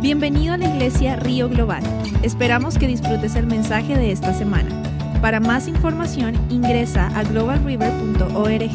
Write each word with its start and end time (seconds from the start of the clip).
Bienvenido 0.00 0.52
a 0.52 0.58
la 0.58 0.68
iglesia 0.68 1.16
Río 1.16 1.48
Global. 1.48 1.82
Esperamos 2.22 2.76
que 2.76 2.86
disfrutes 2.86 3.34
el 3.34 3.46
mensaje 3.46 3.96
de 3.96 4.12
esta 4.12 4.34
semana. 4.34 4.70
Para 5.22 5.40
más 5.40 5.68
información 5.68 6.34
ingresa 6.50 7.06
a 7.18 7.24
globalriver.org. 7.24 8.70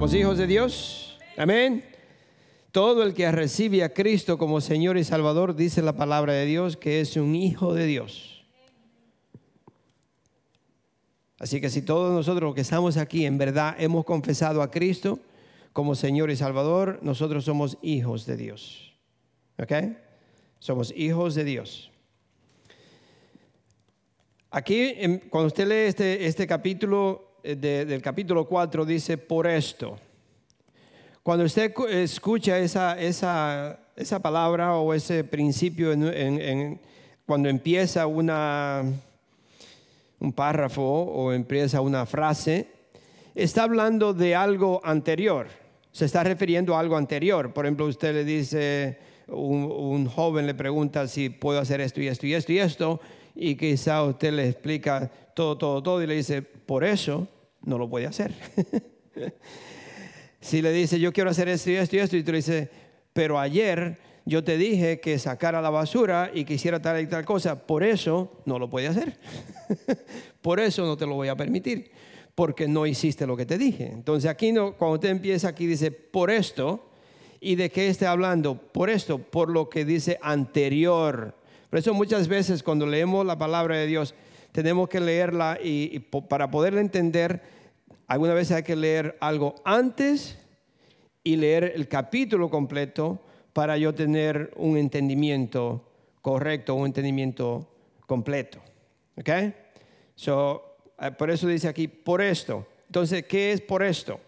Los 0.00 0.14
hijos 0.14 0.38
de 0.38 0.46
Dios. 0.46 1.18
Amén. 1.36 1.84
Todo 2.72 3.02
el 3.02 3.12
que 3.12 3.30
recibe 3.30 3.84
a 3.84 3.92
Cristo 3.92 4.38
como 4.38 4.62
Señor 4.62 4.96
y 4.96 5.04
Salvador, 5.04 5.54
dice 5.54 5.82
la 5.82 5.96
palabra 5.96 6.32
de 6.32 6.46
Dios, 6.46 6.78
que 6.78 7.00
es 7.00 7.16
un 7.16 7.34
hijo 7.34 7.74
de 7.74 7.84
Dios. 7.84 8.42
Así 11.38 11.60
que 11.60 11.68
si 11.68 11.82
todos 11.82 12.14
nosotros 12.14 12.54
que 12.54 12.62
estamos 12.62 12.96
aquí 12.96 13.26
en 13.26 13.36
verdad 13.36 13.76
hemos 13.78 14.06
confesado 14.06 14.62
a 14.62 14.70
Cristo 14.70 15.20
como 15.76 15.94
Señor 15.94 16.30
y 16.30 16.36
Salvador, 16.36 17.00
nosotros 17.02 17.44
somos 17.44 17.76
hijos 17.82 18.24
de 18.24 18.38
Dios. 18.38 18.94
¿Ok? 19.58 19.72
Somos 20.58 20.90
hijos 20.96 21.34
de 21.34 21.44
Dios. 21.44 21.90
Aquí, 24.50 24.94
cuando 25.28 25.48
usted 25.48 25.68
lee 25.68 25.88
este, 25.90 26.24
este 26.24 26.46
capítulo, 26.46 27.40
eh, 27.42 27.56
del 27.56 28.00
capítulo 28.00 28.48
4, 28.48 28.86
dice, 28.86 29.18
por 29.18 29.46
esto. 29.46 29.98
Cuando 31.22 31.44
usted 31.44 31.70
escucha 31.90 32.58
esa, 32.58 32.98
esa, 32.98 33.78
esa 33.96 34.18
palabra 34.18 34.76
o 34.76 34.94
ese 34.94 35.24
principio 35.24 35.92
cuando 37.26 37.50
empieza 37.50 38.06
una, 38.06 38.82
un 40.20 40.32
párrafo 40.32 40.82
o 40.82 41.34
empieza 41.34 41.82
una 41.82 42.06
frase, 42.06 42.66
está 43.34 43.64
hablando 43.64 44.14
de 44.14 44.34
algo 44.34 44.80
anterior, 44.82 45.65
se 45.96 46.04
está 46.04 46.22
refiriendo 46.22 46.76
a 46.76 46.80
algo 46.80 46.98
anterior. 46.98 47.54
Por 47.54 47.64
ejemplo, 47.64 47.86
usted 47.86 48.12
le 48.12 48.22
dice, 48.22 48.98
un, 49.28 50.04
joven 50.04 50.46
le 50.46 50.52
pregunta 50.52 51.08
si 51.08 51.30
puedo 51.30 51.58
hacer 51.58 51.80
esto 51.80 52.02
y 52.02 52.08
esto 52.08 52.26
y 52.26 52.34
esto 52.34 52.52
y 52.52 52.58
esto, 52.58 53.00
y 53.34 53.54
quizá 53.54 54.02
usted 54.02 54.34
le 54.34 54.46
explica 54.46 55.10
todo, 55.34 55.56
todo, 55.56 55.82
todo 55.82 56.02
y 56.02 56.06
le 56.06 56.16
dice, 56.16 56.42
por 56.42 56.84
eso 56.84 57.26
no 57.62 57.78
lo 57.78 57.88
puede 57.88 58.04
hacer. 58.04 58.34
si 60.40 60.60
le 60.60 60.70
dice, 60.70 61.00
yo 61.00 61.14
quiero 61.14 61.30
hacer 61.30 61.48
esto 61.48 61.70
y 61.70 61.76
esto 61.76 61.96
y 61.96 62.00
esto, 62.00 62.16
y 62.18 62.22
tú 62.22 62.32
le 62.32 62.38
dices, 62.38 62.68
pero 63.14 63.38
ayer 63.38 63.98
yo 64.26 64.44
te 64.44 64.58
dije 64.58 65.00
que 65.00 65.18
sacara 65.18 65.62
la 65.62 65.70
basura 65.70 66.30
y 66.34 66.44
quisiera 66.44 66.78
tal 66.78 67.00
y 67.00 67.06
tal 67.06 67.24
cosa, 67.24 67.66
por 67.66 67.82
eso 67.82 68.42
no 68.44 68.58
lo 68.58 68.68
puede 68.68 68.88
hacer. 68.88 69.18
por 70.42 70.60
eso 70.60 70.84
no 70.84 70.98
te 70.98 71.06
lo 71.06 71.14
voy 71.14 71.28
a 71.28 71.36
permitir, 71.36 71.90
porque 72.36 72.68
no 72.68 72.86
hiciste 72.86 73.26
lo 73.26 73.36
que 73.36 73.46
te 73.46 73.58
dije. 73.58 73.90
Entonces 73.90 74.30
aquí 74.30 74.52
no, 74.52 74.74
cuando 74.74 74.96
usted 74.96 75.08
empieza 75.08 75.48
aquí 75.48 75.66
dice, 75.66 75.90
por 75.90 76.30
esto, 76.30 76.86
¿y 77.40 77.56
de 77.56 77.70
qué 77.70 77.88
está 77.88 78.10
hablando? 78.10 78.56
Por 78.56 78.90
esto, 78.90 79.18
por 79.18 79.48
lo 79.48 79.70
que 79.70 79.86
dice 79.86 80.18
anterior. 80.20 81.34
Por 81.70 81.78
eso 81.78 81.94
muchas 81.94 82.28
veces 82.28 82.62
cuando 82.62 82.86
leemos 82.86 83.24
la 83.24 83.38
palabra 83.38 83.76
de 83.76 83.86
Dios, 83.86 84.14
tenemos 84.52 84.88
que 84.90 85.00
leerla 85.00 85.58
y, 85.62 85.90
y 85.92 85.98
para 85.98 86.50
poderla 86.50 86.82
entender, 86.82 87.40
alguna 88.06 88.34
vez 88.34 88.52
hay 88.52 88.62
que 88.62 88.76
leer 88.76 89.16
algo 89.20 89.54
antes 89.64 90.38
y 91.24 91.36
leer 91.36 91.72
el 91.74 91.88
capítulo 91.88 92.50
completo 92.50 93.18
para 93.54 93.78
yo 93.78 93.94
tener 93.94 94.52
un 94.56 94.76
entendimiento 94.76 95.82
correcto, 96.20 96.74
un 96.74 96.84
entendimiento 96.84 97.66
completo. 98.06 98.60
¿Ok? 99.16 99.30
So, 100.14 100.65
por 101.18 101.30
eso 101.30 101.46
dice 101.46 101.68
aquí, 101.68 101.88
por 101.88 102.22
esto. 102.22 102.66
Entonces, 102.86 103.24
¿qué 103.24 103.52
es 103.52 103.60
por 103.60 103.82
esto? 103.82 104.20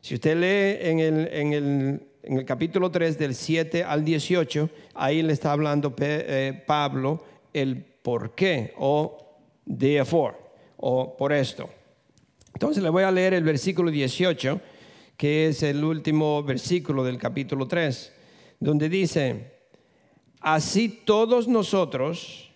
Si 0.00 0.14
usted 0.14 0.36
lee 0.36 0.88
en 0.90 1.00
el, 1.00 1.28
en 1.32 1.52
el, 1.52 2.00
en 2.22 2.38
el 2.38 2.44
capítulo 2.44 2.90
3 2.90 3.18
del 3.18 3.34
7 3.34 3.84
al 3.84 4.04
18, 4.04 4.68
ahí 4.94 5.22
le 5.22 5.32
está 5.32 5.52
hablando 5.52 5.94
eh, 5.98 6.62
Pablo 6.66 7.24
el 7.52 7.76
por 7.76 8.34
qué 8.34 8.74
o 8.78 9.18
therefore 9.78 10.36
o 10.76 11.16
por 11.16 11.32
esto. 11.32 11.70
Entonces 12.52 12.82
le 12.82 12.90
voy 12.90 13.04
a 13.04 13.10
leer 13.10 13.34
el 13.34 13.44
versículo 13.44 13.90
18, 13.90 14.60
que 15.16 15.48
es 15.48 15.62
el 15.62 15.82
último 15.82 16.42
versículo 16.42 17.02
del 17.04 17.18
capítulo 17.18 17.66
3 17.66 18.12
donde 18.64 18.88
dice, 18.88 19.52
así 20.40 20.88
todos 20.88 21.48
nosotros 21.48 22.50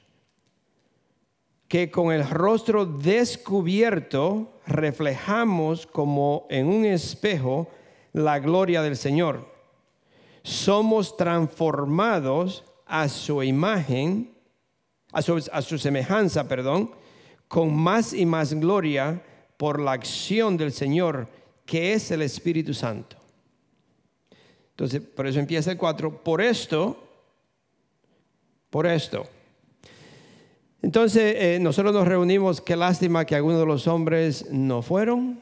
que 1.69 1.91
con 1.91 2.13
el 2.13 2.29
rostro 2.29 2.87
descubierto 2.87 4.55
reflejamos 4.67 5.87
como 5.87 6.47
en 6.49 6.67
un 6.67 6.87
espejo 6.87 7.69
la 8.15 8.39
gloria 8.39 8.83
del 8.83 8.97
Señor, 8.97 9.47
somos 10.43 11.17
transformados 11.17 12.65
a 12.87 13.09
su 13.09 13.43
imagen, 13.43 14.35
a 15.13 15.21
su, 15.23 15.79
semejanza, 15.79 16.49
perdón, 16.49 16.91
con 17.47 17.75
más 17.75 18.15
y 18.15 18.25
más 18.25 18.55
gloria 18.55 19.23
por 19.59 19.79
la 19.79 19.93
acción 19.93 20.57
del 20.57 20.73
Señor, 20.73 21.29
que 21.67 21.93
es 21.93 22.11
el 22.11 22.23
Espíritu 22.23 22.73
Santo. 22.73 23.17
Entonces, 24.71 25.03
por 25.03 25.27
eso 25.27 25.39
empieza 25.39 25.73
el 25.73 25.77
4. 25.77 26.23
Por 26.23 26.41
esto, 26.41 26.97
por 28.71 28.87
esto. 28.87 29.29
Entonces, 30.81 31.35
eh, 31.37 31.59
nosotros 31.61 31.93
nos 31.93 32.07
reunimos, 32.07 32.61
qué 32.61 32.77
lástima 32.77 33.25
que 33.25 33.35
algunos 33.35 33.59
de 33.59 33.67
los 33.67 33.89
hombres 33.89 34.47
no 34.51 34.83
fueron. 34.83 35.41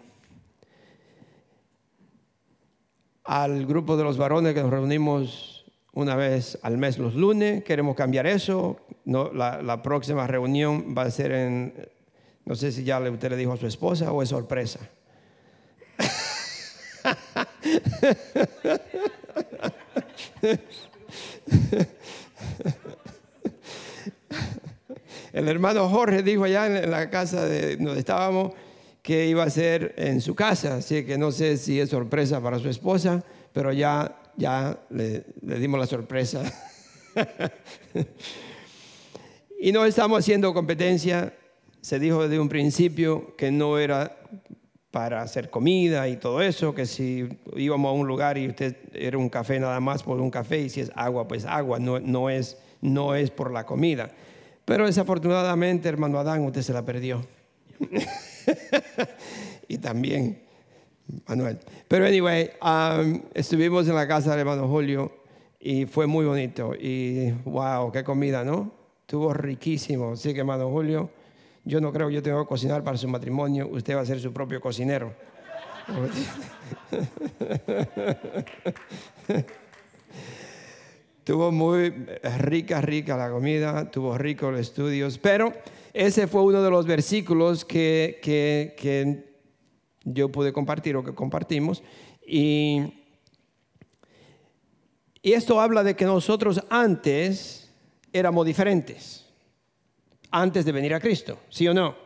Al 3.24 3.66
grupo 3.66 3.96
de 3.96 4.04
los 4.04 4.16
varones 4.16 4.54
que 4.54 4.62
nos 4.62 4.70
reunimos 4.70 5.66
una 5.92 6.14
vez 6.14 6.58
al 6.62 6.78
mes 6.78 6.98
los 6.98 7.14
lunes, 7.14 7.64
queremos 7.64 7.96
cambiar 7.96 8.26
eso. 8.26 8.78
No, 9.04 9.32
la, 9.32 9.82
próxima 9.82 10.26
reunión 10.26 10.94
va 10.96 11.02
a 11.02 11.10
ser 11.10 11.32
en, 11.32 11.74
no 12.44 12.54
sé 12.54 12.72
si 12.72 12.84
ya 12.84 12.98
usted 12.98 13.30
le 13.30 13.36
dijo 13.36 13.52
a 13.52 13.56
su 13.56 13.66
esposa 13.66 14.12
o 14.12 14.22
es 14.22 14.28
sorpresa. 14.28 14.80
El 25.36 25.48
hermano 25.48 25.86
Jorge 25.90 26.22
dijo 26.22 26.44
allá 26.44 26.66
en 26.66 26.90
la 26.90 27.10
casa 27.10 27.44
de 27.44 27.76
donde 27.76 27.98
estábamos 27.98 28.54
que 29.02 29.26
iba 29.26 29.42
a 29.42 29.50
ser 29.50 29.92
en 29.98 30.22
su 30.22 30.34
casa, 30.34 30.76
así 30.76 31.04
que 31.04 31.18
no 31.18 31.30
sé 31.30 31.58
si 31.58 31.78
es 31.78 31.90
sorpresa 31.90 32.40
para 32.40 32.58
su 32.58 32.70
esposa, 32.70 33.22
pero 33.52 33.70
ya, 33.70 34.16
ya 34.38 34.78
le, 34.88 35.26
le 35.42 35.58
dimos 35.58 35.78
la 35.78 35.86
sorpresa. 35.86 36.42
y 39.60 39.72
no 39.72 39.84
estamos 39.84 40.20
haciendo 40.20 40.54
competencia, 40.54 41.34
se 41.82 41.98
dijo 41.98 42.22
desde 42.22 42.40
un 42.40 42.48
principio 42.48 43.36
que 43.36 43.50
no 43.50 43.76
era 43.76 44.16
para 44.90 45.20
hacer 45.20 45.50
comida 45.50 46.08
y 46.08 46.16
todo 46.16 46.40
eso, 46.40 46.74
que 46.74 46.86
si 46.86 47.28
íbamos 47.54 47.90
a 47.90 47.92
un 47.92 48.06
lugar 48.06 48.38
y 48.38 48.48
usted 48.48 48.74
era 48.94 49.18
un 49.18 49.28
café 49.28 49.60
nada 49.60 49.80
más 49.80 50.02
por 50.02 50.18
un 50.18 50.30
café 50.30 50.60
y 50.60 50.70
si 50.70 50.80
es 50.80 50.90
agua, 50.94 51.28
pues 51.28 51.44
agua, 51.44 51.78
no, 51.78 52.00
no, 52.00 52.30
es, 52.30 52.56
no 52.80 53.14
es 53.14 53.30
por 53.30 53.52
la 53.52 53.66
comida. 53.66 54.12
Pero 54.66 54.84
desafortunadamente, 54.84 55.88
hermano 55.88 56.18
Adán, 56.18 56.44
usted 56.44 56.60
se 56.60 56.72
la 56.72 56.84
perdió. 56.84 57.24
y 59.68 59.78
también 59.78 60.42
Manuel. 61.28 61.60
Pero 61.86 62.04
anyway, 62.04 62.50
um, 62.60 63.22
estuvimos 63.32 63.86
en 63.86 63.94
la 63.94 64.08
casa 64.08 64.32
del 64.32 64.40
hermano 64.40 64.66
Julio 64.66 65.12
y 65.60 65.86
fue 65.86 66.08
muy 66.08 66.26
bonito. 66.26 66.74
Y 66.74 67.30
wow, 67.44 67.92
qué 67.92 68.02
comida, 68.02 68.44
¿no? 68.44 68.72
Estuvo 69.02 69.32
riquísimo. 69.32 70.14
Así 70.14 70.34
que 70.34 70.40
hermano 70.40 70.68
Julio, 70.68 71.10
yo 71.64 71.80
no 71.80 71.92
creo 71.92 72.08
que 72.08 72.14
yo 72.14 72.22
tengo 72.22 72.42
que 72.42 72.48
cocinar 72.48 72.82
para 72.82 72.96
su 72.96 73.06
matrimonio, 73.06 73.68
usted 73.70 73.94
va 73.94 74.00
a 74.00 74.04
ser 74.04 74.18
su 74.18 74.32
propio 74.32 74.60
cocinero. 74.60 75.14
tuvo 81.26 81.50
muy 81.50 81.92
rica, 82.38 82.80
rica 82.80 83.16
la 83.16 83.28
comida, 83.28 83.90
tuvo 83.90 84.16
rico 84.16 84.48
los 84.52 84.60
estudios, 84.60 85.18
pero 85.18 85.52
ese 85.92 86.28
fue 86.28 86.40
uno 86.42 86.62
de 86.62 86.70
los 86.70 86.86
versículos 86.86 87.64
que, 87.64 88.20
que, 88.22 89.34
yo 90.04 90.30
pude 90.30 90.52
compartir 90.52 90.94
o 90.94 91.02
que 91.02 91.16
compartimos. 91.16 91.82
Y, 92.24 92.80
y 95.20 95.32
esto 95.32 95.60
habla 95.60 95.82
de 95.82 95.96
que 95.96 96.04
nosotros 96.04 96.62
antes 96.70 97.72
éramos 98.12 98.46
diferentes 98.46 99.26
antes 100.30 100.64
de 100.64 100.72
venir 100.72 100.94
a 100.94 101.00
Cristo, 101.00 101.38
¿sí 101.48 101.66
o 101.66 101.74
no? 101.74 101.96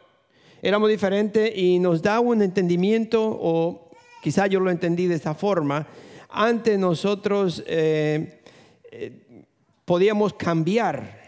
Éramos 0.63 0.89
diferentes 0.89 1.53
y 1.55 1.79
nos 1.79 2.01
da 2.01 2.21
un 2.21 2.43
entendimiento, 2.43 3.23
o 3.23 3.91
quizá 4.23 4.47
yo 4.47 4.61
lo 4.61 4.71
entendí 4.71 5.07
de 5.07 5.17
esta 5.17 5.35
forma, 5.35 5.87
antes 6.29 6.79
nosotros 6.79 7.63
eh, 7.67 8.40
podíamos 9.85 10.35
cambiar 10.35 11.21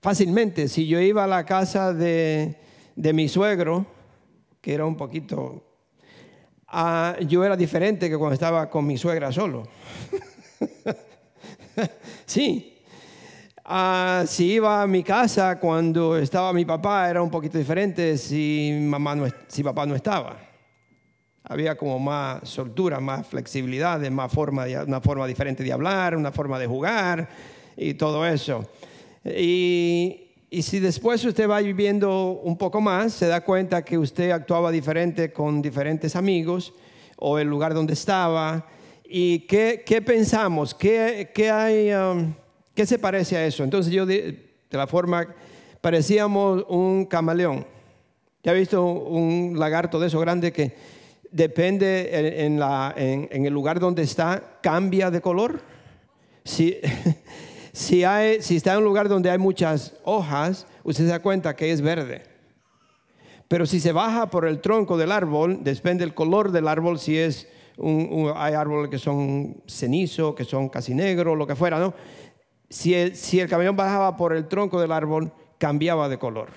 fácilmente. 0.00 0.68
Si 0.68 0.86
yo 0.86 1.00
iba 1.00 1.24
a 1.24 1.26
la 1.26 1.44
casa 1.44 1.92
de, 1.92 2.56
mi 2.96 3.28
suegro, 3.28 3.86
que 4.60 4.74
era 4.74 4.86
un 4.86 4.96
poquito 4.96 5.64
ah, 6.68 7.16
yo 7.26 7.44
era 7.44 7.56
diferente 7.56 8.08
que 8.08 8.16
cuando 8.16 8.34
estaba 8.34 8.68
con 8.68 8.86
mi 8.86 8.96
suegra 8.96 9.32
solo. 9.32 9.64
sí. 12.26 12.76
Ah, 13.64 14.24
si 14.26 14.52
iba 14.52 14.82
a 14.82 14.86
mi 14.86 15.02
casa 15.02 15.58
cuando 15.60 16.16
estaba 16.16 16.52
mi 16.52 16.64
papá 16.64 17.08
era 17.08 17.22
un 17.22 17.30
poquito 17.30 17.56
diferente 17.56 18.18
si, 18.18 18.76
mamá 18.80 19.14
no, 19.14 19.26
si 19.46 19.62
papá 19.62 19.86
no 19.86 19.94
estaba. 19.94 20.49
Había 21.50 21.76
como 21.76 21.98
más 21.98 22.48
soltura, 22.48 23.00
más 23.00 23.26
flexibilidad, 23.26 23.98
más 24.08 24.32
forma, 24.32 24.66
una 24.86 25.00
forma 25.00 25.26
diferente 25.26 25.64
de 25.64 25.72
hablar, 25.72 26.16
una 26.16 26.30
forma 26.30 26.60
de 26.60 26.68
jugar 26.68 27.28
y 27.76 27.94
todo 27.94 28.24
eso. 28.24 28.70
Y, 29.24 30.28
y 30.48 30.62
si 30.62 30.78
después 30.78 31.24
usted 31.24 31.50
va 31.50 31.58
viviendo 31.60 32.40
un 32.44 32.56
poco 32.56 32.80
más, 32.80 33.14
se 33.14 33.26
da 33.26 33.40
cuenta 33.40 33.84
que 33.84 33.98
usted 33.98 34.30
actuaba 34.30 34.70
diferente 34.70 35.32
con 35.32 35.60
diferentes 35.60 36.14
amigos 36.14 36.72
o 37.16 37.36
el 37.40 37.48
lugar 37.48 37.74
donde 37.74 37.94
estaba. 37.94 38.68
¿Y 39.04 39.40
qué, 39.40 39.82
qué 39.84 40.00
pensamos? 40.00 40.72
¿Qué, 40.72 41.32
qué 41.34 41.50
hay, 41.50 41.92
um, 41.92 42.32
¿Qué 42.76 42.86
se 42.86 42.96
parece 42.96 43.36
a 43.36 43.44
eso? 43.44 43.64
Entonces 43.64 43.92
yo 43.92 44.06
de, 44.06 44.52
la 44.70 44.86
forma, 44.86 45.26
parecíamos 45.80 46.64
un 46.68 47.06
camaleón. 47.06 47.66
¿Ya 48.44 48.52
ha 48.52 48.54
visto 48.54 48.84
un 48.84 49.56
lagarto 49.58 49.98
de 49.98 50.06
eso 50.06 50.20
grande 50.20 50.52
que 50.52 50.99
depende 51.30 52.44
en, 52.46 53.44
el 53.44 53.52
lugar 53.52 53.80
donde 53.80 54.02
está, 54.02 54.58
cambia 54.62 55.10
de 55.10 55.20
color? 55.20 55.60
Si, 57.72 58.02
hay, 58.02 58.42
si 58.42 58.56
está 58.56 58.72
en 58.72 58.78
un 58.78 58.84
lugar 58.84 59.08
donde 59.08 59.30
hay 59.30 59.38
muchas 59.38 59.94
hojas, 60.02 60.66
usted 60.82 61.04
se 61.04 61.10
da 61.10 61.22
cuenta 61.22 61.54
que 61.54 61.70
es 61.70 61.80
verde. 61.80 62.24
Pero 63.46 63.64
si 63.64 63.78
se 63.78 63.92
baja 63.92 64.28
por 64.28 64.44
el 64.44 64.60
tronco 64.60 64.98
del 64.98 65.12
árbol, 65.12 65.62
depende 65.62 66.04
del 66.04 66.12
color 66.12 66.50
del 66.50 66.66
árbol, 66.66 66.98
si 66.98 67.16
hay 67.16 68.54
árboles 68.54 68.90
que 68.90 68.98
son 68.98 69.62
cenizo, 69.68 70.34
que 70.34 70.44
son 70.44 70.68
casi 70.68 70.94
negros, 70.94 71.38
lo 71.38 71.46
que 71.46 71.54
fuera, 71.54 71.78
¿no? 71.78 71.94
Si 72.68 72.92
el, 72.92 73.14
si 73.14 73.38
el 73.38 73.48
camellón 73.48 73.76
bajaba 73.76 74.16
por 74.16 74.34
el 74.34 74.48
tronco 74.48 74.80
del 74.80 74.90
árbol, 74.90 75.32
cambiaba 75.56 76.08
de 76.08 76.18
color. 76.18 76.50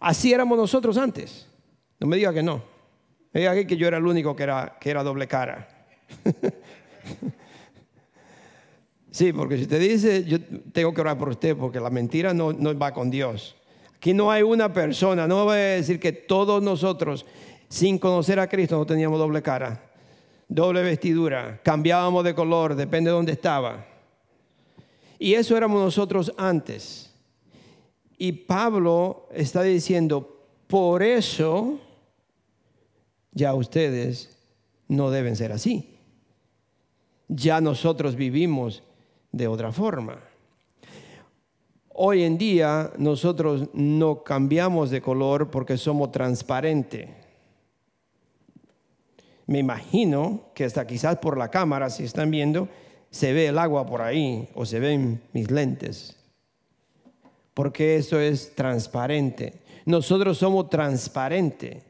Así 0.00 0.32
éramos 0.32 0.58
nosotros 0.58 0.96
antes. 0.96 1.48
No 1.98 2.06
me 2.06 2.16
diga 2.16 2.32
que 2.32 2.42
no. 2.42 2.71
Me 3.32 3.40
diga 3.40 3.54
que 3.64 3.76
yo 3.76 3.88
era 3.88 3.98
el 3.98 4.06
único 4.06 4.36
que 4.36 4.42
era, 4.42 4.76
que 4.80 4.90
era 4.90 5.02
doble 5.02 5.26
cara. 5.26 5.68
Sí, 9.12 9.30
porque 9.30 9.58
si 9.58 9.64
usted 9.64 9.78
dice, 9.78 10.24
yo 10.24 10.38
tengo 10.72 10.94
que 10.94 11.02
orar 11.02 11.18
por 11.18 11.28
usted, 11.28 11.54
porque 11.54 11.78
la 11.78 11.90
mentira 11.90 12.32
no, 12.32 12.54
no 12.54 12.76
va 12.76 12.94
con 12.94 13.10
Dios. 13.10 13.54
Aquí 13.94 14.14
no 14.14 14.30
hay 14.30 14.42
una 14.42 14.72
persona, 14.72 15.28
no 15.28 15.44
voy 15.44 15.58
a 15.58 15.60
decir 15.60 16.00
que 16.00 16.12
todos 16.12 16.62
nosotros, 16.62 17.26
sin 17.68 17.98
conocer 17.98 18.40
a 18.40 18.48
Cristo, 18.48 18.78
no 18.78 18.86
teníamos 18.86 19.18
doble 19.18 19.42
cara, 19.42 19.92
doble 20.48 20.82
vestidura, 20.82 21.60
cambiábamos 21.62 22.24
de 22.24 22.34
color, 22.34 22.74
depende 22.74 23.10
de 23.10 23.16
dónde 23.16 23.32
estaba. 23.32 23.84
Y 25.18 25.34
eso 25.34 25.58
éramos 25.58 25.82
nosotros 25.82 26.32
antes. 26.38 27.14
Y 28.16 28.32
Pablo 28.32 29.28
está 29.30 29.62
diciendo, 29.62 30.46
por 30.66 31.02
eso 31.02 31.78
ya 33.32 33.54
ustedes 33.54 34.38
no 34.88 35.10
deben 35.10 35.36
ser 35.36 35.52
así. 35.52 35.98
Ya 37.28 37.60
nosotros 37.60 38.14
vivimos 38.14 38.82
de 39.32 39.48
otra 39.48 39.72
forma. 39.72 40.18
Hoy 41.88 42.22
en 42.22 42.38
día 42.38 42.92
nosotros 42.98 43.68
no 43.74 44.22
cambiamos 44.22 44.90
de 44.90 45.02
color 45.02 45.50
porque 45.50 45.76
somos 45.76 46.10
transparentes. 46.12 47.08
Me 49.46 49.58
imagino 49.58 50.52
que 50.54 50.64
hasta 50.64 50.86
quizás 50.86 51.18
por 51.18 51.36
la 51.36 51.50
cámara, 51.50 51.90
si 51.90 52.04
están 52.04 52.30
viendo, 52.30 52.68
se 53.10 53.32
ve 53.32 53.48
el 53.48 53.58
agua 53.58 53.84
por 53.84 54.00
ahí 54.00 54.48
o 54.54 54.64
se 54.64 54.80
ven 54.80 55.22
mis 55.32 55.50
lentes. 55.50 56.16
Porque 57.52 57.96
eso 57.96 58.18
es 58.18 58.54
transparente. 58.54 59.60
Nosotros 59.84 60.38
somos 60.38 60.70
transparentes. 60.70 61.82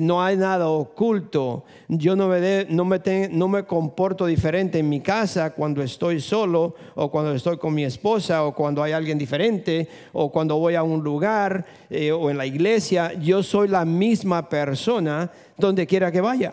No 0.00 0.22
hay 0.22 0.36
nada 0.36 0.68
oculto. 0.68 1.64
Yo 1.88 2.16
no 2.16 2.28
me, 2.28 2.64
no, 2.70 2.84
me 2.84 3.28
no 3.30 3.48
me 3.48 3.64
comporto 3.64 4.24
diferente 4.24 4.78
en 4.78 4.88
mi 4.88 5.00
casa 5.00 5.50
cuando 5.50 5.82
estoy 5.82 6.20
solo 6.20 6.74
o 6.94 7.10
cuando 7.10 7.34
estoy 7.34 7.58
con 7.58 7.74
mi 7.74 7.84
esposa 7.84 8.44
o 8.44 8.54
cuando 8.54 8.82
hay 8.82 8.92
alguien 8.92 9.18
diferente 9.18 9.86
o 10.12 10.32
cuando 10.32 10.56
voy 10.56 10.74
a 10.74 10.82
un 10.82 11.04
lugar 11.04 11.66
eh, 11.90 12.12
o 12.12 12.30
en 12.30 12.38
la 12.38 12.46
iglesia. 12.46 13.12
Yo 13.14 13.42
soy 13.42 13.68
la 13.68 13.84
misma 13.84 14.48
persona 14.48 15.30
donde 15.58 15.86
quiera 15.86 16.10
que 16.10 16.22
vaya. 16.22 16.52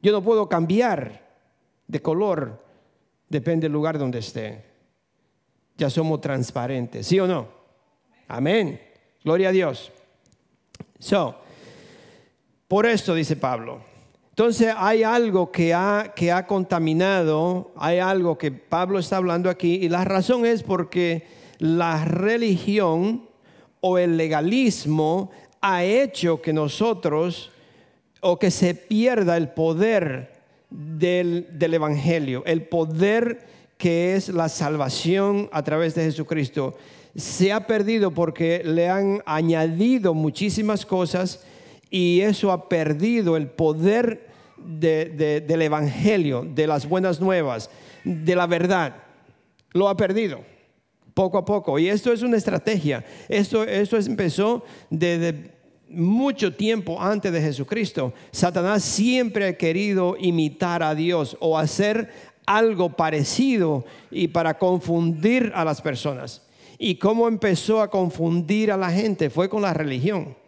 Yo 0.00 0.12
no 0.12 0.22
puedo 0.22 0.48
cambiar 0.48 1.22
de 1.88 2.00
color, 2.00 2.62
depende 3.28 3.64
del 3.64 3.72
lugar 3.72 3.98
donde 3.98 4.20
esté. 4.20 4.64
Ya 5.76 5.90
somos 5.90 6.20
transparentes, 6.20 7.06
¿sí 7.06 7.18
o 7.18 7.26
no? 7.26 7.48
Amén. 8.28 8.80
Gloria 9.24 9.48
a 9.48 9.52
Dios. 9.52 9.90
So, 10.98 11.41
por 12.72 12.86
esto, 12.86 13.14
dice 13.14 13.36
Pablo. 13.36 13.82
Entonces 14.30 14.74
hay 14.74 15.02
algo 15.02 15.52
que 15.52 15.74
ha, 15.74 16.14
que 16.16 16.32
ha 16.32 16.46
contaminado, 16.46 17.70
hay 17.76 17.98
algo 17.98 18.38
que 18.38 18.50
Pablo 18.50 18.98
está 18.98 19.18
hablando 19.18 19.50
aquí 19.50 19.74
y 19.74 19.90
la 19.90 20.04
razón 20.04 20.46
es 20.46 20.62
porque 20.62 21.26
la 21.58 22.06
religión 22.06 23.28
o 23.82 23.98
el 23.98 24.16
legalismo 24.16 25.30
ha 25.60 25.84
hecho 25.84 26.40
que 26.40 26.54
nosotros 26.54 27.50
o 28.22 28.38
que 28.38 28.50
se 28.50 28.74
pierda 28.74 29.36
el 29.36 29.50
poder 29.50 30.32
del, 30.70 31.48
del 31.52 31.74
Evangelio, 31.74 32.42
el 32.46 32.62
poder 32.62 33.46
que 33.76 34.16
es 34.16 34.30
la 34.30 34.48
salvación 34.48 35.50
a 35.52 35.62
través 35.62 35.94
de 35.94 36.04
Jesucristo. 36.04 36.78
Se 37.14 37.52
ha 37.52 37.66
perdido 37.66 38.12
porque 38.12 38.62
le 38.64 38.88
han 38.88 39.22
añadido 39.26 40.14
muchísimas 40.14 40.86
cosas 40.86 41.44
y 41.92 42.22
eso 42.22 42.50
ha 42.50 42.70
perdido 42.70 43.36
el 43.36 43.48
poder 43.48 44.26
del 44.56 45.62
Evangelio, 45.62 46.42
de 46.42 46.66
las 46.66 46.88
buenas 46.88 47.20
nuevas, 47.20 47.68
de 48.02 48.34
la 48.34 48.46
verdad. 48.46 48.96
Lo 49.72 49.90
ha 49.90 49.96
perdido 49.96 50.40
poco 51.12 51.36
a 51.36 51.44
poco. 51.44 51.78
Y 51.78 51.90
esto 51.90 52.10
es 52.10 52.22
una 52.22 52.38
estrategia. 52.38 53.04
Esto, 53.28 53.64
esto 53.64 53.98
empezó 53.98 54.64
desde 54.88 55.52
mucho 55.90 56.54
tiempo 56.54 56.98
antes 56.98 57.30
de 57.30 57.42
Jesucristo. 57.42 58.14
Satanás 58.30 58.82
siempre 58.82 59.48
ha 59.48 59.58
querido 59.58 60.16
imitar 60.18 60.82
a 60.82 60.94
Dios 60.94 61.36
o 61.40 61.58
hacer 61.58 62.10
algo 62.46 62.96
parecido 62.96 63.84
y 64.10 64.28
para 64.28 64.56
confundir 64.56 65.52
a 65.54 65.62
las 65.62 65.82
personas. 65.82 66.40
¿Y 66.78 66.94
cómo 66.94 67.28
empezó 67.28 67.82
a 67.82 67.90
confundir 67.90 68.72
a 68.72 68.78
la 68.78 68.90
gente? 68.90 69.28
Fue 69.28 69.50
con 69.50 69.60
la 69.60 69.74
religión 69.74 70.40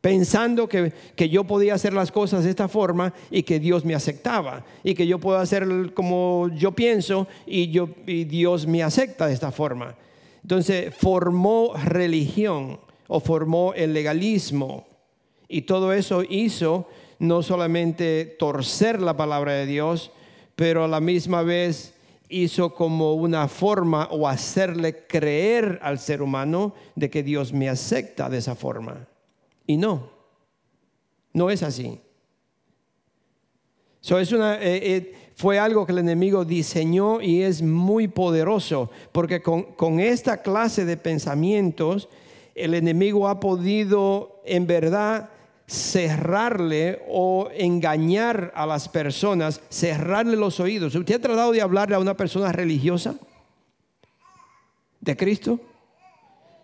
pensando 0.00 0.68
que, 0.68 0.92
yo 1.30 1.44
podía 1.44 1.74
hacer 1.74 1.92
las 1.92 2.10
cosas 2.10 2.44
de 2.44 2.50
esta 2.50 2.68
forma 2.68 3.12
y 3.30 3.42
que 3.42 3.60
Dios 3.60 3.84
me 3.84 3.94
aceptaba 3.94 4.64
y 4.82 4.94
que 4.94 5.06
yo 5.06 5.18
puedo 5.18 5.38
hacer 5.38 5.92
como 5.94 6.48
yo 6.54 6.72
pienso 6.72 7.28
y, 7.46 7.70
yo, 7.70 7.90
y 8.06 8.24
Dios 8.24 8.66
me 8.66 8.82
acepta 8.82 9.26
de 9.26 9.34
esta 9.34 9.52
forma. 9.52 9.94
Entonces 10.42 10.94
formó 10.94 11.74
religión 11.84 12.80
o 13.08 13.20
formó 13.20 13.74
el 13.74 13.92
legalismo 13.92 14.86
y 15.48 15.62
todo 15.62 15.92
eso 15.92 16.22
hizo 16.28 16.88
no 17.18 17.42
solamente 17.42 18.24
torcer 18.38 19.02
la 19.02 19.16
palabra 19.16 19.52
de 19.52 19.66
Dios, 19.66 20.10
pero 20.56 20.84
a 20.84 20.88
la 20.88 21.00
misma 21.00 21.42
vez 21.42 21.94
hizo 22.30 22.74
como 22.74 23.14
una 23.14 23.48
forma 23.48 24.08
o 24.10 24.26
hacerle 24.26 25.04
creer 25.06 25.78
al 25.82 25.98
ser 25.98 26.22
humano 26.22 26.74
de 26.94 27.10
que 27.10 27.22
Dios 27.22 27.52
me 27.52 27.68
acepta 27.68 28.30
de 28.30 28.38
esa 28.38 28.54
forma. 28.54 29.09
Y 29.70 29.76
no, 29.76 30.10
no 31.32 31.48
es 31.48 31.62
así. 31.62 32.00
es 34.02 34.32
una, 34.32 34.56
eh, 34.56 34.96
eh, 34.96 35.14
fue 35.36 35.60
algo 35.60 35.86
que 35.86 35.92
el 35.92 35.98
enemigo 35.98 36.44
diseñó 36.44 37.20
y 37.20 37.42
es 37.42 37.62
muy 37.62 38.08
poderoso, 38.08 38.90
porque 39.12 39.40
con, 39.40 39.62
con 39.74 40.00
esta 40.00 40.42
clase 40.42 40.84
de 40.84 40.96
pensamientos, 40.96 42.08
el 42.56 42.74
enemigo 42.74 43.28
ha 43.28 43.38
podido 43.38 44.42
en 44.44 44.66
verdad 44.66 45.30
cerrarle 45.68 47.04
o 47.08 47.48
engañar 47.54 48.52
a 48.56 48.66
las 48.66 48.88
personas, 48.88 49.60
cerrarle 49.68 50.34
los 50.34 50.58
oídos. 50.58 50.96
¿Usted 50.96 51.14
ha 51.14 51.20
tratado 51.20 51.52
de 51.52 51.62
hablarle 51.62 51.94
a 51.94 52.00
una 52.00 52.16
persona 52.16 52.50
religiosa 52.50 53.14
de 55.00 55.16
Cristo? 55.16 55.60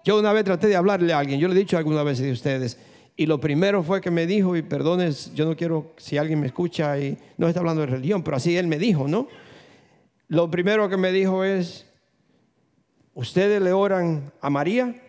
Yo 0.04 0.18
una 0.18 0.32
vez 0.32 0.44
traté 0.44 0.66
de 0.66 0.75
hablarle 0.75 1.12
a 1.12 1.20
alguien, 1.20 1.38
yo 1.38 1.46
le 1.46 1.54
he 1.54 1.58
dicho 1.58 1.78
alguna 1.78 2.02
vez 2.02 2.18
de 2.18 2.32
ustedes, 2.32 2.78
y 3.16 3.26
lo 3.26 3.40
primero 3.40 3.82
fue 3.82 4.00
que 4.00 4.11
me 4.11 4.26
dijo, 4.26 4.56
y 4.56 4.62
perdones, 4.62 5.32
yo 5.35 5.46
no 5.46 5.56
quiero 5.56 5.94
si 5.96 6.18
alguien 6.18 6.40
me 6.40 6.46
escucha 6.46 6.99
y 6.99 7.16
no 7.38 7.49
está 7.49 7.61
hablando 7.61 7.80
de 7.80 7.87
religión, 7.87 8.23
pero 8.23 8.37
así 8.37 8.56
él 8.56 8.66
me 8.66 8.78
dijo, 8.78 9.08
¿no? 9.08 9.26
Lo 10.28 10.50
primero 10.50 10.88
que 10.88 10.99
me 10.99 11.12
dijo 11.12 11.42
es, 11.42 11.87
¿ustedes 13.14 13.62
le 13.62 13.73
oran 13.73 14.32
a 14.40 14.50
María? 14.50 15.02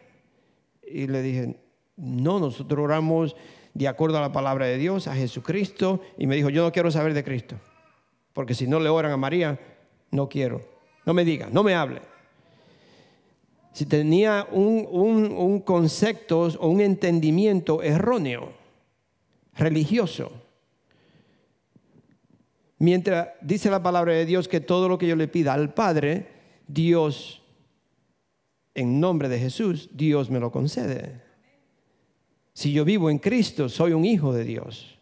Y 0.89 1.07
le 1.07 1.21
dije, 1.21 1.59
no, 1.97 2.39
nosotros 2.39 2.81
oramos 2.81 3.35
de 3.73 3.87
acuerdo 3.89 4.17
a 4.17 4.21
la 4.21 4.31
palabra 4.31 4.67
de 4.67 4.77
Dios, 4.77 5.07
a 5.07 5.15
Jesucristo, 5.15 6.01
y 6.17 6.27
me 6.27 6.35
dijo, 6.35 6.49
yo 6.49 6.63
no 6.63 6.71
quiero 6.71 6.89
saber 6.91 7.13
de 7.13 7.25
Cristo, 7.25 7.57
porque 8.31 8.53
si 8.53 8.67
no 8.67 8.79
le 8.79 8.87
oran 8.89 9.11
a 9.11 9.17
María, 9.17 9.59
no 10.11 10.29
quiero. 10.29 10.61
No 11.05 11.13
me 11.13 11.25
diga, 11.25 11.49
no 11.51 11.61
me 11.61 11.75
hable. 11.75 12.01
Si 13.77 13.85
tenía 13.85 14.47
un, 14.51 15.61
concepto 15.63 16.47
o 16.47 16.67
un 16.67 16.81
entendimiento 16.81 17.83
erróneo, 17.83 18.51
religioso, 19.53 20.31
Mientras 22.79 23.29
dice 23.41 23.69
la 23.69 23.83
palabra 23.83 24.13
de 24.13 24.25
Dios 24.25 24.47
que 24.47 24.61
todo 24.61 24.89
lo 24.89 24.97
que 24.97 25.05
yo 25.05 25.15
le 25.15 25.27
pida 25.27 25.53
al 25.53 25.75
Padre, 25.75 26.27
Dios, 26.67 27.43
en 28.73 28.99
nombre 28.99 29.29
de 29.29 29.37
Jesús, 29.37 29.89
Dios 29.93 30.31
me 30.31 30.39
lo 30.39 30.51
concede. 30.51 31.21
Si 32.53 32.73
yo 32.73 32.83
vivo 32.83 33.11
en 33.11 33.19
Cristo, 33.19 33.69
soy 33.69 33.93
un 33.93 34.05
hijo 34.05 34.33
de 34.33 34.43
Dios. 34.43 34.97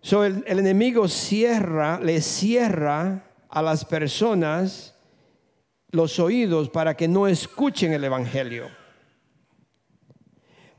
So, 0.00 0.24
el, 0.24 0.42
el 0.48 0.58
enemigo 0.58 1.06
cierra, 1.06 2.00
le 2.00 2.20
cierra 2.20 3.30
a 3.48 3.62
las 3.62 3.84
personas 3.84 4.93
los 5.94 6.18
oídos 6.18 6.68
para 6.68 6.96
que 6.96 7.08
no 7.08 7.26
escuchen 7.26 7.92
el 7.92 8.04
Evangelio. 8.04 8.68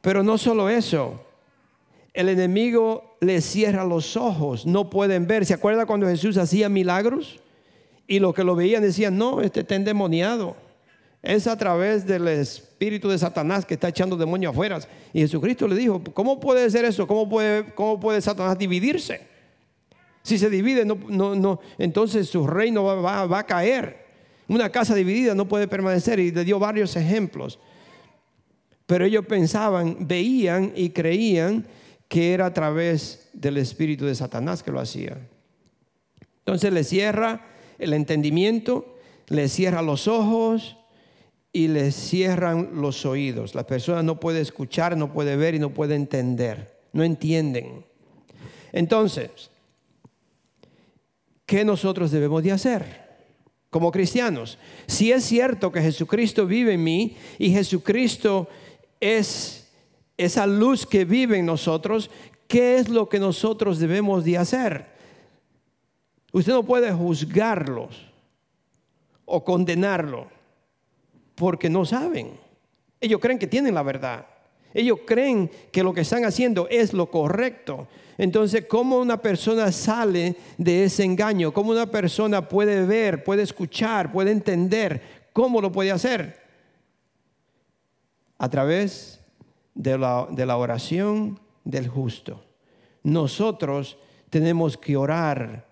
Pero 0.01 0.21
no 0.21 0.37
solo 0.37 0.69
eso, 0.69 1.25
el 2.13 2.29
enemigo 2.29 3.17
le 3.21 3.41
cierra 3.41 3.83
los 3.83 4.17
ojos, 4.17 4.65
no 4.65 4.89
pueden 4.89 5.25
ver. 5.25 5.45
¿Se 5.45 5.53
acuerda 5.53 5.85
cuando 5.85 6.07
Jesús 6.07 6.37
hacía 6.37 6.69
milagros? 6.69 7.39
Y 8.07 8.19
los 8.19 8.35
que 8.35 8.43
lo 8.43 8.55
veían 8.55 8.83
decían, 8.83 9.17
no, 9.17 9.41
este 9.41 9.61
está 9.61 9.75
endemoniado. 9.75 10.55
Es 11.23 11.47
a 11.47 11.57
través 11.57 12.05
del 12.05 12.27
espíritu 12.27 13.09
de 13.09 13.17
Satanás 13.17 13.65
que 13.65 13.73
está 13.73 13.87
echando 13.87 14.15
demonios 14.15 14.51
afuera. 14.51 14.79
Y 15.11 15.21
Jesucristo 15.21 15.67
le 15.67 15.75
dijo, 15.75 16.03
¿cómo 16.13 16.39
puede 16.39 16.69
ser 16.69 16.85
eso? 16.85 17.07
¿Cómo 17.07 17.27
puede, 17.27 17.73
cómo 17.73 17.99
puede 17.99 18.21
Satanás 18.21 18.59
dividirse? 18.59 19.21
Si 20.21 20.37
se 20.37 20.49
divide, 20.49 20.85
no, 20.85 20.99
no, 21.07 21.35
no, 21.35 21.59
entonces 21.79 22.29
su 22.29 22.45
reino 22.45 22.83
va, 22.83 23.25
va 23.25 23.39
a 23.39 23.45
caer. 23.45 24.04
Una 24.47 24.69
casa 24.69 24.95
dividida 24.95 25.33
no 25.35 25.47
puede 25.47 25.67
permanecer. 25.67 26.19
Y 26.19 26.31
le 26.31 26.43
dio 26.43 26.59
varios 26.59 26.95
ejemplos. 26.95 27.59
Pero 28.85 29.05
ellos 29.05 29.25
pensaban, 29.25 30.07
veían 30.07 30.71
y 30.75 30.89
creían 30.89 31.65
que 32.07 32.33
era 32.33 32.45
a 32.45 32.53
través 32.53 33.29
del 33.33 33.57
espíritu 33.57 34.05
de 34.05 34.15
Satanás 34.15 34.61
que 34.61 34.71
lo 34.71 34.79
hacía. 34.79 35.17
Entonces 36.39 36.71
le 36.71 36.83
cierra 36.83 37.47
el 37.79 37.93
entendimiento, 37.93 38.97
le 39.27 39.49
cierra 39.49 39.81
los 39.81 40.07
ojos 40.07 40.77
y 41.51 41.67
le 41.67 41.91
cierran 41.91 42.81
los 42.81 43.05
oídos. 43.05 43.55
La 43.55 43.65
persona 43.65 44.03
no 44.03 44.19
puede 44.19 44.41
escuchar, 44.41 44.95
no 44.95 45.11
puede 45.11 45.35
ver 45.35 45.55
y 45.55 45.59
no 45.59 45.71
puede 45.71 45.95
entender. 45.95 46.79
No 46.93 47.03
entienden. 47.03 47.85
Entonces, 48.71 49.49
¿qué 51.45 51.65
nosotros 51.65 52.11
debemos 52.11 52.43
de 52.43 52.51
hacer? 52.51 53.04
Como 53.75 53.91
cristianos, 53.91 54.57
si 54.87 55.11
es 55.11 55.25
cierto 55.25 55.69
que 55.69 55.81
Jesucristo 55.81 56.47
vive 56.47 56.75
en 56.75 56.83
mí 56.85 57.17
y 57.37 57.51
Jesucristo 57.51 58.47
es 59.01 59.69
esa 60.15 60.47
luz 60.47 60.85
que 60.85 61.03
vive 61.03 61.39
en 61.39 61.45
nosotros, 61.45 62.09
¿qué 62.47 62.77
es 62.77 62.87
lo 62.87 63.09
que 63.09 63.19
nosotros 63.19 63.77
debemos 63.77 64.23
de 64.23 64.37
hacer? 64.37 64.87
Usted 66.31 66.53
no 66.53 66.63
puede 66.63 66.93
juzgarlos 66.93 67.97
o 69.25 69.43
condenarlo 69.43 70.29
porque 71.35 71.69
no 71.69 71.83
saben. 71.83 72.31
Ellos 73.01 73.19
creen 73.19 73.39
que 73.39 73.47
tienen 73.47 73.75
la 73.75 73.83
verdad. 73.83 74.25
Ellos 74.75 74.99
creen 75.05 75.49
que 75.71 75.83
lo 75.83 75.93
que 75.93 76.01
están 76.01 76.25
haciendo 76.25 76.67
es 76.69 76.91
lo 76.91 77.09
correcto. 77.09 77.87
Entonces, 78.17 78.65
¿cómo 78.65 78.99
una 78.99 79.21
persona 79.21 79.71
sale 79.71 80.35
de 80.57 80.83
ese 80.83 81.05
engaño? 81.05 81.53
¿Cómo 81.53 81.71
una 81.71 81.89
persona 81.89 82.49
puede 82.49 82.85
ver, 82.85 83.23
puede 83.23 83.43
escuchar, 83.43 84.11
puede 84.11 84.31
entender? 84.31 85.01
¿Cómo 85.31 85.61
lo 85.61 85.71
puede 85.71 85.91
hacer? 85.91 86.41
A 88.37 88.49
través 88.49 89.21
de 89.75 89.97
la, 89.97 90.57
oración 90.57 91.39
del 91.63 91.87
justo. 91.87 92.43
Nosotros 93.01 93.97
tenemos 94.29 94.75
que 94.75 94.97
orar 94.97 95.67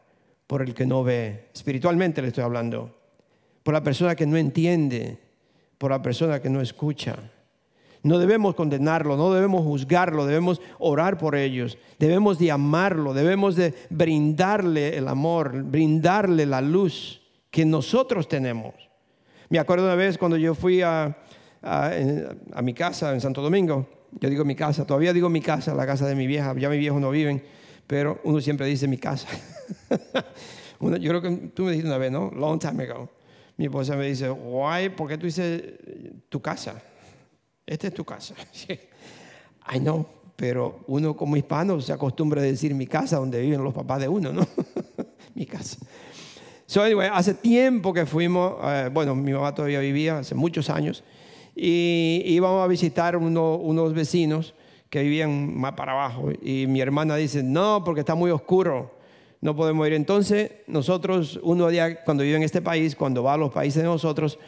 por 0.47 0.61
el 0.61 0.73
que 0.73 0.85
no 0.85 1.03
ve. 1.03 1.49
Espiritualmente 1.53 2.21
le 2.21 2.29
estoy 2.29 2.45
hablando. 2.45 2.95
Por 3.63 3.73
la 3.73 3.83
persona 3.83 4.15
que 4.15 4.25
no 4.25 4.37
entiende. 4.37 5.17
Por 5.77 5.91
la 5.91 6.01
persona 6.01 6.41
que 6.41 6.49
no 6.49 6.61
escucha. 6.61 7.17
No 8.03 8.19
debemos 8.19 8.53
condenarlo, 8.53 9.15
no 9.15 9.33
debemos 9.33 9.63
juzgarlo, 9.63 10.25
debemos 10.25 10.61
orar 10.77 11.17
por 11.17 11.35
ellos, 11.35 11.77
debemos 11.97 12.37
de 12.37 12.51
amarlo, 12.51 13.13
debemos 13.13 13.55
de 13.55 13.73
brindarle 13.89 14.97
el 14.97 15.07
amor, 15.07 15.63
brindarle 15.63 16.45
la 16.45 16.59
luz 16.59 17.21
que 17.49 17.63
nosotros 17.63 18.27
tenemos. 18.27 18.73
Me 19.47 19.57
acuerdo 19.57 19.85
una 19.85 19.95
vez 19.95 20.17
cuando 20.17 20.35
yo 20.35 20.53
fui 20.53 20.81
a, 20.81 21.17
a, 21.61 22.61
mi 22.61 22.73
casa 22.73 23.13
en 23.13 23.21
Santo 23.21 23.41
Domingo. 23.41 23.87
Yo 24.19 24.29
digo 24.29 24.43
mi 24.43 24.55
casa, 24.55 24.85
todavía 24.85 25.13
digo 25.13 25.29
mi 25.29 25.41
casa, 25.41 25.73
la 25.73 25.85
casa 25.85 26.05
de 26.05 26.15
mi 26.15 26.27
vieja, 26.27 26.53
ya 26.57 26.69
mi 26.69 26.77
viejo 26.77 26.99
no 26.99 27.09
viven, 27.09 27.41
pero 27.87 28.19
uno 28.25 28.41
siempre 28.41 28.67
dice 28.67 28.85
mi 28.85 28.97
casa. 28.97 29.29
yo 30.79 31.09
creo 31.09 31.21
que 31.21 31.31
tú 31.53 31.63
me 31.63 31.71
dijiste 31.71 31.87
una 31.87 31.97
vez, 31.97 32.11
¿no? 32.11 32.31
Long 32.31 32.59
time 32.59 32.83
ago. 32.83 33.09
Mi 33.55 33.65
esposa 33.65 33.95
me 33.95 34.07
dice, 34.07 34.29
why, 34.29 34.89
¿por 34.89 35.07
qué 35.07 35.17
tú 35.17 35.25
dices 35.25 35.63
tu 36.27 36.41
casa? 36.41 36.81
Esta 37.65 37.87
es 37.87 37.93
tu 37.93 38.03
casa. 38.03 38.35
I 39.73 39.79
know, 39.79 40.05
pero 40.35 40.83
uno 40.87 41.15
como 41.15 41.37
hispano 41.37 41.79
se 41.79 41.93
acostumbra 41.93 42.41
a 42.41 42.43
decir 42.43 42.73
mi 42.75 42.87
casa 42.87 43.17
donde 43.17 43.41
viven 43.41 43.63
los 43.63 43.73
papás 43.73 44.01
de 44.01 44.07
uno, 44.07 44.33
¿no? 44.33 44.45
mi 45.35 45.45
casa. 45.45 45.77
So 46.65 46.81
anyway, 46.81 47.09
hace 47.11 47.33
tiempo 47.33 47.93
que 47.93 48.05
fuimos, 48.05 48.55
eh, 48.63 48.89
bueno, 48.91 49.15
mi 49.15 49.31
mamá 49.31 49.53
todavía 49.53 49.79
vivía, 49.79 50.19
hace 50.19 50.35
muchos 50.35 50.69
años, 50.69 51.03
y 51.55 52.23
íbamos 52.25 52.63
a 52.63 52.67
visitar 52.67 53.15
unos 53.15 53.93
vecinos 53.93 54.53
que 54.89 55.03
vivían 55.03 55.55
más 55.55 55.73
para 55.73 55.91
abajo. 55.91 56.31
Y 56.41 56.65
mi 56.67 56.81
hermana 56.81 57.15
dice, 57.15 57.43
no, 57.43 57.83
porque 57.83 57.99
está 57.99 58.15
muy 58.15 58.31
oscuro, 58.31 58.91
no 59.41 59.55
podemos 59.55 59.85
ir. 59.87 59.93
Entonces, 59.93 60.51
nosotros, 60.67 61.39
uno 61.43 61.67
día, 61.69 62.03
cuando 62.03 62.23
vive 62.23 62.37
en 62.37 62.43
este 62.43 62.61
país, 62.61 62.95
cuando 62.95 63.23
va 63.23 63.33
a 63.33 63.37
los 63.37 63.51
países 63.51 63.83
de 63.83 63.87
nosotros, 63.87 64.39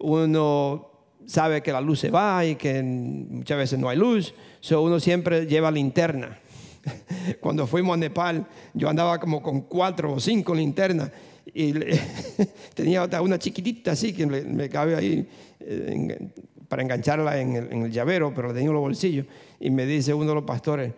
uno 0.00 0.91
sabe 1.26 1.62
que 1.62 1.72
la 1.72 1.80
luz 1.80 2.00
se 2.00 2.10
va 2.10 2.44
y 2.44 2.56
que 2.56 2.82
muchas 2.82 3.58
veces 3.58 3.78
no 3.78 3.88
hay 3.88 3.96
luz, 3.96 4.34
so 4.60 4.82
uno 4.82 5.00
siempre 5.00 5.46
lleva 5.46 5.70
linterna. 5.70 6.38
Cuando 7.40 7.66
fuimos 7.66 7.94
a 7.94 7.96
Nepal, 7.96 8.46
yo 8.74 8.88
andaba 8.88 9.18
como 9.18 9.42
con 9.42 9.62
cuatro 9.62 10.12
o 10.12 10.20
cinco 10.20 10.54
linternas 10.54 11.10
y 11.54 11.74
tenía 12.74 13.04
una 13.20 13.38
chiquitita 13.38 13.92
así 13.92 14.12
que 14.12 14.26
me, 14.26 14.68
cabe 14.68 14.96
ahí 14.96 15.28
eh, 15.60 16.30
para 16.68 16.82
engancharla 16.82 17.40
en 17.40 17.56
el, 17.56 17.90
llavero, 17.90 18.32
pero 18.34 18.48
la 18.48 18.54
tenía 18.54 18.68
en 18.68 18.74
los 18.74 18.82
bolsillos. 18.82 19.26
Y 19.60 19.70
me 19.70 19.86
dice 19.86 20.14
uno 20.14 20.30
de 20.30 20.34
los 20.34 20.44
pastores, 20.44 20.92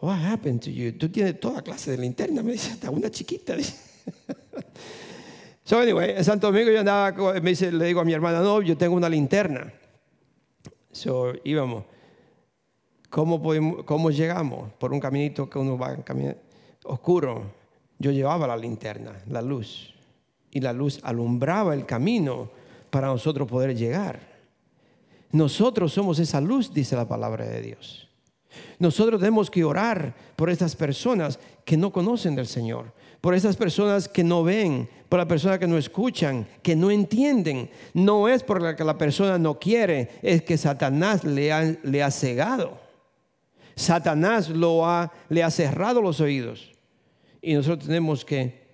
What 0.00 0.18
happened 0.18 0.60
to 0.60 0.70
you? 0.70 0.92
Tú 0.92 1.08
tienes 1.08 1.40
toda 1.40 1.62
clase 1.62 1.92
de 1.92 1.96
linterna. 1.98 2.42
Me 2.42 2.52
dice, 2.52 2.72
hasta 2.72 2.90
una 2.90 3.10
chiquita. 3.10 3.56
so 5.64 5.80
anyway, 5.80 6.10
en 6.16 6.24
Santo 6.24 6.46
Domingo 6.48 6.70
yo 6.70 6.80
andaba, 6.80 7.12
me 7.40 7.50
dice, 7.50 7.72
le 7.72 7.86
digo 7.86 8.00
a 8.00 8.04
mi 8.04 8.12
hermana, 8.12 8.40
no, 8.40 8.62
yo 8.62 8.76
tengo 8.76 8.94
una 8.94 9.08
linterna. 9.08 9.72
So 10.92 11.32
íbamos. 11.42 11.84
¿Cómo, 13.10 13.40
¿Cómo 13.84 14.10
llegamos? 14.10 14.72
Por 14.74 14.92
un 14.92 15.00
caminito 15.00 15.48
que 15.48 15.58
uno 15.58 15.78
va 15.78 15.96
oscuro. 16.84 17.52
Yo 17.98 18.10
llevaba 18.10 18.46
la 18.46 18.56
linterna, 18.56 19.22
la 19.28 19.40
luz. 19.40 19.94
Y 20.50 20.60
la 20.60 20.72
luz 20.72 21.00
alumbraba 21.02 21.74
el 21.74 21.86
camino 21.86 22.50
para 22.90 23.08
nosotros 23.08 23.48
poder 23.48 23.76
llegar. 23.76 24.20
Nosotros 25.30 25.92
somos 25.92 26.18
esa 26.18 26.40
luz, 26.40 26.72
dice 26.72 26.94
la 26.94 27.08
palabra 27.08 27.44
de 27.44 27.60
Dios. 27.60 28.08
Nosotros 28.78 29.20
tenemos 29.20 29.50
que 29.50 29.64
orar 29.64 30.14
por 30.36 30.50
estas 30.50 30.76
personas 30.76 31.38
que 31.64 31.76
no 31.76 31.92
conocen 31.92 32.36
del 32.36 32.46
Señor, 32.46 32.92
por 33.20 33.34
esas 33.34 33.56
personas 33.56 34.08
que 34.08 34.22
no 34.22 34.44
ven, 34.44 34.88
por 35.14 35.20
las 35.20 35.28
personas 35.28 35.60
que 35.60 35.68
no 35.68 35.78
escuchan, 35.78 36.44
que 36.60 36.74
no 36.74 36.90
entienden. 36.90 37.70
No 37.92 38.28
es 38.28 38.42
porque 38.42 38.82
la 38.82 38.98
persona 38.98 39.38
no 39.38 39.60
quiere, 39.60 40.08
es 40.22 40.42
que 40.42 40.58
Satanás 40.58 41.22
le 41.22 41.52
ha, 41.52 41.62
le 41.84 42.02
ha 42.02 42.10
cegado. 42.10 42.80
Satanás 43.76 44.48
lo 44.48 44.84
ha, 44.84 45.12
le 45.28 45.44
ha 45.44 45.52
cerrado 45.52 46.02
los 46.02 46.20
oídos. 46.20 46.72
Y 47.40 47.54
nosotros 47.54 47.86
tenemos 47.86 48.24
que 48.24 48.64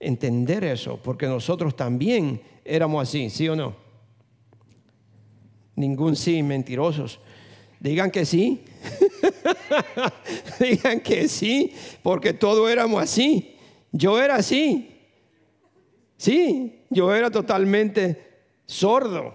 entender 0.00 0.64
eso, 0.64 0.98
porque 1.00 1.28
nosotros 1.28 1.76
también 1.76 2.42
éramos 2.64 3.08
así, 3.08 3.30
¿sí 3.30 3.48
o 3.48 3.54
no? 3.54 3.76
Ningún 5.76 6.16
sí, 6.16 6.42
mentirosos. 6.42 7.20
Digan 7.78 8.10
que 8.10 8.24
sí. 8.24 8.64
Digan 10.58 10.98
que 10.98 11.28
sí, 11.28 11.72
porque 12.02 12.32
todos 12.32 12.68
éramos 12.68 13.00
así. 13.00 13.54
Yo 13.92 14.20
era 14.20 14.34
así. 14.34 14.90
Sí, 16.24 16.80
yo 16.88 17.14
era 17.14 17.30
totalmente 17.30 18.46
sordo. 18.64 19.34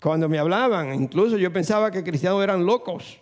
Cuando 0.00 0.28
me 0.28 0.38
hablaban, 0.38 0.94
incluso 0.94 1.36
yo 1.36 1.52
pensaba 1.52 1.90
que 1.90 2.04
cristianos 2.04 2.40
eran 2.44 2.64
locos. 2.64 3.18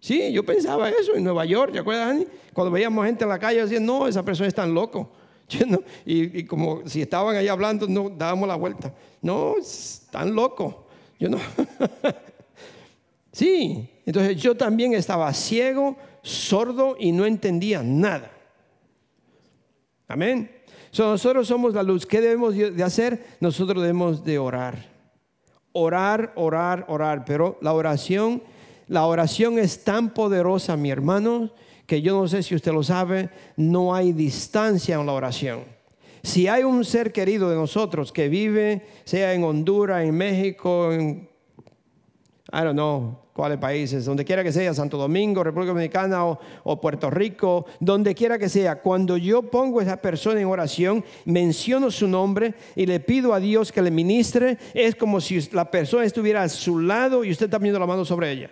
Sí, 0.00 0.32
yo 0.32 0.42
pensaba 0.42 0.88
eso 0.88 1.14
en 1.14 1.24
Nueva 1.24 1.44
York, 1.44 1.70
¿te 1.72 1.80
acuerdas? 1.80 2.24
Cuando 2.54 2.70
veíamos 2.70 3.04
gente 3.04 3.24
en 3.24 3.28
la 3.28 3.38
calle, 3.38 3.60
decían, 3.60 3.84
no, 3.84 4.08
esa 4.08 4.24
persona 4.24 4.48
es 4.48 4.54
tan 4.54 4.72
loco. 4.72 5.10
y, 6.06 6.44
como 6.44 6.88
si 6.88 7.02
estaban 7.02 7.36
ahí 7.36 7.46
hablando, 7.46 7.86
no 7.86 8.08
dábamos 8.08 8.48
la 8.48 8.56
vuelta. 8.56 8.94
No, 9.20 9.56
tan 10.10 10.34
loco. 10.34 10.86
Yo 11.20 11.28
no. 11.28 11.38
sí, 13.32 13.86
entonces 14.06 14.40
yo 14.40 14.56
también 14.56 14.94
estaba 14.94 15.30
ciego, 15.34 15.94
sordo 16.22 16.96
y 16.98 17.12
no 17.12 17.26
entendía 17.26 17.82
nada. 17.82 18.30
Amén. 20.06 20.57
Nosotros 21.06 21.46
somos 21.46 21.74
la 21.74 21.82
luz. 21.82 22.06
¿Qué 22.06 22.20
debemos 22.20 22.54
de 22.54 22.82
hacer? 22.82 23.26
Nosotros 23.40 23.82
debemos 23.82 24.24
de 24.24 24.38
orar. 24.38 24.86
Orar, 25.72 26.32
orar, 26.36 26.84
orar. 26.88 27.24
Pero 27.24 27.58
la 27.60 27.72
oración, 27.72 28.42
la 28.86 29.06
oración 29.06 29.58
es 29.58 29.84
tan 29.84 30.10
poderosa, 30.14 30.76
mi 30.76 30.90
hermano, 30.90 31.52
que 31.86 32.02
yo 32.02 32.20
no 32.20 32.28
sé 32.28 32.42
si 32.42 32.54
usted 32.54 32.72
lo 32.72 32.82
sabe, 32.82 33.30
no 33.56 33.94
hay 33.94 34.12
distancia 34.12 34.96
en 34.96 35.06
la 35.06 35.12
oración. 35.12 35.64
Si 36.22 36.48
hay 36.48 36.64
un 36.64 36.84
ser 36.84 37.12
querido 37.12 37.48
de 37.48 37.56
nosotros 37.56 38.12
que 38.12 38.28
vive, 38.28 38.86
sea 39.04 39.32
en 39.32 39.44
Honduras, 39.44 40.04
en 40.04 40.14
México, 40.14 40.92
en, 40.92 41.28
I 42.52 42.62
don't 42.62 42.72
know, 42.72 43.18
cuáles 43.38 43.58
países, 43.58 44.04
donde 44.04 44.24
quiera 44.24 44.42
que 44.42 44.50
sea, 44.50 44.74
Santo 44.74 44.98
Domingo, 44.98 45.44
República 45.44 45.68
Dominicana 45.72 46.26
o, 46.26 46.40
o, 46.64 46.80
Puerto 46.80 47.08
Rico, 47.08 47.66
donde 47.78 48.12
quiera 48.12 48.36
que 48.36 48.48
sea, 48.48 48.80
cuando 48.80 49.16
yo 49.16 49.44
pongo 49.44 49.78
a 49.78 49.84
esa 49.84 49.98
persona 49.98 50.40
en 50.40 50.48
oración, 50.48 51.04
menciono 51.24 51.92
su 51.92 52.08
nombre 52.08 52.54
y 52.74 52.86
le 52.86 52.98
pido 52.98 53.32
a 53.32 53.38
Dios 53.38 53.70
que 53.70 53.80
le 53.80 53.92
ministre, 53.92 54.58
es 54.74 54.96
como 54.96 55.20
si 55.20 55.40
la 55.52 55.70
persona 55.70 56.04
estuviera 56.04 56.42
a 56.42 56.48
su 56.48 56.80
lado 56.80 57.22
y 57.22 57.30
usted 57.30 57.46
está 57.46 57.58
poniendo 57.58 57.78
la 57.78 57.86
mano 57.86 58.04
sobre 58.04 58.32
ella. 58.32 58.50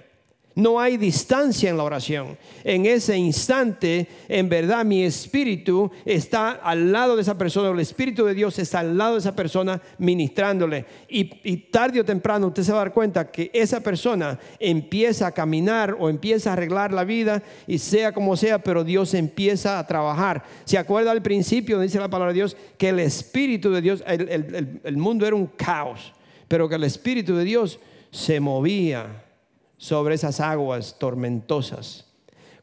No 0.56 0.80
hay 0.80 0.96
distancia 0.96 1.68
en 1.68 1.76
la 1.76 1.82
oración. 1.82 2.38
En 2.64 2.86
ese 2.86 3.14
instante, 3.14 4.08
en 4.26 4.48
verdad, 4.48 4.86
mi 4.86 5.04
espíritu 5.04 5.90
está 6.02 6.52
al 6.52 6.90
lado 6.90 7.14
de 7.14 7.20
esa 7.20 7.36
persona, 7.36 7.68
el 7.68 7.80
espíritu 7.80 8.24
de 8.24 8.32
Dios 8.32 8.58
está 8.58 8.80
al 8.80 8.96
lado 8.96 9.12
de 9.12 9.18
esa 9.18 9.36
persona 9.36 9.82
ministrándole. 9.98 10.86
Y, 11.10 11.26
tarde 11.70 12.00
o 12.00 12.06
temprano 12.06 12.46
usted 12.46 12.62
se 12.62 12.72
va 12.72 12.78
a 12.78 12.84
dar 12.84 12.94
cuenta 12.94 13.30
que 13.30 13.50
esa 13.52 13.80
persona 13.80 14.38
empieza 14.58 15.26
a 15.26 15.32
caminar 15.32 15.94
o 16.00 16.08
empieza 16.08 16.48
a 16.48 16.52
arreglar 16.54 16.90
la 16.90 17.04
vida 17.04 17.42
y 17.66 17.76
sea 17.76 18.12
como 18.12 18.34
sea, 18.34 18.58
pero 18.58 18.82
Dios 18.82 19.12
empieza 19.12 19.78
a 19.78 19.86
trabajar. 19.86 20.42
¿Se 20.64 20.78
acuerda 20.78 21.10
al 21.10 21.20
principio, 21.20 21.78
dice 21.78 22.00
la 22.00 22.08
palabra 22.08 22.32
de 22.32 22.38
Dios, 22.38 22.56
que 22.78 22.88
el 22.88 23.00
espíritu 23.00 23.70
de 23.72 23.82
Dios, 23.82 24.02
el 24.06 24.96
mundo 24.96 25.26
era 25.26 25.36
un 25.36 25.48
caos, 25.48 26.14
pero 26.48 26.66
que 26.66 26.76
el 26.76 26.84
espíritu 26.84 27.36
de 27.36 27.44
Dios 27.44 27.78
se 28.10 28.40
movía 28.40 29.25
sobre 29.76 30.14
esas 30.14 30.40
aguas 30.40 30.96
tormentosas. 30.98 32.06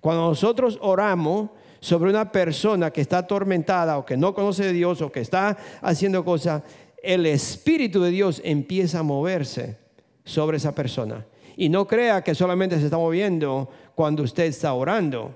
Cuando 0.02 0.28
nosotros 0.30 0.80
oramos 0.82 1.50
sobre 1.80 2.10
una 2.10 2.32
persona 2.32 2.92
que 2.92 3.02
está 3.02 3.20
atormentada 3.20 3.98
o 3.98 4.06
que 4.06 4.18
no 4.18 4.34
conoce 4.34 4.66
de 4.66 4.74
Dios 4.74 5.02
o 5.02 5.12
que 5.12 5.20
está 5.20 5.58
haciendo 5.82 6.24
cosas, 6.24 6.64
el 7.02 7.26
Espíritu 7.26 8.02
de 8.02 8.10
Dios 8.10 8.42
empieza 8.44 9.00
a 9.00 9.04
moverse 9.04 9.78
sobre 10.24 10.58
esa 10.58 10.74
persona. 10.74 11.26
Y 11.56 11.70
no 11.70 11.86
crea 11.86 12.24
que 12.24 12.34
solamente 12.34 12.80
se 12.80 12.86
está 12.86 12.98
moviendo 12.98 13.70
cuando 13.96 14.24
usted 14.24 14.46
está 14.46 14.74
orando, 14.74 15.36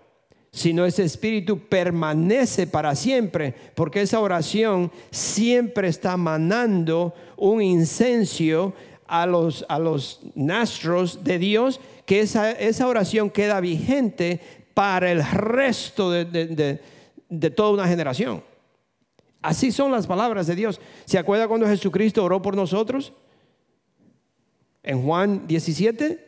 sino 0.52 0.86
ese 0.86 1.04
espíritu 1.04 1.60
permanece 1.68 2.66
para 2.66 2.96
siempre, 2.96 3.54
porque 3.76 4.02
esa 4.02 4.20
oración 4.20 4.92
siempre 5.12 5.90
está 5.90 6.18
manando 6.18 7.14
un 7.36 7.62
incenso 7.62 8.74
a 9.08 9.26
los, 9.26 9.66
a 9.70 9.80
los 9.80 10.22
nastros 10.36 11.24
de 11.24 11.40
Dios, 11.40 11.80
que 12.06 12.22
esa, 12.22 12.52
esa 12.52 12.88
oración 12.88 13.30
queda 13.30 13.60
vigente 13.60 14.40
para 14.74 15.12
el 15.12 15.26
resto 15.26 16.12
de, 16.12 16.26
de, 17.30 17.50
toda 17.50 17.72
una 17.72 17.88
generación. 17.88 18.43
Así 19.41 19.72
son 19.72 19.91
las 19.91 20.08
palabras 20.08 20.48
de 20.48 20.56
Dios. 20.56 20.80
¿Se 21.06 21.17
acuerda 21.17 21.48
cuando 21.48 21.67
Jesucristo 21.67 22.24
oró 22.24 22.41
por 22.41 22.56
nosotros? 22.56 23.13
En 24.84 25.04
Juan 25.04 25.48
17. 25.48 26.26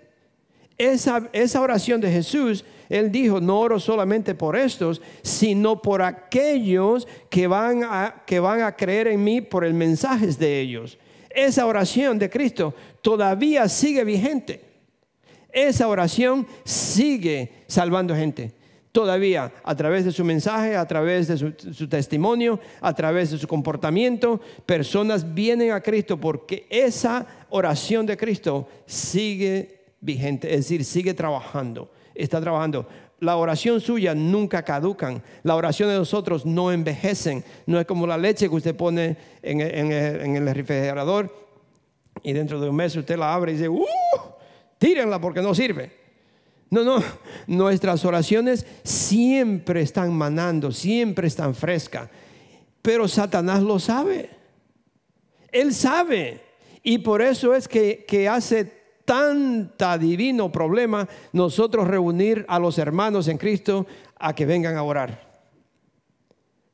Esa, 0.77 1.29
esa 1.33 1.61
oración 1.61 1.99
de 1.99 2.11
Jesús, 2.11 2.63
Él 2.87 3.11
dijo, 3.11 3.41
no 3.41 3.59
oro 3.59 3.79
solamente 3.79 4.33
por 4.33 4.55
estos, 4.55 5.01
sino 5.21 5.81
por 5.81 6.01
aquellos 6.01 7.07
que 7.29 7.47
van 7.47 7.83
a, 7.83 8.23
que 8.25 8.39
van 8.39 8.61
a 8.61 8.75
creer 8.75 9.07
en 9.07 9.23
mí 9.23 9.41
por 9.41 9.65
el 9.65 9.73
mensaje 9.73 10.27
de 10.27 10.61
ellos 10.61 10.97
esa 11.45 11.65
oración 11.65 12.19
de 12.19 12.29
Cristo 12.29 12.73
todavía 13.01 13.67
sigue 13.67 14.03
vigente. 14.03 14.61
Esa 15.51 15.87
oración 15.87 16.47
sigue 16.63 17.51
salvando 17.67 18.15
gente. 18.15 18.53
Todavía 18.91 19.51
a 19.63 19.75
través 19.75 20.05
de 20.05 20.11
su 20.11 20.25
mensaje, 20.25 20.75
a 20.75 20.87
través 20.87 21.27
de 21.27 21.37
su, 21.37 21.87
testimonio, 21.87 22.59
a 22.81 22.93
través 22.93 23.29
de 23.31 23.37
su 23.37 23.47
comportamiento, 23.47 24.41
personas 24.65 25.33
vienen 25.33 25.71
a 25.71 25.81
Cristo 25.81 26.19
porque 26.19 26.65
esa 26.69 27.25
oración 27.49 28.05
de 28.05 28.17
Cristo 28.17 28.67
sigue 28.87 29.85
vigente, 30.01 30.49
es 30.49 30.61
decir, 30.61 30.83
sigue 30.83 31.13
trabajando, 31.13 31.91
está 32.15 32.41
trabajando 32.41 32.87
la 33.19 33.35
oración 33.35 33.81
suya 33.81 34.15
nunca 34.15 34.63
caducan. 34.63 35.21
La 35.43 35.55
oración 35.55 35.89
de 35.89 35.95
nosotros 35.95 36.45
no 36.45 36.71
envejecen. 36.71 37.43
No 37.65 37.79
es 37.79 37.85
como 37.85 38.07
la 38.07 38.17
leche 38.17 38.49
que 38.49 38.55
usted 38.55 38.75
pone 38.75 39.17
en, 39.41 39.61
el 39.61 40.55
refrigerador 40.55 41.33
y 42.23 42.33
dentro 42.33 42.59
de 42.59 42.69
un 42.69 42.75
mes 42.75 42.95
usted 42.95 43.17
la 43.17 43.33
abre 43.33 43.51
y 43.51 43.55
dice, 43.55 43.69
¡uh! 43.69 43.85
Tírenla 44.77 45.19
porque 45.19 45.41
no 45.41 45.53
sirve. 45.53 45.91
No, 46.69 46.83
no, 46.83 47.03
nuestras 47.47 48.05
oraciones 48.05 48.65
siempre 48.83 49.81
están 49.81 50.13
manando, 50.13 50.71
siempre 50.71 51.27
están 51.27 51.55
frescas. 51.55 52.09
Pero 52.81 53.07
Satanás 53.07 53.61
lo 53.61 53.79
sabe. 53.79 54.29
Él 55.51 55.73
sabe. 55.73 56.41
Y 56.81 56.99
por 56.99 57.21
eso 57.21 57.53
es 57.53 57.67
que, 57.67 58.05
que 58.07 58.29
hace 58.29 58.78
tanta 59.09 59.97
divino 59.97 60.51
problema 60.51 61.09
nosotros 61.33 61.87
reunir 61.87 62.45
a 62.47 62.59
los 62.59 62.77
hermanos 62.77 63.27
en 63.27 63.39
Cristo 63.39 63.87
a 64.19 64.35
que 64.35 64.45
vengan 64.45 64.77
a 64.77 64.83
orar. 64.83 65.27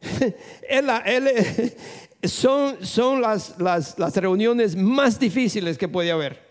son, 2.24 2.86
son 2.86 3.22
las, 3.22 3.58
las, 3.58 4.18
reuniones 4.18 4.76
más 4.76 5.18
difíciles 5.18 5.78
que 5.78 5.88
puede 5.88 6.12
haber 6.12 6.44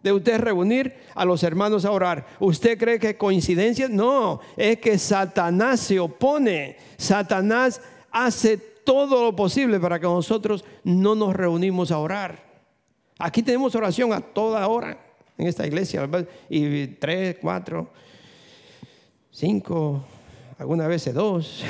de 0.00 0.12
usted 0.12 0.38
reunir 0.38 0.94
a 1.16 1.24
los 1.24 1.42
hermanos 1.42 1.84
a 1.84 1.90
orar. 1.90 2.28
¿Usted 2.38 2.78
cree 2.78 3.00
que 3.00 3.16
coincidencia? 3.16 3.88
No, 3.88 4.40
es 4.56 4.78
que 4.78 4.96
Satanás 4.96 5.80
se 5.80 5.98
opone. 5.98 6.76
Satanás 6.96 7.82
hace 8.12 8.58
todo 8.58 9.24
lo 9.24 9.34
posible 9.34 9.80
para 9.80 9.98
que 9.98 10.06
nosotros 10.06 10.64
no 10.84 11.16
nos 11.16 11.34
reunimos 11.34 11.90
a 11.90 11.98
orar. 11.98 12.49
Aquí 13.20 13.42
tenemos 13.42 13.74
oración 13.74 14.14
a 14.14 14.20
toda 14.20 14.66
hora 14.66 14.98
en 15.36 15.46
esta 15.46 15.66
iglesia. 15.66 16.08
Y 16.48 16.86
tres, 16.86 17.36
cuatro, 17.38 17.90
cinco, 19.30 20.02
algunas 20.58 20.88
veces 20.88 21.12
dos. 21.12 21.62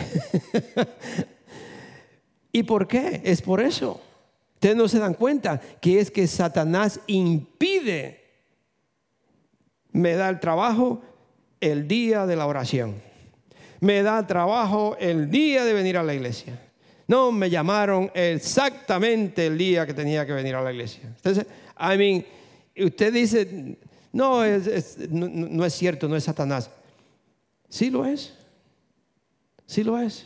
¿Y 2.53 2.63
por 2.63 2.87
qué? 2.87 3.21
Es 3.25 3.43
por 3.43 3.61
eso. 3.61 4.01
Ustedes 4.55 4.77
no 4.77 4.87
se 4.87 5.01
dan 5.01 5.15
cuenta 5.15 5.61
que 5.81 5.99
es 5.99 6.13
que 6.13 6.29
Satanás 6.29 7.01
impide, 7.09 8.21
me 9.91 10.15
da 10.15 10.29
el 10.29 10.39
trabajo 10.39 11.03
el 11.61 11.89
día 11.89 12.27
de 12.27 12.37
la 12.37 12.47
oración. 12.47 12.95
Me 13.81 14.03
da 14.05 14.25
trabajo 14.29 14.97
el 15.01 15.33
día 15.33 15.65
de 15.65 15.73
venir 15.73 15.97
a 15.97 16.05
la 16.05 16.15
iglesia. 16.15 16.70
No, 17.11 17.33
me 17.33 17.51
llamaron 17.51 18.09
exactamente 18.15 19.47
el 19.47 19.59
día 19.59 19.85
que 19.85 19.93
tenía 19.93 20.25
que 20.25 20.33
venir 20.33 20.55
a 20.55 20.63
la 20.63 20.71
iglesia. 20.71 21.03
Entonces, 21.09 21.45
I 21.77 21.99
mean, 21.99 22.25
usted 22.87 23.13
dice, 23.13 23.79
no, 24.13 24.45
no, 25.11 25.65
es 25.65 25.75
cierto, 25.75 26.07
no 26.07 26.15
es 26.15 26.23
Satanás. 26.23 26.71
Sí 27.69 27.91
lo 27.91 28.07
es. 28.07 28.33
Sí 29.67 29.83
lo 29.83 29.99
es. 29.99 30.25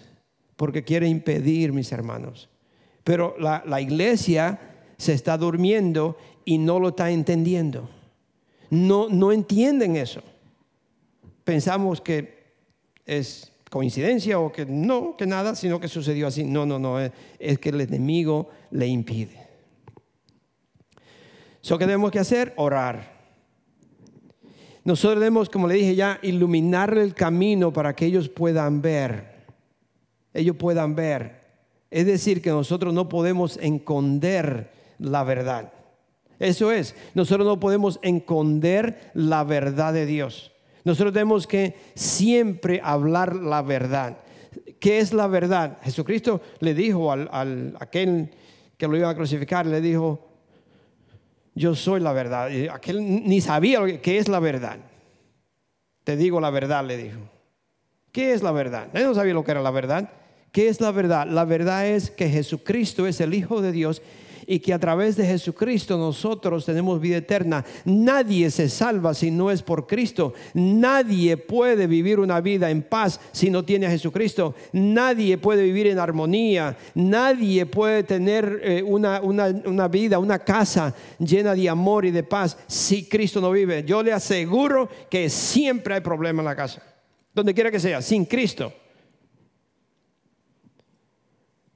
Porque 0.57 0.85
quiere 0.85 1.09
impedir, 1.09 1.73
mis 1.73 1.91
hermanos. 1.91 2.51
Pero 3.03 3.35
la, 3.39 3.63
la 3.65 3.81
iglesia 3.81 4.61
se 4.99 5.15
está 5.15 5.39
durmiendo 5.39 6.19
y 6.45 6.59
no 6.59 6.79
lo 6.81 6.91
está 6.91 7.11
entendiendo. 7.11 7.89
No, 8.69 9.09
no 9.09 9.33
entienden 9.33 9.97
eso. 9.97 10.23
Pensamos 11.45 12.03
que 12.03 12.45
es 13.07 13.54
coincidencia 13.75 14.39
o 14.39 14.53
que 14.53 14.65
no, 14.65 15.17
que 15.17 15.27
nada, 15.27 15.57
sino 15.57 15.81
que 15.81 15.89
sucedió 15.89 16.29
así. 16.29 16.45
No, 16.45 16.65
no, 16.65 16.79
no, 16.79 17.01
es, 17.01 17.59
que 17.59 17.71
el 17.71 17.81
enemigo 17.81 18.49
le 18.71 18.87
impide. 18.87 19.49
¿So 21.61 21.77
qué 21.77 21.85
tenemos 21.85 22.13
que 22.13 22.21
hacer? 22.21 22.55
Orar. 22.57 23.13
Nosotros 24.85 25.19
debemos, 25.19 25.51
como 25.51 25.67
le 25.67 25.75
dije 25.75 25.97
ya, 25.97 26.21
iluminar 26.23 26.97
el 26.97 27.15
camino 27.15 27.73
para 27.73 27.97
que 27.97 28.07
ellos 28.07 28.29
puedan 28.29 28.81
ver. 28.81 29.43
Ellos 30.33 30.55
puedan 30.55 30.95
ver. 30.95 31.41
Es 31.91 32.07
decir, 32.07 32.41
que 32.43 32.51
nosotros 32.51 32.95
no 32.95 33.09
podemos 33.09 33.59
esconder 33.61 34.71
la 35.01 35.25
verdad. 35.25 35.73
Eso 36.39 36.71
es, 36.71 36.95
nosotros 37.15 37.45
no 37.45 37.59
podemos 37.59 37.99
esconder 38.03 39.11
la 39.15 39.43
verdad 39.43 39.93
de 39.93 40.07
Dios. 40.07 40.54
Nosotros 40.85 41.13
tenemos 41.13 41.47
que 41.47 41.75
siempre 41.95 42.81
hablar 42.83 43.35
la 43.35 43.63
verdad. 43.63 44.19
¿Qué 44.79 44.99
es 44.99 45.13
la 45.13 45.27
verdad? 45.27 45.79
Jesucristo 45.83 46.41
le 46.61 46.75
dijo 46.75 47.11
al, 47.11 47.29
al 47.33 47.77
aquel 47.81 48.31
que 48.77 48.87
lo 48.87 48.97
iba 48.97 49.09
a 49.09 49.15
crucificar, 49.15 49.65
le 49.67 49.81
dijo, 49.81 50.29
yo 51.55 51.75
soy 51.75 52.01
la 52.01 52.13
verdad. 52.13 52.51
Y 52.51 52.69
aquel 52.69 53.03
ni 53.03 53.41
sabía 53.41 54.01
qué 54.01 54.19
es 54.19 54.29
la 54.29 54.41
verdad. 54.41 54.79
Te 56.05 56.17
digo 56.17 56.41
la 56.41 56.51
verdad, 56.51 56.85
le 56.85 56.97
dijo. 56.97 57.21
¿Qué 58.13 58.33
es 58.33 58.43
la 58.43 58.53
verdad? 58.53 58.89
Él 58.93 59.05
no 59.05 59.15
sabía 59.15 59.35
lo 59.35 59.43
que 59.43 59.53
era 59.53 59.63
la 59.63 59.71
verdad. 59.71 60.11
¿Qué 60.53 60.69
es 60.69 60.81
la 60.81 60.93
verdad? 60.93 61.27
La 61.27 61.45
verdad 61.45 61.87
es 61.89 62.11
que 62.11 62.29
Jesucristo 62.29 63.07
es 63.07 63.21
el 63.21 63.35
Hijo 63.35 63.61
de 63.61 63.73
Dios 63.73 64.03
y 64.47 64.59
que 64.59 64.73
a 64.73 64.79
través 64.79 65.17
de 65.17 65.27
Jesucristo 65.27 65.97
nosotros 65.97 66.65
tenemos 66.65 67.01
vida 67.01 67.19
eterna. 67.19 67.65
Nadie 67.85 68.51
se 68.51 68.69
salva 68.69 69.15
si 69.15 69.31
no 69.31 69.51
es 69.51 69.63
por 69.63 69.87
Cristo. 69.87 70.35
Nadie 70.55 71.37
puede 71.37 71.87
vivir 71.87 72.21
una 72.21 72.41
vida 72.41 72.71
en 72.71 72.83
paz 72.83 73.21
si 73.33 73.51
no 73.51 73.65
tiene 73.65 73.87
a 73.87 73.91
Jesucristo. 73.91 74.55
Nadie 74.73 75.39
puede 75.39 75.63
vivir 75.63 75.87
en 75.87 75.99
armonía. 75.99 76.77
Nadie 76.95 77.67
puede 77.67 78.03
tener 78.03 78.61
eh, 78.63 78.83
una, 78.83 79.21
una 79.21 79.89
vida, 79.89 80.19
una 80.19 80.39
casa 80.39 80.95
llena 81.19 81.55
de 81.55 81.69
amor 81.69 82.05
y 82.05 82.11
de 82.11 82.23
paz 82.23 82.57
si 82.67 83.09
Cristo 83.09 83.41
no 83.41 83.51
vive. 83.51 83.85
Yo 83.85 84.03
le 84.03 84.13
aseguro 84.13 84.89
que 85.11 85.29
siempre 85.29 85.95
hay 85.95 86.01
problema 86.01 86.43
en 86.43 86.47
la 86.47 86.57
casa. 86.57 86.83
Donde 87.35 87.53
quiera 87.53 87.71
que 87.71 87.81
sea, 87.81 88.01
sin 88.01 88.25
Cristo. 88.25 88.73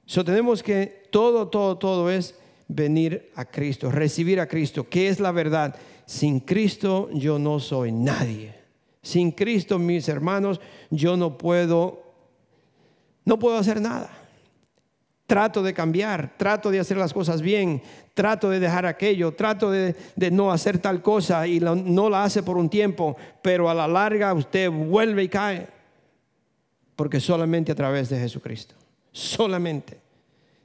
So 0.05 0.23
tenemos 0.23 0.63
que 0.63 1.03
todo, 1.11 1.49
todo, 1.49 1.77
todo 1.77 2.09
es 2.09 2.38
venir 2.69 3.31
a 3.35 3.43
Cristo, 3.45 3.91
recibir 3.91 4.39
a 4.39 4.47
Cristo. 4.47 4.87
¿Qué 4.87 5.09
es 5.09 5.19
la 5.19 5.33
verdad? 5.33 5.75
Sin 6.05 6.39
Cristo 6.39 7.09
yo 7.11 7.37
no 7.37 7.59
soy 7.59 7.91
nadie. 7.91 8.55
Sin 9.01 9.31
Cristo, 9.31 9.79
mis 9.79 10.07
hermanos, 10.07 10.61
yo 10.89 11.17
no 11.17 11.37
puedo, 11.37 12.03
no 13.25 13.37
puedo 13.39 13.57
hacer 13.57 13.81
nada. 13.81 14.09
Trato 15.25 15.61
de 15.61 15.73
cambiar, 15.73 16.35
trato 16.37 16.71
de 16.71 16.79
hacer 16.79 16.97
las 16.97 17.13
cosas 17.13 17.41
bien, 17.41 17.81
trato 18.13 18.49
de 18.49 18.59
dejar 18.59 18.85
aquello, 18.85 19.33
trato 19.33 19.71
de, 19.71 19.95
no 20.31 20.51
hacer 20.51 20.79
tal 20.79 21.01
cosa 21.01 21.47
y 21.47 21.59
no 21.59 22.09
la 22.09 22.23
hace 22.23 22.43
por 22.43 22.57
un 22.57 22.69
tiempo, 22.69 23.15
pero 23.41 23.69
a 23.69 23.73
la 23.73 23.87
larga 23.87 24.33
usted 24.33 24.69
vuelve 24.69 25.23
y 25.23 25.29
cae. 25.29 25.67
Porque 26.95 27.19
solamente 27.19 27.71
a 27.71 27.75
través 27.75 28.09
de 28.09 28.19
Jesucristo, 28.19 28.75
solamente. 29.11 29.99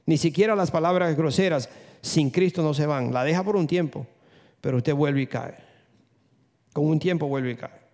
Ni 0.05 0.17
siquiera 0.17 0.55
las 0.55 0.69
palabras 0.69 1.15
groseras, 1.15 1.69
sin 2.05 2.29
Cristo 2.29 2.61
no 2.61 2.73
se 2.73 2.85
van. 2.85 3.11
La 3.11 3.23
deja 3.23 3.43
por 3.43 3.55
un 3.55 3.65
tiempo, 3.65 4.05
pero 4.61 4.77
usted 4.77 4.93
vuelve 4.93 5.23
y 5.23 5.27
cae. 5.27 5.55
Con 6.71 6.85
un 6.85 6.99
tiempo 6.99 7.27
vuelve 7.27 7.51
y 7.51 7.55
cae. 7.55 7.85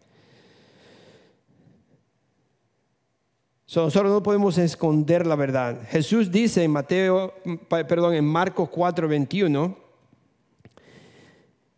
nosotros 3.74 4.12
no 4.12 4.22
podemos 4.22 4.58
esconder 4.58 5.26
la 5.26 5.38
verdad. 5.38 5.80
Jesús 5.88 6.30
dice 6.30 6.62
en 6.62 6.72
Mateo, 6.72 7.34
perdón, 7.70 8.16
en 8.16 8.26
Marcos 8.26 8.68
4, 8.70 9.08
21. 9.08 9.78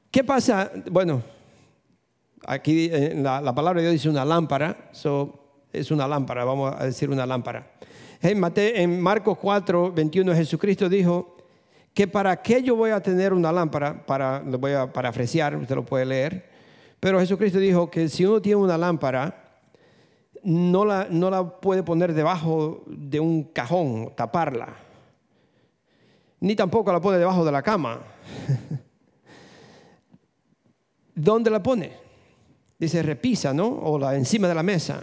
¿Qué 0.09 0.23
pasa? 0.23 0.71
Bueno, 0.89 1.21
aquí 2.47 2.89
eh, 2.91 3.13
la, 3.15 3.41
la 3.41 3.53
palabra 3.53 3.79
de 3.79 3.89
Dios 3.89 4.01
dice 4.01 4.09
una 4.09 4.25
lámpara. 4.25 4.89
es 5.71 5.91
una 5.91 6.07
lámpara, 6.07 6.43
vamos 6.45 6.73
a 6.75 6.85
decir 6.85 7.11
una 7.11 7.27
lámpara. 7.27 7.73
En, 8.21 8.39
Mateo, 8.39 8.71
en 8.75 8.99
Marcos 8.99 9.37
4, 9.37 9.91
21 9.91 10.33
Jesucristo 10.33 10.89
dijo, 10.89 11.32
que 11.93 12.07
para 12.07 12.41
qué 12.41 12.63
yo 12.63 12.75
voy 12.75 12.91
a 12.91 13.01
tener 13.01 13.33
una 13.33 13.51
lámpara, 13.51 14.05
para, 14.05 14.41
lo 14.41 14.57
voy 14.57 14.73
a 14.73 14.91
parafrasear, 14.91 15.55
usted 15.55 15.75
lo 15.75 15.85
puede 15.85 16.05
leer, 16.05 16.49
pero 16.99 17.19
Jesucristo 17.19 17.59
dijo 17.59 17.89
que 17.89 18.09
si 18.09 18.25
uno 18.25 18.41
tiene 18.41 18.55
una 18.57 18.77
lámpara, 18.77 19.61
no 20.43 20.83
la, 20.83 21.07
no 21.09 21.29
la 21.29 21.59
puede 21.59 21.83
poner 21.83 22.13
debajo 22.13 22.83
de 22.87 23.19
un 23.19 23.43
cajón, 23.43 24.13
taparla, 24.15 24.75
ni 26.39 26.55
tampoco 26.55 26.91
la 26.91 26.99
pone 26.99 27.17
debajo 27.17 27.45
de 27.45 27.51
la 27.51 27.61
cama. 27.61 28.01
¿Dónde 31.15 31.49
la 31.49 31.61
pone? 31.61 31.93
Dice 32.77 33.01
repisa, 33.03 33.53
¿no? 33.53 33.67
O 33.67 33.97
la 33.99 34.15
encima 34.15 34.47
de 34.47 34.55
la 34.55 34.63
mesa. 34.63 35.01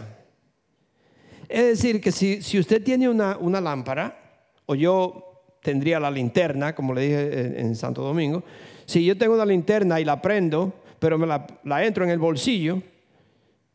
Es 1.48 1.64
decir, 1.64 2.00
que 2.00 2.12
si, 2.12 2.42
si 2.42 2.59
usted 2.59 2.83
tiene 2.83 3.09
una, 3.09 3.38
una 3.38 3.61
lámpara, 3.61 4.42
o 4.66 4.74
yo 4.74 5.29
tendría 5.62 6.01
la 6.01 6.11
linterna, 6.11 6.75
como 6.75 6.94
le 6.94 7.03
dije 7.03 7.61
en 7.61 7.77
Santo 7.77 8.03
Domingo. 8.03 8.42
Si 8.87 9.05
yo 9.05 9.16
tengo 9.16 9.35
una 9.35 9.46
linterna 9.46 10.01
y 10.01 10.05
la 10.05 10.20
prendo, 10.20 10.73
pero 10.99 11.18
me 11.18 11.27
la, 11.27 11.85
entro 11.85 12.05
en 12.05 12.11
el 12.11 12.18
bolsillo, 12.18 12.83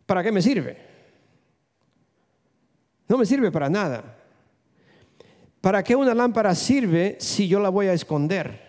¿para 0.06 0.24
qué 0.24 0.32
me 0.32 0.42
sirve? 0.42 0.78
No 3.08 3.18
me 3.18 3.26
sirve 3.26 3.52
para 3.52 3.70
nada. 3.70 4.04
¿Para 5.62 5.84
qué 5.84 5.96
una 5.96 6.14
lámpara 6.14 6.54
sirve 6.54 7.18
si 7.20 7.48
yo 7.48 7.60
la 7.60 7.70
voy 7.70 7.88
a 7.88 7.94
esconder? 7.94 8.62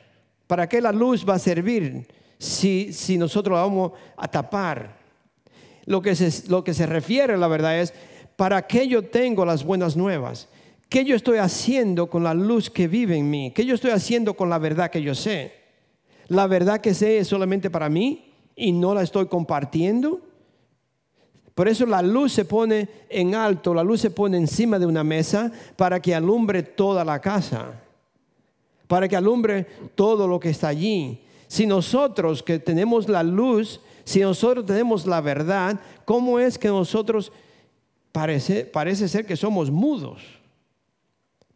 ¿Para 0.47 0.69
qué 0.69 0.81
la 0.81 0.93
luz 0.93 1.29
va 1.29 1.35
a 1.35 1.39
servir 1.39 2.07
si, 2.39 2.93
si 2.93 3.19
nosotros 3.19 3.57
la 3.57 3.63
vamos 3.63 3.93
a 4.17 4.29
tapar? 4.29 4.97
Lo 5.85 6.01
que, 6.01 6.15
se, 6.15 6.49
lo 6.49 6.65
que 6.65 6.75
se 6.75 6.87
refiere, 6.87 7.37
la 7.37 7.49
verdad, 7.49 7.79
es, 7.79 7.93
¿para 8.37 8.67
qué 8.67 8.89
yo 8.89 9.03
tengo 9.03 9.45
las 9.45 9.65
buenas 9.65 9.97
nuevas? 9.97 10.49
¿Qué 10.89 11.05
yo 11.05 11.17
estoy 11.17 11.39
haciendo 11.39 12.09
con 12.09 12.23
la 12.23 12.35
luz 12.35 12.71
que 12.71 12.87
vive 12.87 13.17
en 13.17 13.29
mí? 13.29 13.53
¿Qué 13.53 13.65
yo 13.65 13.75
estoy 13.75 13.91
haciendo 13.91 14.35
con 14.35 14.49
la 14.49 14.59
verdad 14.59 14.91
que 14.91 15.03
yo 15.03 15.15
sé? 15.15 15.53
¿La 16.29 16.47
verdad 16.47 16.81
que 16.81 16.95
sé 16.95 17.19
es 17.19 17.29
solamente 17.29 17.71
para 17.71 17.89
mí 17.89 18.33
y 18.55 18.73
no 18.73 18.95
la 18.95 19.03
estoy 19.03 19.27
compartiendo? 19.27 20.21
Por 21.55 21.69
eso 21.69 21.87
la 21.87 22.03
luz 22.03 22.33
se 22.33 22.45
pone 22.45 22.89
en 23.09 23.35
alto, 23.35 23.75
la 23.75 23.83
luz 23.83 24.01
se 24.01 24.11
pone 24.11 24.37
encima 24.37 24.79
de 24.79 24.87
una 24.87 25.03
mesa 25.03 25.51
para 25.77 26.01
que 26.01 26.15
alumbre 26.15 26.63
toda 26.63 27.05
la 27.05 27.21
casa, 27.21 27.83
para 28.87 29.09
que 29.09 29.17
alumbre 29.17 29.67
todo 29.95 30.29
lo 30.29 30.39
que 30.39 30.51
está 30.51 30.69
allí. 30.69 31.23
Si 31.49 31.67
nosotros 31.67 32.43
que 32.43 32.59
tenemos 32.59 33.09
la 33.09 33.23
luz, 33.23 33.81
si 34.05 34.21
nosotros 34.21 34.67
tenemos 34.67 35.07
la 35.07 35.21
verdad, 35.21 35.81
¿cómo 36.05 36.39
es 36.39 36.59
que 36.59 36.69
nosotros 36.69 37.33
parece, 38.13 38.65
parece 38.65 39.09
ser 39.09 39.25
que 39.27 39.37
somos 39.37 39.71
mudos? 39.71 40.36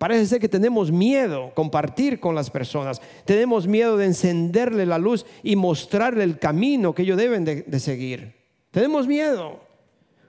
Parece 0.01 0.25
ser 0.25 0.41
que 0.41 0.49
tenemos 0.49 0.91
miedo 0.91 1.53
compartir 1.55 2.21
con 2.21 2.35
las 2.35 2.49
personas. 2.49 3.03
Tenemos 3.27 3.67
miedo 3.67 3.99
de 3.99 4.07
encenderle 4.07 4.87
la 4.87 4.97
luz 4.97 5.27
y 5.43 5.57
mostrarle 5.57 6.25
el 6.25 6.39
camino 6.39 6.95
que 6.95 7.03
ellos 7.03 7.19
deben 7.19 7.45
de, 7.45 7.81
seguir. 7.81 8.35
Tenemos 8.71 9.07
miedo. 9.07 9.61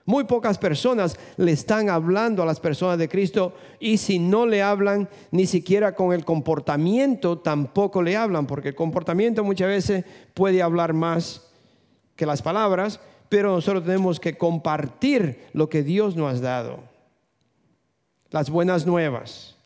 Muy 0.04 0.24
pocas 0.24 0.58
personas 0.58 1.18
le 1.38 1.52
están 1.52 1.88
hablando 1.88 2.42
a 2.42 2.46
las 2.46 2.60
personas 2.60 2.98
de 2.98 3.08
Cristo 3.08 3.54
y 3.80 3.96
si 3.96 4.18
no 4.18 4.44
le 4.44 4.60
hablan 4.60 5.08
ni 5.30 5.46
siquiera 5.46 5.94
con 5.94 6.12
el 6.12 6.26
comportamiento, 6.26 7.38
tampoco 7.38 8.02
le 8.02 8.14
hablan, 8.14 8.46
porque 8.46 8.68
el 8.68 8.74
comportamiento 8.74 9.42
muchas 9.42 9.68
veces 9.68 10.04
puede 10.34 10.60
hablar 10.60 10.92
más 10.92 11.50
que 12.14 12.26
las 12.26 12.42
palabras, 12.42 13.00
pero 13.30 13.52
nosotros 13.52 13.84
tenemos 13.86 14.20
que 14.20 14.36
compartir 14.36 15.46
lo 15.54 15.70
que 15.70 15.82
Dios 15.82 16.14
nos 16.14 16.34
ha 16.34 16.40
dado. 16.42 16.80
Las 18.28 18.50
buenas 18.50 18.84
nuevas 18.84 19.56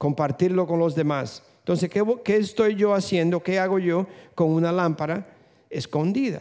compartirlo 0.00 0.66
con 0.66 0.78
los 0.78 0.94
demás. 0.94 1.42
Entonces, 1.58 1.90
¿qué, 1.90 2.36
estoy 2.38 2.74
yo 2.74 2.94
haciendo? 2.94 3.42
¿Qué 3.42 3.58
hago 3.58 3.78
yo 3.78 4.06
con 4.34 4.48
una 4.48 4.72
lámpara 4.72 5.26
escondida? 5.68 6.40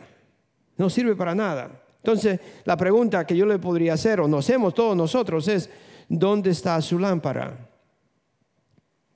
No 0.77 0.89
sirve 0.89 1.13
para 1.13 1.35
nada. 1.35 1.69
Entonces, 1.97 2.39
la 2.63 2.77
pregunta 2.77 3.27
que 3.27 3.35
yo 3.35 3.45
le 3.45 3.59
podría 3.59 3.95
hacer, 3.95 4.21
o 4.21 4.29
nos 4.29 4.45
hacemos 4.45 4.73
todos 4.73 4.95
nosotros, 4.95 5.49
es, 5.49 5.69
¿dónde 6.07 6.51
está 6.51 6.81
su 6.81 6.97
lámpara? 6.97 7.57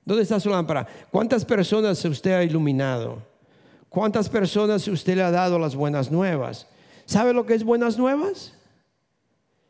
¿Dónde 0.04 0.24
está 0.24 0.38
su 0.38 0.50
lámpara? 0.50 0.86
¿Cuántas 1.10 1.42
personas 1.42 2.04
usted 2.04 2.32
ha 2.32 2.44
iluminado? 2.44 3.22
¿Cuántas 3.88 4.28
personas 4.28 4.86
usted 4.86 5.16
le 5.16 5.22
ha 5.22 5.30
dado 5.30 5.58
las 5.58 5.74
buenas 5.74 6.12
nuevas? 6.12 6.66
¿Sabe 7.06 7.32
lo 7.32 7.46
que 7.46 7.54
es 7.54 7.64
buenas 7.64 7.96
nuevas? 7.96 8.52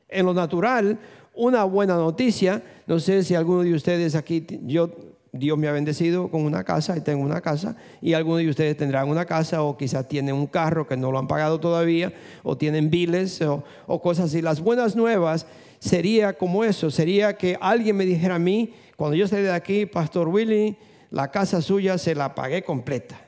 En 0.09 0.27
lo 0.27 0.35
natural, 0.35 0.99
una 1.35 1.65
buena 1.65 1.97
noticia. 1.97 2.63
No 2.87 2.99
sé 2.99 3.23
si 3.25 3.35
alguno 3.35 3.63
de 3.63 3.75
ustedes 3.75 4.15
aquí, 4.15 4.47
yo, 4.63 4.91
Dios 5.33 5.59
me 5.59 5.69
ha 5.69 5.73
bendecido 5.73 6.31
con 6.31 6.43
una 6.43 6.63
casa 6.63 6.97
y 6.97 7.01
tengo 7.01 7.25
una 7.25 7.41
casa, 7.41 7.77
y 8.01 8.13
algunos 8.13 8.39
de 8.39 8.49
ustedes 8.49 8.77
tendrán 8.77 9.09
una 9.09 9.25
casa 9.25 9.63
o 9.63 9.77
quizás 9.77 10.07
tienen 10.07 10.35
un 10.35 10.47
carro 10.47 10.87
que 10.87 10.97
no 10.97 11.11
lo 11.11 11.19
han 11.19 11.27
pagado 11.27 11.59
todavía, 11.59 12.13
o 12.43 12.57
tienen 12.57 12.91
biles 12.91 13.43
o, 13.43 13.65
cosas 14.01 14.27
así. 14.27 14.43
Las 14.43 14.61
buenas 14.61 14.95
nuevas 14.95 15.47
sería 15.81 16.35
como 16.35 16.65
eso, 16.65 16.91
sería 16.91 17.37
que 17.37 17.59
alguien 17.61 17.97
me 17.97 18.07
dijera 18.07 18.37
a 18.37 18.39
mí, 18.39 18.73
cuando 18.97 19.17
yo 19.17 19.27
salí 19.27 19.43
de 19.43 19.53
aquí, 19.53 19.87
Pastor 19.87 20.29
Willy, 20.29 20.77
la 21.11 21.31
casa 21.31 21.61
suya 21.61 21.99
se 21.99 22.15
la 22.15 22.35
pagué 22.35 22.63
completa. 22.63 23.21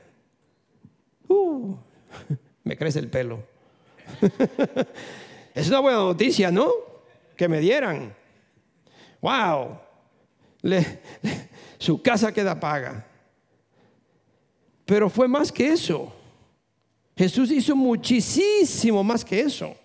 Uh, 1.27 1.75
me 2.63 2.77
crece 2.77 2.99
el 2.99 3.09
pelo. 3.09 3.43
es 5.53 5.67
una 5.67 5.79
buena 5.79 5.97
noticia, 5.97 6.51
¿no? 6.51 6.71
Que 7.37 7.47
me 7.47 7.59
dieran. 7.59 8.13
¡Wow! 9.21 9.79
su 11.77 12.01
casa 12.01 12.31
queda 12.33 12.59
paga. 12.59 13.05
Pero 14.85 15.09
fue 15.09 15.27
más 15.27 15.51
que 15.51 15.67
eso. 15.67 16.11
Jesús 17.15 17.51
hizo 17.51 17.75
muchísimo 17.75 19.03
más 19.03 19.23
que 19.23 19.39
eso. 19.39 19.75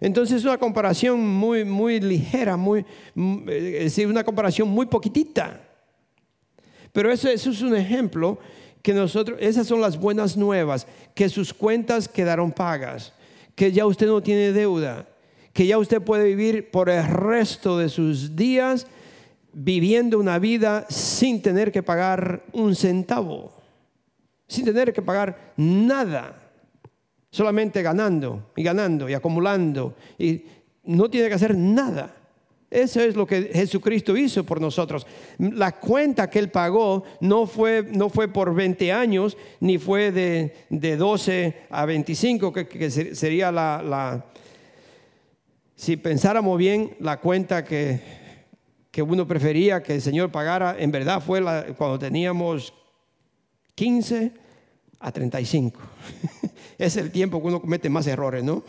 Entonces 0.00 0.38
es 0.38 0.44
una 0.44 0.56
comparación 0.56 1.20
muy, 1.20 1.64
muy 1.64 2.00
ligera, 2.00 2.56
muy, 2.56 2.84
es 3.46 3.84
decir, 3.84 4.06
una 4.06 4.24
comparación 4.24 4.68
muy 4.68 4.86
poquitita. 4.86 5.60
Pero 6.92 7.12
eso, 7.12 7.28
eso 7.28 7.50
es 7.50 7.60
un 7.60 7.76
ejemplo 7.76 8.38
que 8.82 8.94
nosotros, 8.94 9.38
esas 9.40 9.66
son 9.66 9.80
las 9.80 9.98
buenas 9.98 10.36
nuevas, 10.36 10.86
que 11.14 11.28
sus 11.28 11.52
cuentas 11.52 12.08
quedaron 12.08 12.50
pagas, 12.50 13.12
que 13.54 13.70
ya 13.72 13.84
usted 13.84 14.06
no 14.06 14.22
tiene 14.22 14.52
deuda, 14.52 15.06
que 15.52 15.66
ya 15.66 15.78
usted 15.78 16.00
puede 16.00 16.24
vivir 16.24 16.70
por 16.70 16.88
el 16.88 17.06
resto 17.06 17.78
de 17.78 17.88
sus 17.88 18.36
días 18.36 18.86
viviendo 19.52 20.18
una 20.18 20.38
vida 20.38 20.86
sin 20.88 21.42
tener 21.42 21.72
que 21.72 21.82
pagar 21.82 22.44
un 22.52 22.76
centavo, 22.76 23.52
sin 24.46 24.64
tener 24.64 24.92
que 24.92 25.02
pagar 25.02 25.52
nada, 25.56 26.34
solamente 27.30 27.82
ganando 27.82 28.50
y 28.56 28.62
ganando 28.62 29.08
y 29.08 29.14
acumulando 29.14 29.94
y 30.18 30.44
no 30.84 31.10
tiene 31.10 31.28
que 31.28 31.34
hacer 31.34 31.56
nada. 31.56 32.16
Eso 32.70 33.00
es 33.00 33.16
lo 33.16 33.26
que 33.26 33.50
Jesucristo 33.52 34.16
hizo 34.16 34.44
por 34.44 34.60
nosotros. 34.60 35.04
La 35.38 35.72
cuenta 35.72 36.30
que 36.30 36.38
Él 36.38 36.50
pagó 36.50 37.02
no 37.20 37.48
fue, 37.48 37.84
no 37.90 38.08
fue 38.08 38.28
por 38.28 38.54
20 38.54 38.92
años, 38.92 39.36
ni 39.58 39.76
fue 39.78 40.12
de, 40.12 40.54
de 40.70 40.96
12 40.96 41.62
a 41.68 41.84
25, 41.84 42.52
que, 42.52 42.90
sería 42.90 43.50
la, 43.50 43.82
la, 43.82 44.24
si 45.80 45.96
pensáramos 45.96 46.58
bien, 46.58 46.94
la 47.00 47.20
cuenta 47.20 47.64
que, 47.64 48.02
que 48.90 49.00
uno 49.00 49.26
prefería 49.26 49.82
que 49.82 49.94
el 49.94 50.02
Señor 50.02 50.30
pagara, 50.30 50.76
en 50.78 50.90
verdad 50.90 51.22
fue 51.22 51.40
la, 51.40 51.68
cuando 51.74 51.98
teníamos 51.98 52.74
15 53.76 54.30
a 54.98 55.10
35. 55.10 55.80
es 56.78 56.98
el 56.98 57.10
tiempo 57.10 57.40
que 57.40 57.48
uno 57.48 57.62
comete 57.62 57.88
más 57.88 58.06
errores, 58.06 58.44
¿no? 58.44 58.62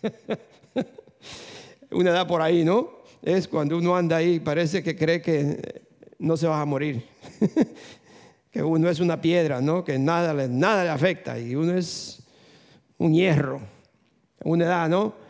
Una 1.90 2.10
edad 2.10 2.28
por 2.28 2.40
ahí, 2.40 2.64
¿no? 2.64 3.02
es 3.20 3.48
cuando 3.48 3.76
uno 3.76 3.96
anda 3.96 4.18
ahí, 4.18 4.38
parece 4.38 4.80
que 4.84 4.94
cree 4.94 5.20
que 5.20 5.82
no 6.20 6.36
se 6.36 6.46
va 6.46 6.60
a 6.60 6.64
morir. 6.64 7.04
que 8.52 8.62
uno 8.62 8.88
es 8.88 9.00
una 9.00 9.20
piedra, 9.20 9.60
¿no? 9.60 9.82
Que 9.82 9.98
nada, 9.98 10.32
nada 10.46 10.84
le 10.84 10.90
afecta 10.90 11.36
y 11.36 11.56
uno 11.56 11.76
es 11.76 12.22
un 12.96 13.12
hierro, 13.12 13.60
una 14.44 14.66
edad, 14.66 14.88
¿no? 14.88 15.23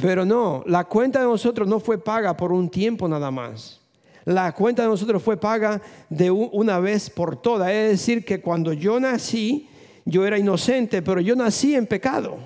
Pero 0.00 0.24
no, 0.24 0.62
la 0.66 0.84
cuenta 0.84 1.18
de 1.18 1.26
nosotros 1.26 1.66
no 1.66 1.80
fue 1.80 1.98
paga 1.98 2.36
por 2.36 2.52
un 2.52 2.68
tiempo 2.68 3.08
nada 3.08 3.32
más. 3.32 3.80
La 4.24 4.52
cuenta 4.52 4.82
de 4.82 4.88
nosotros 4.88 5.20
fue 5.20 5.36
paga 5.36 5.82
de 6.08 6.30
una 6.30 6.78
vez 6.78 7.10
por 7.10 7.42
todas. 7.42 7.68
Es 7.72 7.90
decir, 7.90 8.24
que 8.24 8.40
cuando 8.40 8.72
yo 8.72 9.00
nací, 9.00 9.68
yo 10.04 10.24
era 10.24 10.38
inocente, 10.38 11.02
pero 11.02 11.20
yo 11.20 11.34
nací 11.34 11.74
en 11.74 11.88
pecado. 11.88 12.38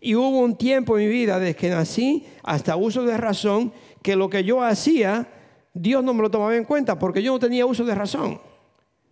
Y 0.00 0.16
hubo 0.16 0.40
un 0.40 0.56
tiempo 0.56 0.98
en 0.98 1.06
mi 1.06 1.08
vida 1.08 1.38
desde 1.38 1.54
que 1.54 1.70
nací 1.70 2.26
hasta 2.42 2.74
uso 2.74 3.04
de 3.04 3.16
razón 3.16 3.72
que 4.02 4.16
lo 4.16 4.28
que 4.28 4.42
yo 4.42 4.60
hacía, 4.60 5.28
Dios 5.72 6.02
no 6.02 6.14
me 6.14 6.22
lo 6.22 6.32
tomaba 6.32 6.56
en 6.56 6.64
cuenta 6.64 6.98
porque 6.98 7.22
yo 7.22 7.32
no 7.32 7.38
tenía 7.38 7.64
uso 7.64 7.84
de 7.84 7.94
razón. 7.94 8.40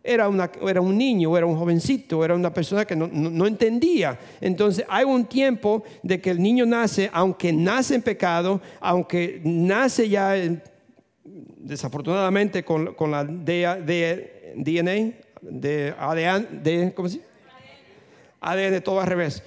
Era, 0.07 0.29
una, 0.29 0.51
era 0.63 0.81
un 0.81 0.97
niño, 0.97 1.37
era 1.37 1.45
un 1.47 1.57
jovencito, 1.57 2.25
era 2.25 2.35
una 2.35 2.53
persona 2.55 2.85
que 2.85 2.95
no, 2.95 3.09
no, 3.09 3.47
entendía. 3.47 4.19
Entonces 4.41 4.85
hay 4.89 5.05
un 5.05 5.25
tiempo 5.25 5.83
de 6.03 6.21
que 6.21 6.31
el 6.31 6.41
niño 6.41 6.65
nace, 6.65 7.11
aunque 7.13 7.53
nace 7.53 7.97
en 7.97 8.03
pecado, 8.03 8.61
aunque 8.81 9.41
nace 9.45 10.09
ya 10.09 10.35
desafortunadamente 11.57 12.65
con, 12.65 12.95
con 12.95 13.11
la 13.11 13.25
de, 13.25 14.55
DNA, 14.57 15.27
de 15.43 15.95
ADN, 15.99 16.63
de, 16.63 16.93
¿cómo 16.95 17.09
se? 17.09 17.21
ADN 18.41 18.81
todo 18.83 19.01
al 19.01 19.07
revés. 19.07 19.43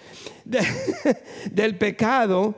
del 1.52 1.78
pecado, 1.78 2.56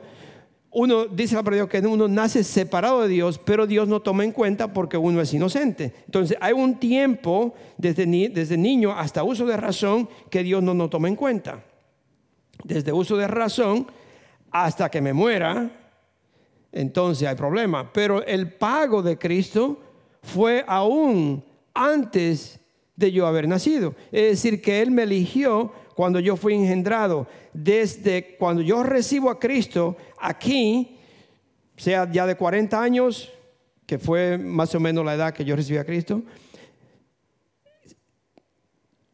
uno 0.72 1.06
dice 1.06 1.34
la 1.34 1.42
palabra 1.42 1.68
que 1.68 1.86
uno 1.86 2.08
nace 2.08 2.42
separado 2.42 3.02
de 3.02 3.08
Dios, 3.08 3.38
pero 3.38 3.66
Dios 3.66 3.88
no 3.88 4.00
toma 4.00 4.24
en 4.24 4.32
cuenta 4.32 4.72
porque 4.72 4.96
uno 4.96 5.20
es 5.20 5.32
inocente. 5.34 5.92
Entonces 6.06 6.36
hay 6.40 6.54
un 6.54 6.80
tiempo 6.80 7.54
desde, 7.76 8.06
desde 8.30 8.56
niño 8.56 8.92
hasta 8.92 9.22
uso 9.22 9.44
de 9.44 9.56
razón 9.56 10.08
que 10.30 10.42
Dios 10.42 10.62
no 10.62 10.72
nos 10.72 10.88
toma 10.88 11.08
en 11.08 11.16
cuenta. 11.16 11.62
Desde 12.64 12.92
uso 12.92 13.16
de 13.16 13.28
razón 13.28 13.86
hasta 14.50 14.90
que 14.90 15.02
me 15.02 15.12
muera, 15.12 15.70
entonces 16.72 17.28
hay 17.28 17.36
problema. 17.36 17.92
Pero 17.92 18.24
el 18.24 18.52
pago 18.54 19.02
de 19.02 19.18
Cristo 19.18 19.78
fue 20.22 20.64
aún 20.66 21.44
antes 21.74 22.60
de 22.96 23.12
yo 23.12 23.26
haber 23.26 23.46
nacido. 23.46 23.94
Es 24.10 24.42
decir, 24.42 24.62
que 24.62 24.80
Él 24.80 24.90
me 24.90 25.02
eligió 25.02 25.72
cuando 25.94 26.18
yo 26.18 26.36
fui 26.36 26.54
engendrado, 26.54 27.26
desde 27.52 28.36
cuando 28.36 28.62
yo 28.62 28.82
recibo 28.82 29.30
a 29.30 29.38
Cristo 29.38 29.96
aquí, 30.18 30.98
sea 31.76 32.10
ya 32.10 32.26
de 32.26 32.36
40 32.36 32.80
años, 32.80 33.30
que 33.86 33.98
fue 33.98 34.38
más 34.38 34.74
o 34.74 34.80
menos 34.80 35.04
la 35.04 35.14
edad 35.14 35.34
que 35.34 35.44
yo 35.44 35.56
recibí 35.56 35.78
a 35.78 35.84
Cristo, 35.84 36.22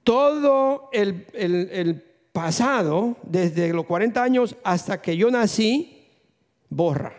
todo 0.05 0.89
el, 0.93 2.05
pasado, 2.33 3.17
desde 3.25 3.73
los 3.73 3.85
40 3.85 4.23
años 4.23 4.57
hasta 4.63 5.03
que 5.03 5.17
yo 5.17 5.31
nací, 5.31 6.07
borra. 6.69 7.15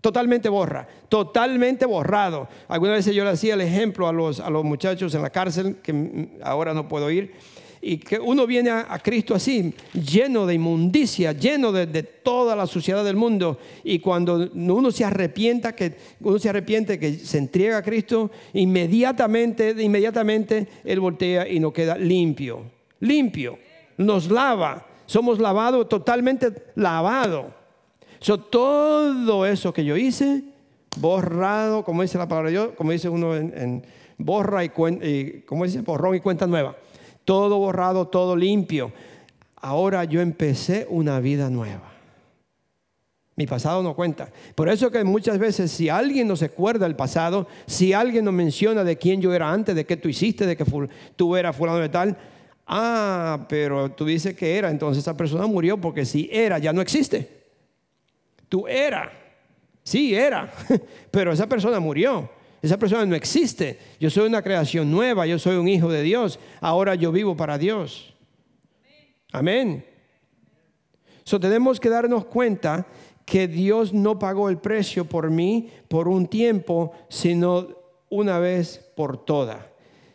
Totalmente 0.00 0.48
borra, 0.48 0.88
totalmente 1.08 1.86
borrado. 1.86 2.48
Algunas 2.68 2.96
veces 2.96 3.14
yo 3.14 3.22
le 3.22 3.30
hacía 3.30 3.54
el 3.54 3.60
ejemplo 3.60 4.08
a 4.08 4.12
los, 4.12 4.40
a 4.40 4.50
los 4.50 4.64
muchachos 4.64 5.14
en 5.14 5.22
la 5.22 5.30
cárcel, 5.30 5.76
que 5.82 6.38
ahora 6.42 6.74
no 6.74 6.88
puedo 6.88 7.10
ir, 7.10 7.34
y 7.82 7.96
que 7.96 8.18
uno 8.18 8.46
viene 8.46 8.70
a, 8.70 8.98
Cristo 8.98 9.34
así, 9.34 9.74
lleno 9.94 10.46
de 10.46 10.54
inmundicia, 10.54 11.32
lleno 11.32 11.72
de, 11.72 12.02
toda 12.02 12.54
la 12.54 12.66
suciedad 12.66 13.02
del 13.04 13.16
mundo. 13.16 13.58
Y 13.84 14.00
cuando 14.00 14.50
uno 14.54 14.90
se 14.90 15.04
arrepienta, 15.04 15.74
que 15.74 15.96
uno 16.20 16.38
se 16.38 16.50
arrepiente, 16.50 16.98
que 16.98 17.14
se 17.14 17.38
entrega 17.38 17.78
a 17.78 17.82
Cristo, 17.82 18.30
inmediatamente, 18.52 19.74
inmediatamente 19.78 20.68
Él 20.84 21.00
voltea 21.00 21.48
y 21.48 21.58
nos 21.58 21.72
queda 21.72 21.96
limpio. 21.96 22.64
Limpio. 23.00 23.58
Nos 23.96 24.30
lava. 24.30 24.86
Somos 25.06 25.38
lavados, 25.38 25.88
totalmente 25.88 26.52
lavados. 26.74 27.46
todo 28.50 29.46
eso 29.46 29.72
que 29.72 29.84
yo 29.86 29.96
hice, 29.96 30.44
borrado, 30.98 31.82
como 31.82 32.02
dice 32.02 32.18
la 32.18 32.28
palabra 32.28 32.50
yo, 32.50 32.74
como 32.74 32.92
dice 32.92 33.08
uno 33.08 33.34
en, 33.34 33.82
borra 34.18 34.62
y, 34.64 34.70
y 35.02 35.40
como 35.46 35.64
dice, 35.64 35.80
borrón 35.80 36.14
y 36.14 36.20
cuenta 36.20 36.46
nueva 36.46 36.76
todo 37.30 37.58
borrado, 37.58 38.08
todo 38.08 38.34
limpio. 38.34 38.90
Ahora 39.54 40.02
yo 40.02 40.20
empecé 40.20 40.84
una 40.90 41.20
vida 41.20 41.48
nueva. 41.48 41.92
Mi 43.36 43.46
pasado 43.46 43.84
no 43.84 43.94
cuenta. 43.94 44.32
Por 44.56 44.68
eso 44.68 44.90
que 44.90 45.04
muchas 45.04 45.38
veces 45.38 45.70
si 45.70 45.88
alguien 45.88 46.26
no 46.26 46.34
se 46.34 46.46
acuerda 46.46 46.86
del 46.86 46.96
pasado, 46.96 47.46
si 47.68 47.92
alguien 47.92 48.24
no 48.24 48.32
menciona 48.32 48.82
de 48.82 48.96
quién 48.96 49.22
yo 49.22 49.32
era 49.32 49.48
antes, 49.48 49.76
de 49.76 49.86
qué 49.86 49.96
tú 49.96 50.08
hiciste, 50.08 50.44
de 50.44 50.56
que 50.56 50.64
tú 51.14 51.36
eras 51.36 51.54
fulano 51.54 51.78
de 51.78 51.88
tal, 51.88 52.16
ah, 52.66 53.46
pero 53.48 53.92
tú 53.92 54.06
dices 54.06 54.34
que 54.34 54.58
era, 54.58 54.68
entonces 54.68 55.04
esa 55.04 55.16
persona 55.16 55.46
murió 55.46 55.80
porque 55.80 56.04
si 56.04 56.28
era 56.32 56.58
ya 56.58 56.72
no 56.72 56.80
existe. 56.80 57.44
Tú 58.48 58.66
era, 58.66 59.12
sí 59.84 60.16
era, 60.16 60.52
pero 61.12 61.30
esa 61.30 61.48
persona 61.48 61.78
murió. 61.78 62.28
Esa 62.62 62.78
persona 62.78 63.06
no 63.06 63.14
existe. 63.14 63.78
Yo 63.98 64.10
soy 64.10 64.26
una 64.26 64.42
creación 64.42 64.90
nueva, 64.90 65.26
yo 65.26 65.38
soy 65.38 65.56
un 65.56 65.68
hijo 65.68 65.88
de 65.88 66.02
Dios. 66.02 66.38
Ahora 66.60 66.94
yo 66.94 67.10
vivo 67.10 67.36
para 67.36 67.56
Dios. 67.56 68.14
Amén. 69.32 69.84
So 71.24 71.40
tenemos 71.40 71.80
que 71.80 71.88
darnos 71.88 72.24
cuenta 72.26 72.86
que 73.24 73.46
Dios 73.46 73.92
no 73.92 74.18
pagó 74.18 74.48
el 74.48 74.58
precio 74.58 75.04
por 75.04 75.30
mí 75.30 75.70
por 75.88 76.08
un 76.08 76.26
tiempo, 76.26 76.92
sino 77.08 77.68
una 78.08 78.38
vez 78.38 78.90
por 78.96 79.24
toda. 79.24 79.68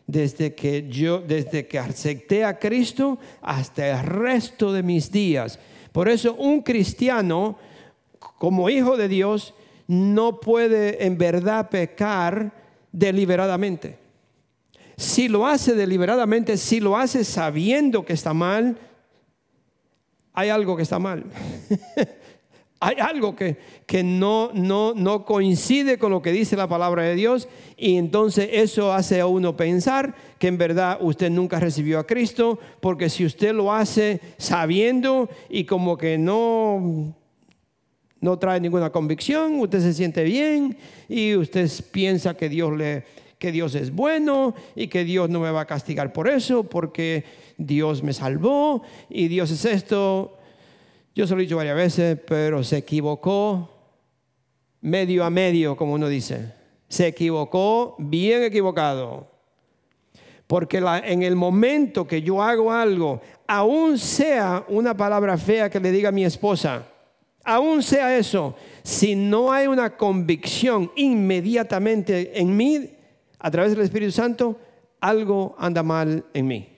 Desde 0.05 0.53
que 0.53 0.87
yo, 0.89 1.19
desde 1.19 1.65
que 1.65 1.79
acepté 1.79 2.43
a 2.43 2.59
Cristo 2.59 3.17
hasta 3.41 3.87
el 3.87 4.05
resto 4.05 4.71
de 4.71 4.83
mis 4.83 5.11
días. 5.11 5.57
Por 5.91 6.09
eso 6.09 6.35
un 6.35 6.61
cristiano, 6.61 7.57
como 8.37 8.69
hijo 8.69 8.97
de 8.97 9.07
Dios, 9.07 9.55
no 9.87 10.39
puede 10.39 11.05
en 11.05 11.17
verdad 11.17 11.69
pecar 11.69 12.51
deliberadamente. 12.91 13.97
Si 14.97 15.27
lo 15.27 15.45
hace 15.45 15.75
deliberadamente, 15.75 16.57
si 16.57 16.79
lo 16.79 16.97
hace 16.97 17.23
sabiendo 17.23 18.05
que 18.05 18.13
está 18.13 18.33
mal, 18.33 18.77
hay 20.33 20.49
algo 20.49 20.77
que 20.77 20.83
está 20.83 20.99
mal. 20.99 21.25
hay 22.79 22.97
algo 22.99 23.35
que, 23.35 23.57
que 23.85 24.03
no, 24.03 24.51
no, 24.53 24.93
no, 24.93 25.25
coincide 25.25 25.97
con 25.97 26.11
lo 26.11 26.21
que 26.21 26.31
dice 26.31 26.55
la 26.55 26.67
palabra 26.67 27.03
de 27.03 27.15
Dios 27.15 27.47
y 27.77 27.97
entonces 27.97 28.49
eso 28.51 28.93
hace 28.93 29.19
a 29.19 29.27
uno 29.27 29.57
pensar 29.57 30.13
que 30.39 30.47
en 30.47 30.57
verdad 30.57 30.97
usted 31.01 31.29
nunca 31.29 31.59
recibió 31.59 31.99
a 31.99 32.07
Cristo, 32.07 32.59
porque 32.81 33.09
si 33.09 33.25
usted 33.25 33.53
lo 33.53 33.73
hace 33.73 34.19
sabiendo 34.37 35.29
y 35.49 35.65
como 35.65 35.97
que 35.97 36.17
no 36.17 37.15
no 38.21 38.39
trae 38.39 38.59
ninguna 38.59 38.89
convicción, 38.89 39.59
usted 39.59 39.81
se 39.81 39.93
siente 39.93 40.23
bien 40.23 40.77
y 41.07 41.35
usted 41.35 41.69
piensa 41.91 42.35
que 42.35 42.49
Dios 42.49 42.75
le, 42.75 43.03
que 43.37 43.51
Dios 43.51 43.75
es 43.75 43.93
bueno 43.93 44.55
y 44.75 44.87
que 44.87 45.03
Dios 45.03 45.29
no 45.29 45.39
me 45.39 45.51
va 45.51 45.61
a 45.61 45.65
castigar 45.67 46.13
por 46.13 46.27
eso, 46.27 46.63
porque 46.63 47.23
Dios 47.57 48.03
me 48.03 48.13
salvó 48.13 48.81
y 49.09 49.27
Dios 49.27 49.51
es 49.51 49.65
esto. 49.65 50.37
Yo 51.13 51.27
se 51.27 51.33
lo 51.33 51.39
he 51.39 51.43
dicho 51.43 51.57
varias 51.57 51.75
veces, 51.75 52.17
pero 52.27 52.63
se 52.63 52.77
equivocó 52.77 53.69
medio 54.81 55.23
a 55.23 55.29
medio, 55.29 55.75
como 55.75 55.93
uno 55.93 56.07
dice. 56.07 56.53
Se 56.87 57.07
equivocó 57.07 57.95
bien 57.99 58.43
equivocado. 58.43 59.27
Porque 60.47 60.77
en 60.77 61.23
el 61.23 61.35
momento 61.35 62.07
que 62.07 62.21
yo 62.21 62.41
hago 62.41 62.71
algo, 62.71 63.21
aún 63.47 63.97
sea 63.97 64.63
una 64.67 64.95
palabra 64.95 65.37
fea 65.37 65.69
que 65.69 65.79
le 65.79 65.91
diga 65.91 66.09
a 66.09 66.11
mi 66.11 66.23
esposa, 66.23 66.87
aún 67.45 67.81
sea 67.83 68.17
eso, 68.17 68.55
si 68.83 69.15
no 69.15 69.51
hay 69.51 69.67
una 69.67 69.95
convicción 69.95 70.91
inmediatamente 70.95 72.39
en 72.39 72.57
mí, 72.57 72.89
a 73.39 73.51
través 73.51 73.71
del 73.71 73.81
Espíritu 73.81 74.11
Santo, 74.11 74.59
algo 74.99 75.55
anda 75.57 75.83
mal 75.83 76.25
en 76.33 76.47
mí. 76.47 76.69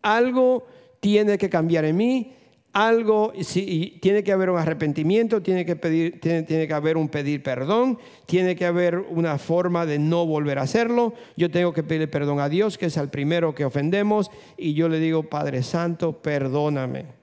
Algo 0.00 0.66
tiene 1.00 1.38
que 1.38 1.50
cambiar 1.50 1.84
en 1.84 1.96
mí 1.96 2.32
algo, 2.72 3.34
si, 3.42 3.98
tiene 4.00 4.24
que 4.24 4.32
haber 4.32 4.48
un 4.48 4.58
arrepentimiento, 4.58 5.42
tiene 5.42 5.66
que, 5.66 5.76
tiene, 5.76 6.44
que 6.46 6.74
haber 6.74 6.96
un 6.96 7.08
pedir 7.08 7.42
perdón, 7.42 7.98
tiene 8.26 8.56
que 8.56 8.64
haber 8.64 8.96
una 8.98 9.36
forma 9.38 9.84
de 9.84 9.98
no 9.98 10.24
volver 10.24 10.58
a 10.58 10.62
hacerlo. 10.62 11.12
Yo 11.36 11.50
tengo 11.50 11.72
que 11.72 11.82
pedir 11.82 12.10
perdón 12.10 12.40
a 12.40 12.48
Dios, 12.48 12.78
que 12.78 12.86
es 12.86 12.96
el 12.96 13.10
primero 13.10 13.54
que 13.54 13.66
ofendemos, 13.66 14.30
y 14.56 14.72
yo 14.72 14.88
le 14.88 15.00
digo, 15.00 15.24
Padre 15.24 15.62
Santo, 15.62 16.22
perdóname. 16.22 17.21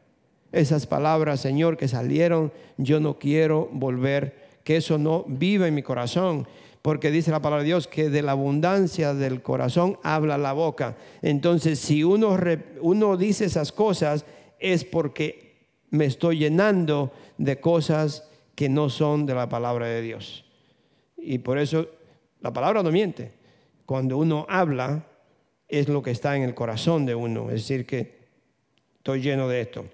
Esas 0.52 0.88
palabras, 0.88 1.40
Señor, 1.40 1.78
que 1.78 1.88
salieron, 1.88 2.52
yo 2.78 3.00
no 3.00 3.20
quiero 3.20 3.70
volver, 3.72 4.50
que 4.64 4.78
eso 4.78 4.98
no 4.98 5.26
viva 5.28 5.68
en 5.68 5.76
mi 5.76 5.84
corazón 5.84 6.48
porque 6.82 7.12
dice 7.12 7.32
la 7.32 7.42
palabra 7.42 7.64
de 7.64 7.68
Dios 7.68 7.88
que 7.88 8.10
de 8.10 8.22
la 8.22 8.32
abundancia 8.32 9.14
del 9.14 9.42
corazón 9.42 10.00
habla 10.04 10.38
la 10.38 10.54
boca. 10.54 10.96
Entonces, 11.22 11.80
si 11.80 12.04
uno, 12.04 12.38
uno 12.82 13.18
dice 13.18 13.46
esas 13.46 13.72
cosas, 13.72 14.26
es 14.60 14.86
porque 14.86 15.70
me 15.90 16.06
estoy 16.06 16.40
llenando 16.40 17.12
de 17.38 17.60
cosas 17.60 18.30
que 18.56 18.70
no 18.70 18.90
son 18.90 19.26
de 19.26 19.36
la 19.36 19.50
palabra 19.50 19.88
de 19.88 20.02
Dios. 20.02 20.46
Y 21.18 21.40
por 21.40 21.58
eso 21.58 21.88
la 22.40 22.54
palabra 22.54 22.82
no 22.82 22.92
miente. 22.92 23.34
Cuando 23.86 24.18
uno 24.18 24.46
habla, 24.50 25.06
es 25.68 25.90
lo 25.90 26.02
que 26.02 26.12
está 26.12 26.38
en 26.38 26.44
el 26.44 26.56
corazón 26.56 27.06
de 27.06 27.16
uno. 27.16 27.50
Es 27.50 27.68
decir, 27.68 27.86
que 27.86 28.20
estoy 28.98 29.22
lleno 29.22 29.48
de 29.50 29.62
esto. 29.62 29.86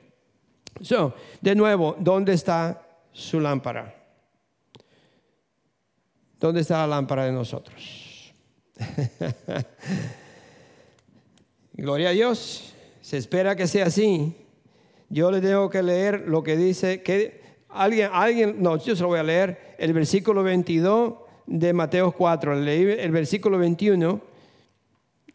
So, 0.82 1.14
de 1.42 1.56
nuevo, 1.56 1.96
¿dónde 2.00 2.34
está 2.34 2.82
su 3.12 3.40
lámpara? 3.40 3.96
¿Dónde 6.40 6.62
está 6.62 6.80
la 6.80 6.88
lámpara 6.88 7.26
de 7.26 7.32
nosotros? 7.32 8.34
Gloria 11.74 12.10
a 12.10 12.12
Dios. 12.12 12.74
Se 13.02 13.18
espera 13.18 13.56
que 13.56 13.68
sea 13.68 13.86
así 13.86 14.36
yo 15.10 15.32
le 15.32 15.42
tengo 15.42 15.70
que 15.70 15.84
leer 15.84 16.26
lo 16.28 16.44
que 16.44 16.58
dice, 16.58 17.02
que 17.02 17.42
alguien, 17.70 18.10
alguien, 18.12 18.56
no, 18.60 18.78
yo 18.78 18.96
se 18.96 19.02
lo 19.02 19.10
voy 19.10 19.20
a 19.20 19.24
leer, 19.24 19.76
el 19.78 19.94
versículo 19.94 20.44
22 20.44 21.14
de 21.46 21.74
Mateo 21.74 22.12
4, 22.12 22.56
leí 22.56 22.98
el 23.00 23.12
versículo 23.12 23.58
21, 23.58 24.22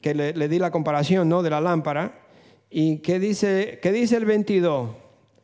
que 0.00 0.14
le, 0.14 0.48
di 0.48 0.58
la 0.58 0.70
comparación, 0.70 1.28
¿no? 1.28 1.42
De 1.42 1.50
la 1.50 1.60
lámpara, 1.60 2.26
y 2.68 2.98
¿qué 2.98 3.18
dice, 3.18 3.78
qué 3.82 3.92
dice 3.92 4.16
el 4.16 4.24
22? 4.24 4.90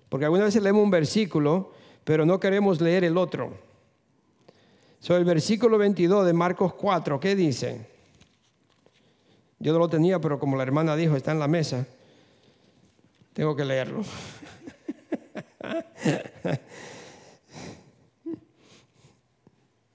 Porque 0.08 0.24
algunas 0.24 0.46
veces 0.46 0.62
leemos 0.62 0.82
un 0.82 0.90
versículo, 0.90 1.72
pero 2.04 2.24
no 2.24 2.40
queremos 2.40 2.80
leer 2.80 3.04
el 3.04 3.16
otro. 3.16 3.52
So, 5.00 5.16
el 5.16 5.24
versículo 5.24 5.78
22 5.78 6.26
de 6.26 6.32
Marcos 6.32 6.74
4, 6.74 7.20
¿qué 7.20 7.36
dice? 7.36 7.86
Yo 9.58 9.72
no 9.72 9.78
lo 9.78 9.88
tenía, 9.88 10.20
pero 10.20 10.38
como 10.38 10.56
la 10.56 10.62
hermana 10.62 10.96
dijo, 10.96 11.16
está 11.16 11.32
en 11.32 11.38
la 11.38 11.48
mesa. 11.48 11.86
Tengo 13.32 13.56
que 13.56 13.64
leerlo. 13.64 14.04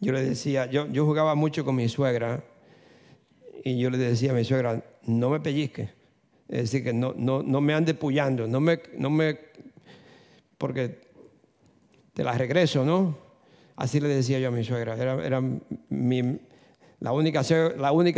Yo 0.01 0.11
le 0.11 0.23
decía, 0.23 0.65
yo, 0.65 0.87
yo 0.87 1.05
jugaba 1.05 1.35
mucho 1.35 1.63
con 1.63 1.75
mi 1.75 1.87
suegra 1.87 2.43
y 3.63 3.77
yo 3.77 3.91
le 3.91 3.99
decía 3.99 4.31
a 4.31 4.33
mi 4.33 4.43
suegra, 4.43 4.83
no 5.05 5.29
me 5.29 5.39
pellizque. 5.39 5.89
Es 6.49 6.63
decir, 6.63 6.83
que 6.83 6.91
no, 6.91 7.13
no, 7.15 7.43
no 7.43 7.61
me 7.61 7.75
ande 7.75 7.93
pullando, 7.93 8.47
no 8.47 8.59
me, 8.59 8.81
no 8.97 9.11
me, 9.11 9.37
porque 10.61 11.01
te 12.13 12.23
la 12.23 12.33
regreso, 12.37 12.85
¿no? 12.85 13.17
Así 13.75 13.99
le 13.99 14.07
decía 14.09 14.37
yo 14.37 14.49
a 14.49 14.51
mi 14.51 14.63
suegra. 14.63 14.93
Era, 14.93 15.41
la, 16.99 17.11
única, 17.11 17.43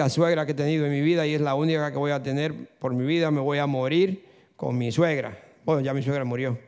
suegra 0.09 0.45
que 0.45 0.51
he 0.51 0.55
tenido 0.55 0.85
en 0.85 0.91
mi 0.91 0.99
vida 0.99 1.25
y 1.25 1.35
es 1.35 1.39
la 1.39 1.55
única 1.55 1.89
que 1.89 1.97
voy 1.97 2.11
a 2.11 2.21
tener 2.21 2.67
por 2.79 2.93
mi 2.93 3.05
vida. 3.05 3.31
Me 3.31 3.39
voy 3.39 3.59
a 3.59 3.65
morir 3.65 4.25
con 4.57 4.77
mi 4.77 4.91
suegra. 4.91 5.41
Bueno, 5.63 5.79
ya 5.79 5.93
mi 5.93 6.03
suegra 6.03 6.25
murió. 6.25 6.59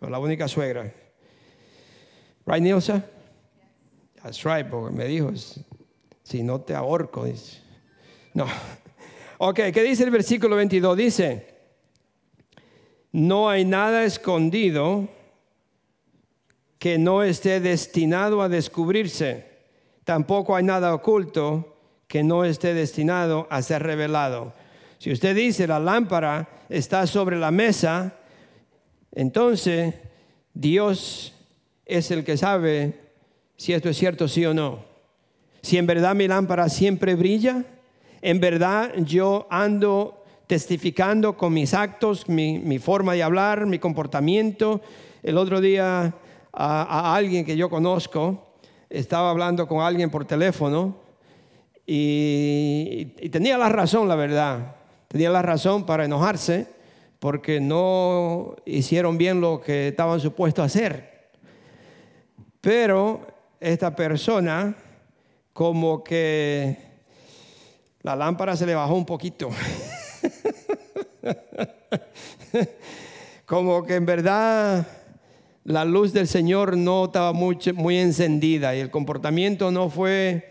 la 0.00 0.18
única 0.18 0.48
suegra. 0.48 0.90
Right, 2.46 2.62
Nilsa? 2.62 3.04
That's 4.22 4.42
right, 4.44 4.66
porque 4.66 4.96
me 4.96 5.04
dijo, 5.04 5.32
si 6.22 6.42
no 6.42 6.62
te 6.62 6.74
ahorco. 6.74 7.26
No. 8.32 8.46
Ok, 9.42 9.56
¿qué 9.72 9.82
dice 9.82 10.04
el 10.04 10.10
versículo 10.10 10.54
22? 10.56 10.98
Dice, 10.98 11.49
no 13.12 13.48
hay 13.48 13.64
nada 13.64 14.04
escondido 14.04 15.08
que 16.78 16.98
no 16.98 17.22
esté 17.22 17.60
destinado 17.60 18.42
a 18.42 18.48
descubrirse. 18.48 19.46
Tampoco 20.04 20.56
hay 20.56 20.64
nada 20.64 20.94
oculto 20.94 21.76
que 22.08 22.22
no 22.22 22.44
esté 22.44 22.74
destinado 22.74 23.46
a 23.50 23.62
ser 23.62 23.82
revelado. 23.82 24.52
Si 24.98 25.12
usted 25.12 25.34
dice 25.34 25.66
la 25.66 25.78
lámpara 25.78 26.48
está 26.68 27.06
sobre 27.06 27.38
la 27.38 27.50
mesa, 27.50 28.16
entonces 29.12 29.94
Dios 30.54 31.34
es 31.86 32.10
el 32.10 32.24
que 32.24 32.36
sabe 32.36 32.94
si 33.56 33.72
esto 33.72 33.90
es 33.90 33.96
cierto, 33.96 34.26
sí 34.26 34.46
o 34.46 34.54
no. 34.54 34.84
Si 35.62 35.76
en 35.76 35.86
verdad 35.86 36.14
mi 36.14 36.26
lámpara 36.26 36.68
siempre 36.68 37.14
brilla, 37.14 37.64
en 38.22 38.40
verdad 38.40 38.92
yo 38.96 39.46
ando 39.50 40.19
testificando 40.50 41.36
con 41.36 41.52
mis 41.52 41.74
actos, 41.74 42.28
mi, 42.28 42.78
forma 42.80 43.12
de 43.14 43.22
hablar, 43.22 43.66
mi 43.66 43.78
comportamiento. 43.78 44.80
El 45.22 45.38
otro 45.38 45.60
día 45.60 46.12
a, 46.52 47.14
alguien 47.14 47.44
que 47.44 47.56
yo 47.56 47.70
conozco, 47.70 48.56
estaba 48.88 49.30
hablando 49.30 49.68
con 49.68 49.80
alguien 49.80 50.10
por 50.10 50.24
teléfono 50.24 50.96
y 51.86 53.04
tenía 53.30 53.56
la 53.58 53.68
razón, 53.68 54.08
la 54.08 54.16
verdad 54.16 54.74
tenía 55.06 55.30
la 55.30 55.42
razón 55.42 55.86
para 55.86 56.04
enojarse 56.04 56.66
porque 57.20 57.60
no 57.60 58.56
hicieron 58.66 59.18
bien 59.18 59.40
lo 59.40 59.60
que 59.60 59.88
estaban 59.88 60.18
supuestos 60.18 60.64
a 60.64 60.66
hacer. 60.66 61.30
Pero 62.60 63.24
esta 63.60 63.94
persona 63.94 64.74
como 65.52 66.02
que 66.02 66.76
la 68.02 68.16
lámpara 68.16 68.56
se 68.56 68.66
le 68.66 68.74
bajó 68.74 68.94
un 68.94 69.06
poquito. 69.06 69.50
como 73.46 73.84
que 73.84 73.96
en 73.96 74.06
verdad 74.06 74.86
la 75.64 75.84
luz 75.84 76.12
del 76.12 76.26
Señor 76.26 76.76
no 76.76 77.06
estaba 77.06 77.32
muy, 77.32 77.58
encendida 77.98 78.74
y 78.74 78.80
el 78.80 78.90
comportamiento 78.90 79.70
no 79.70 79.90
fue 79.90 80.50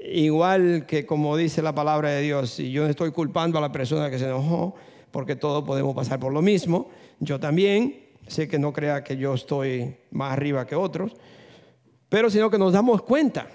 igual 0.00 0.86
que 0.86 1.04
como 1.04 1.36
dice 1.36 1.62
la 1.62 1.74
palabra 1.74 2.10
de 2.10 2.22
Dios, 2.22 2.58
y 2.60 2.70
yo 2.70 2.86
estoy 2.86 3.10
culpando 3.10 3.58
a 3.58 3.60
la 3.60 3.72
persona 3.72 4.10
que 4.10 4.18
se 4.18 4.24
enojó, 4.24 4.74
porque 5.10 5.36
todos 5.36 5.64
podemos 5.64 5.94
pasar 5.94 6.18
por 6.18 6.32
lo 6.32 6.40
mismo, 6.40 6.88
yo 7.20 7.40
también, 7.40 8.06
sé 8.26 8.48
que 8.48 8.58
no 8.58 8.72
crea 8.72 9.04
que 9.04 9.16
yo 9.16 9.34
estoy 9.34 9.96
más 10.10 10.32
arriba 10.32 10.66
que 10.66 10.76
otros, 10.76 11.12
pero 12.08 12.30
sino 12.30 12.50
que 12.50 12.58
nos 12.58 12.72
damos 12.72 13.02
cuenta, 13.02 13.48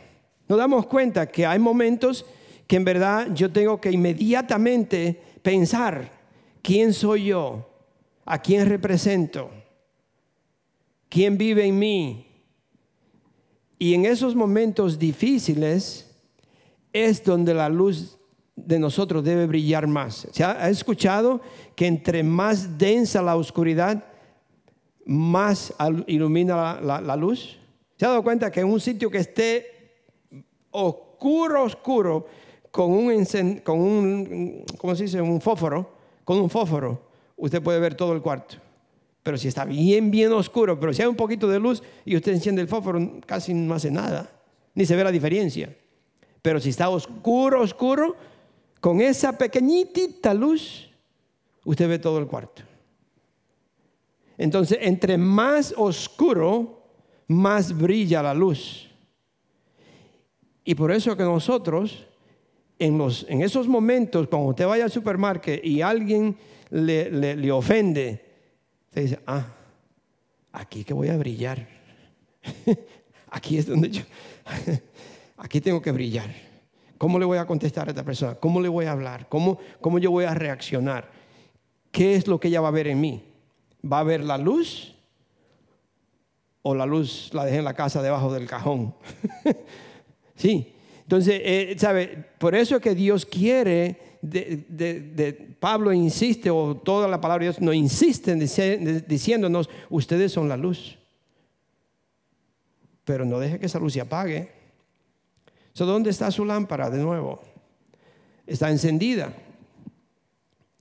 nos 0.48 0.58
damos 0.58 0.86
cuenta 0.86 1.28
que 1.28 1.46
hay 1.46 1.60
momentos 1.60 2.26
que 2.68 2.76
en 2.76 2.86
verdad 2.86 3.28
yo 3.34 3.52
tengo 3.52 3.80
que 3.80 3.92
inmediatamente 3.92 5.22
pensar, 5.44 6.12
¿quién 6.64 6.94
soy 6.94 7.26
yo? 7.26 7.70
¿A 8.26 8.42
quién 8.42 8.68
represento? 8.68 9.52
¿Quién 11.10 11.38
vive 11.38 11.68
en 11.68 11.78
mí? 11.78 12.28
Y 13.78 13.94
en 13.94 14.06
esos 14.06 14.34
momentos 14.34 14.98
difíciles, 14.98 16.10
es 16.94 17.24
donde 17.24 17.56
la 17.56 17.68
luz 17.68 18.20
de 18.56 18.78
nosotros 18.78 19.24
debe 19.24 19.48
brillar 19.48 19.88
más. 19.88 20.28
¿Se 20.32 20.44
ha, 20.44 20.70
escuchado 20.70 21.42
que 21.76 21.88
entre 21.88 22.24
más 22.24 22.78
densa 22.78 23.22
la 23.22 23.36
oscuridad, 23.36 24.06
más 25.06 25.74
ilumina 26.06 26.80
la, 26.80 27.16
luz? 27.16 27.58
¿Se 27.98 28.06
ha 28.06 28.10
dado 28.10 28.24
cuenta 28.24 28.52
que 28.52 28.60
en 28.60 28.68
un 28.68 28.80
sitio 28.80 29.10
que 29.10 29.18
esté 29.18 29.66
oscuro, 30.70 31.64
oscuro, 31.64 32.28
con 32.74 32.90
un, 32.90 33.24
con 33.64 33.80
un 33.80 34.66
¿cómo 34.80 34.96
se 34.96 35.04
dice? 35.04 35.22
Un 35.22 35.40
fósforo, 35.40 35.92
con 36.26 36.40
un 36.40 36.50
fósforo, 36.50 37.04
usted 37.38 37.62
puede 37.62 37.80
ver 37.80 37.94
todo 37.94 38.14
el 38.14 38.22
cuarto. 38.24 38.56
Pero 39.22 39.38
si 39.38 39.48
está 39.48 39.64
bien, 39.64 40.10
bien 40.10 40.32
oscuro, 40.32 40.80
pero 40.80 40.92
si 40.92 41.04
hay 41.04 41.08
un 41.08 41.16
poquito 41.16 41.48
de 41.48 41.60
luz 41.60 41.84
y 42.04 42.16
usted 42.16 42.32
enciende 42.32 42.64
el 42.64 42.68
fósforo, 42.68 43.22
casi 43.28 43.54
no 43.54 43.76
hace 43.76 43.92
nada, 43.92 44.28
ni 44.74 44.88
se 44.88 44.96
ve 44.96 45.04
la 45.04 45.12
diferencia. 45.12 45.72
Pero 46.42 46.60
si 46.60 46.70
está 46.70 46.90
oscuro, 46.90 47.62
oscuro, 47.62 48.16
con 48.80 49.02
esa 49.02 49.38
pequeñita 49.38 50.34
luz, 50.34 50.90
usted 51.66 51.88
ve 51.88 52.00
todo 52.00 52.18
el 52.18 52.26
cuarto. 52.26 52.64
Entonces, 54.36 54.80
entre 54.82 55.20
más 55.20 55.76
oscuro, 55.78 56.82
más 57.28 57.78
brilla 57.78 58.24
la 58.24 58.34
luz. 58.34 58.90
Y 60.66 60.74
por 60.74 60.92
eso 60.92 61.16
que 61.16 61.24
nosotros, 61.24 62.08
en, 62.84 62.98
los, 62.98 63.26
en 63.30 63.42
esos 63.42 63.66
momentos, 63.66 64.28
cuando 64.28 64.50
usted 64.50 64.68
vaya 64.68 64.84
al 64.84 64.92
supermercado 64.92 65.58
y 65.64 65.80
alguien 65.80 66.36
le, 66.70 67.10
le, 67.36 67.52
ofende, 67.52 68.22
usted 68.90 69.02
dice, 69.04 69.20
ah, 69.26 69.46
aquí 70.52 70.84
que 70.84 70.94
voy 70.94 71.08
a 71.08 71.16
brillar. 71.16 71.66
aquí 73.32 73.58
es 73.58 73.68
donde 73.68 73.90
yo, 73.90 74.04
aquí 75.38 75.62
tengo 75.62 75.82
que 75.82 75.94
brillar. 75.94 76.30
¿Cómo 76.98 77.18
le 77.20 77.26
voy 77.26 77.38
a 77.38 77.46
contestar 77.46 77.88
a 77.88 77.92
esta 77.92 78.04
persona? 78.04 78.36
¿Cómo 78.36 78.60
le 78.60 78.68
voy 78.68 78.86
a 78.86 78.92
hablar? 78.92 79.30
¿Cómo, 79.30 79.60
cómo 79.80 79.98
yo 79.98 80.12
voy 80.12 80.26
a 80.26 80.34
reaccionar? 80.34 81.10
¿Qué 81.90 82.16
es 82.16 82.28
lo 82.28 82.38
que 82.38 82.50
ella 82.50 82.60
va 82.60 82.68
a 82.68 82.72
ver 82.72 82.88
en 82.88 83.00
mí? 83.00 83.24
¿Va 83.90 84.00
a 84.00 84.04
ver 84.04 84.26
la 84.26 84.38
luz? 84.38 84.94
¿O 86.62 86.76
la 86.76 86.86
luz 86.86 87.30
la 87.34 87.46
dejé 87.46 87.60
en 87.60 87.66
la 87.66 87.76
casa 87.76 88.02
debajo 88.02 88.34
del 88.34 88.46
cajón? 88.46 88.94
sí. 90.36 90.74
Entonces, 91.04 91.42
eh, 91.44 91.76
¿sabe? 91.78 92.26
Por 92.38 92.56
eso 92.56 92.80
que 92.80 92.96
Dios 92.96 93.26
quiere, 93.26 94.18
de, 94.22 95.56
Pablo 95.60 95.92
insiste, 95.94 96.50
o 96.50 96.76
toda 96.76 97.08
la 97.08 97.20
palabra 97.20 97.46
de 97.46 97.52
Dios 97.52 97.62
no 97.62 97.74
insiste 97.74 98.36
diciéndonos, 98.36 99.70
ustedes 99.90 100.32
son 100.32 100.50
la 100.50 100.58
luz. 100.58 100.98
Pero 103.04 103.26
no 103.26 103.40
deje 103.40 103.60
que 103.60 103.66
esa 103.66 103.80
luz 103.80 103.94
se 103.94 104.02
apague. 104.02 104.50
¿Dónde 105.76 106.10
está 106.10 106.32
su 106.32 106.46
lámpara 106.46 106.90
de 106.90 107.00
nuevo? 107.00 107.42
Está 108.48 108.70
encendida. 108.70 109.34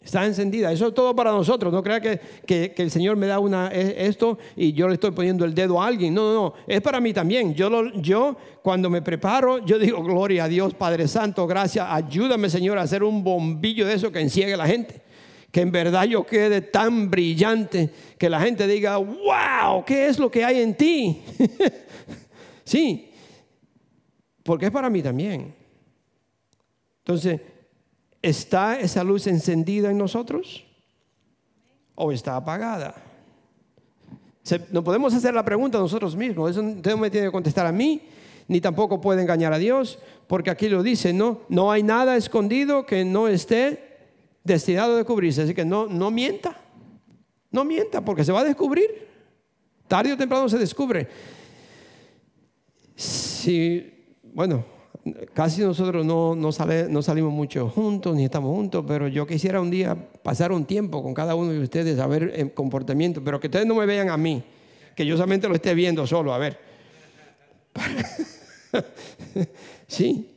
Está 0.04 0.26
encendida. 0.26 0.72
Eso 0.72 0.88
es 0.88 0.94
todo 0.94 1.14
para 1.14 1.30
nosotros. 1.30 1.72
No 1.72 1.82
crea 1.82 2.00
que, 2.00 2.74
el 2.76 2.90
Señor 2.90 3.16
me 3.16 3.26
da 3.26 3.38
una, 3.38 3.68
esto 3.68 4.38
y 4.56 4.72
yo 4.72 4.88
le 4.88 4.94
estoy 4.94 5.12
poniendo 5.12 5.44
el 5.44 5.54
dedo 5.54 5.80
a 5.80 5.86
alguien. 5.86 6.12
No, 6.12 6.32
no, 6.32 6.34
no. 6.34 6.54
Es 6.66 6.80
para 6.80 7.00
mí 7.00 7.12
también. 7.12 7.54
Yo, 7.54 7.90
yo 7.94 8.36
cuando 8.62 8.90
me 8.90 9.00
preparo, 9.00 9.64
yo 9.64 9.78
digo, 9.78 10.02
gloria 10.02 10.44
a 10.44 10.48
Dios, 10.48 10.74
Padre 10.74 11.06
Santo, 11.06 11.46
gracias. 11.46 11.86
Ayúdame, 11.88 12.50
Señor, 12.50 12.78
a 12.78 12.82
hacer 12.82 13.04
un 13.04 13.22
bombillo 13.22 13.86
de 13.86 13.94
eso 13.94 14.10
que 14.10 14.20
enciegue 14.20 14.54
a 14.54 14.56
la 14.56 14.66
gente. 14.66 15.00
Que 15.52 15.60
en 15.60 15.70
verdad 15.70 16.04
yo 16.04 16.24
quede 16.24 16.62
tan 16.62 17.10
brillante 17.10 17.90
que 18.18 18.28
la 18.28 18.40
gente 18.40 18.66
diga, 18.66 18.96
wow, 18.96 19.84
¿qué 19.86 20.06
es 20.06 20.18
lo 20.18 20.30
que 20.30 20.44
hay 20.44 20.62
en 20.62 20.74
ti? 20.74 21.22
sí, 22.64 23.10
porque 24.42 24.66
es 24.66 24.72
para 24.72 24.90
mí 24.90 25.02
también. 25.02 25.54
Entonces, 27.04 27.40
¿Está 28.22 28.78
esa 28.78 29.02
luz 29.02 29.26
encendida 29.26 29.90
en 29.90 29.98
nosotros? 29.98 30.64
¿O 31.96 32.12
está 32.12 32.36
apagada? 32.36 32.94
no 34.70 34.82
podemos 34.82 35.14
hacer 35.14 35.34
la 35.34 35.44
pregunta 35.44 35.78
nosotros 35.78 36.16
mismos. 36.16 36.50
Eso 36.50 36.62
no 36.62 36.96
me 36.96 37.10
tiene 37.10 37.28
que 37.28 37.32
contestar 37.32 37.66
a 37.66 37.72
mí, 37.72 38.02
ni 38.48 38.60
tampoco 38.60 39.00
puede 39.00 39.22
engañar 39.22 39.52
a 39.52 39.58
Dios, 39.58 39.98
porque 40.26 40.50
aquí 40.50 40.68
lo 40.68 40.82
dice, 40.82 41.12
no, 41.12 41.42
no 41.48 41.70
hay 41.70 41.82
nada 41.82 42.16
escondido 42.16 42.84
que 42.84 43.04
no 43.04 43.28
esté 43.28 43.92
destinado 44.42 44.98
a 44.98 45.04
cubrirse. 45.04 45.42
Así 45.42 45.54
que 45.54 45.64
no, 45.64 45.86
no 45.86 46.10
mienta, 46.10 46.56
no 47.50 47.64
mienta, 47.64 48.04
porque 48.04 48.24
se 48.24 48.32
va 48.32 48.40
a 48.40 48.44
descubrir. 48.44 49.08
Tarde 49.86 50.12
o 50.12 50.16
temprano 50.16 50.48
se 50.48 50.58
descubre. 50.58 51.08
Si, 52.96 54.18
bueno, 54.32 54.64
casi 55.34 55.62
nosotros 55.62 56.06
no, 56.06 56.36
no, 56.36 56.52
salimos 56.52 57.32
mucho 57.32 57.68
juntos, 57.68 58.14
ni 58.14 58.24
estamos 58.24 58.54
juntos, 58.54 58.84
pero 58.86 59.08
yo 59.08 59.26
quisiera 59.26 59.60
un 59.60 59.70
día 59.70 59.96
pasar 60.22 60.52
un 60.52 60.64
tiempo 60.64 61.02
con 61.02 61.12
cada 61.12 61.34
uno 61.34 61.52
de 61.52 61.60
ustedes 61.60 61.98
a 61.98 62.06
ver 62.06 62.32
el 62.36 62.52
comportamiento, 62.52 63.22
pero 63.22 63.40
que 63.40 63.48
ustedes 63.48 63.66
no 63.66 63.74
me 63.74 63.86
vean 63.86 64.10
a 64.10 64.16
mí, 64.16 64.42
que 64.94 65.04
yo 65.04 65.16
solamente 65.16 65.48
lo 65.48 65.54
esté 65.54 65.74
viendo 65.74 66.06
solo, 66.06 66.32
a 66.32 66.38
ver. 66.38 66.58
sí. 69.88 70.28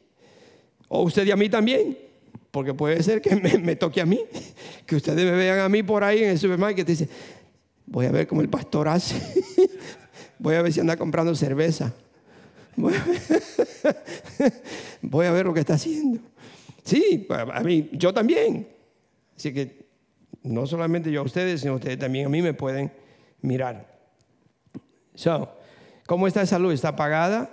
O 0.87 1.03
usted 1.03 1.25
y 1.25 1.31
a 1.31 1.35
mí 1.35 1.49
también, 1.49 1.97
porque 2.49 2.73
puede 2.73 3.03
ser 3.03 3.21
que 3.21 3.35
me, 3.35 3.75
toque 3.75 4.01
a 4.01 4.05
mí, 4.05 4.19
que 4.85 4.95
ustedes 4.95 5.25
me 5.25 5.37
vean 5.37 5.59
a 5.59 5.69
mí 5.69 5.83
por 5.83 6.03
ahí 6.03 6.23
en 6.23 6.29
el 6.31 6.39
supermercado 6.39 6.81
y 6.81 6.85
dicen, 6.85 7.09
voy 7.85 8.07
a 8.07 8.11
ver 8.11 8.25
cómo 8.25 8.41
el 8.41 8.49
pastor 8.49 8.87
hace, 8.87 9.15
voy 10.39 10.55
a 10.55 10.63
ver 10.63 10.73
si 10.73 10.79
anda 10.79 10.97
comprando 10.97 11.35
cerveza. 11.35 11.93
Voy 15.01 15.25
a 15.25 15.31
ver 15.31 15.45
lo 15.45 15.53
que 15.53 15.61
está 15.61 15.75
haciendo. 15.75 16.19
Sí, 16.83 17.25
a 17.29 17.61
mí, 17.61 17.89
yo 17.93 18.13
también. 18.13 18.67
Así 19.35 19.53
que 19.53 19.85
no 20.43 20.67
solamente 20.67 21.11
yo 21.11 21.21
a 21.21 21.23
ustedes, 21.23 21.61
sino 21.61 21.75
ustedes 21.75 21.99
también 21.99 22.27
a 22.27 22.29
mí 22.29 22.41
me 22.41 22.53
pueden 22.53 22.91
mirar. 23.41 23.95
So, 25.15 25.55
¿Cómo 26.07 26.27
está 26.27 26.43
esa 26.43 26.59
luz? 26.59 26.75
¿Está 26.75 26.89
apagada? 26.89 27.49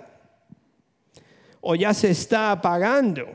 ¿O 1.61 1.75
ya 1.75 1.93
se 1.93 2.11
está 2.11 2.51
apagando? 2.51 3.25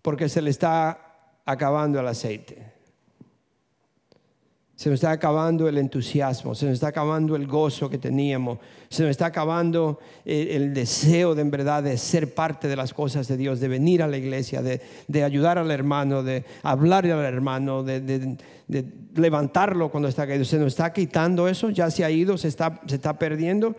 Porque 0.00 0.28
se 0.28 0.40
le 0.40 0.50
está 0.50 0.98
acabando 1.44 2.00
el 2.00 2.06
aceite. 2.06 2.75
Se 4.76 4.90
nos 4.90 4.98
está 4.98 5.10
acabando 5.10 5.68
el 5.68 5.78
entusiasmo, 5.78 6.54
se 6.54 6.66
nos 6.66 6.74
está 6.74 6.88
acabando 6.88 7.34
el 7.34 7.46
gozo 7.46 7.88
que 7.88 7.96
teníamos, 7.96 8.58
se 8.90 9.04
nos 9.04 9.10
está 9.10 9.24
acabando 9.24 9.98
eh, 10.22 10.50
el, 10.50 10.74
deseo 10.74 11.34
de 11.34 11.40
en 11.40 11.50
verdad 11.50 11.82
de 11.82 11.96
ser 11.96 12.34
parte 12.34 12.68
de 12.68 12.76
las 12.76 12.92
cosas 12.92 13.26
de 13.26 13.38
Dios, 13.38 13.58
de 13.58 13.68
venir 13.68 14.02
a 14.02 14.06
la 14.06 14.18
iglesia, 14.18 14.60
de, 14.60 15.24
ayudar 15.24 15.56
al 15.56 15.70
hermano, 15.70 16.22
de 16.22 16.44
hablarle 16.62 17.12
al 17.12 17.24
hermano, 17.24 17.82
de, 17.82 18.36
levantarlo 19.14 19.90
cuando 19.90 20.10
está 20.10 20.26
caído. 20.26 20.44
Se 20.44 20.58
nos 20.58 20.68
está 20.68 20.92
quitando 20.92 21.48
eso, 21.48 21.70
ya 21.70 21.90
se 21.90 22.04
ha 22.04 22.10
ido, 22.10 22.36
se 22.36 22.48
está, 22.48 22.82
se 22.86 22.96
está 22.96 23.18
perdiendo. 23.18 23.76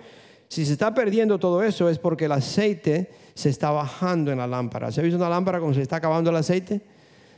Si 0.47 0.65
se 0.65 0.71
está 0.71 0.95
perdiendo 0.95 1.37
todo 1.37 1.61
eso 1.61 1.89
es 1.89 1.99
porque 1.99 2.25
el 2.25 2.31
aceite 2.31 3.11
se 3.35 3.49
está 3.49 3.69
bajando 3.69 4.31
en 4.31 4.39
la 4.39 4.47
lámpara. 4.47 4.91
¿Se 4.91 4.99
ha 4.99 5.03
visto 5.03 5.17
una 5.17 5.29
lámpara 5.29 5.59
cuando 5.59 5.75
se 5.75 5.83
está 5.83 5.97
acabando 5.97 6.31
el 6.31 6.37
aceite? 6.37 6.81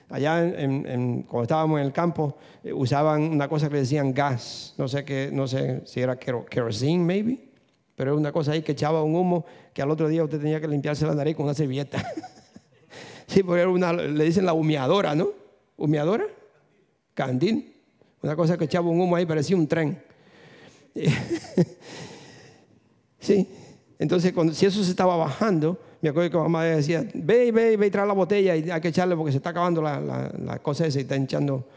Allá 0.10 0.44
en, 0.44 1.24
cuando 1.24 1.44
estábamos 1.44 1.80
en 1.80 1.86
el 1.86 1.94
campo, 1.94 2.36
eh, 2.64 2.74
usaban 2.74 3.22
una 3.24 3.48
cosa 3.48 3.68
que 3.68 3.76
le 3.76 3.80
decían 3.82 4.14
gas, 4.14 4.74
no 4.78 4.88
sé, 4.88 5.30
no 5.32 5.48
sé 5.48 5.82
si 5.86 6.02
era 6.02 6.18
kerosene, 6.18 7.04
maybe, 7.04 7.50
pero 7.96 8.12
era 8.12 8.20
una 8.20 8.32
cosa 8.32 8.54
ahí 8.54 8.62
que 8.62 8.72
echaba 8.72 9.04
un 9.04 9.16
humo 9.16 9.46
que 9.74 9.82
al 9.82 9.92
otro 9.92 10.08
día 10.08 10.24
usted 10.24 10.40
tenía 10.40 10.60
que 10.60 10.68
limpiarse 10.68 11.06
la 11.06 11.14
nariz 11.14 11.36
con 11.36 11.46
una 11.46 11.54
servilleta. 11.54 12.04
sí, 13.28 13.44
porque 13.44 13.62
era 13.62 13.70
una, 13.70 13.94
le 13.94 14.24
dicen 14.24 14.46
la 14.46 14.54
humeadora, 14.54 15.16
¿no? 15.16 15.30
¿Humeadora? 15.78 16.26
Candín. 17.14 17.74
Una 18.22 18.36
cosa 18.36 18.58
que 18.58 18.66
echaba 18.66 18.90
un 18.90 19.00
humo 19.00 19.16
ahí, 19.16 19.26
parecía 19.26 19.56
un 19.56 19.68
tren. 19.68 20.02
sí, 23.20 23.48
entonces 23.98 24.34
cuando, 24.34 24.54
si 24.54 24.66
eso 24.66 24.84
se 24.84 24.90
estaba 24.90 25.16
bajando, 25.16 25.80
me 26.02 26.10
acuerdo 26.10 26.30
que 26.30 26.38
mamá 26.38 26.64
decía, 26.64 27.06
ve, 27.14 27.52
ve, 27.52 27.76
ve 27.76 27.88
y 27.88 27.90
trae 27.90 28.08
la 28.08 28.14
botella 28.14 28.56
y 28.56 28.72
hay 28.72 28.82
que 28.82 28.88
echarle 28.88 29.16
porque 29.16 29.32
se 29.32 29.38
está 29.38 29.50
acabando 29.50 29.82
la, 29.82 30.00
la, 30.00 30.60
cosa 30.60 30.86
esa 30.86 31.00
y 31.00 31.02
está 31.02 31.16
hinchando, 31.16 31.68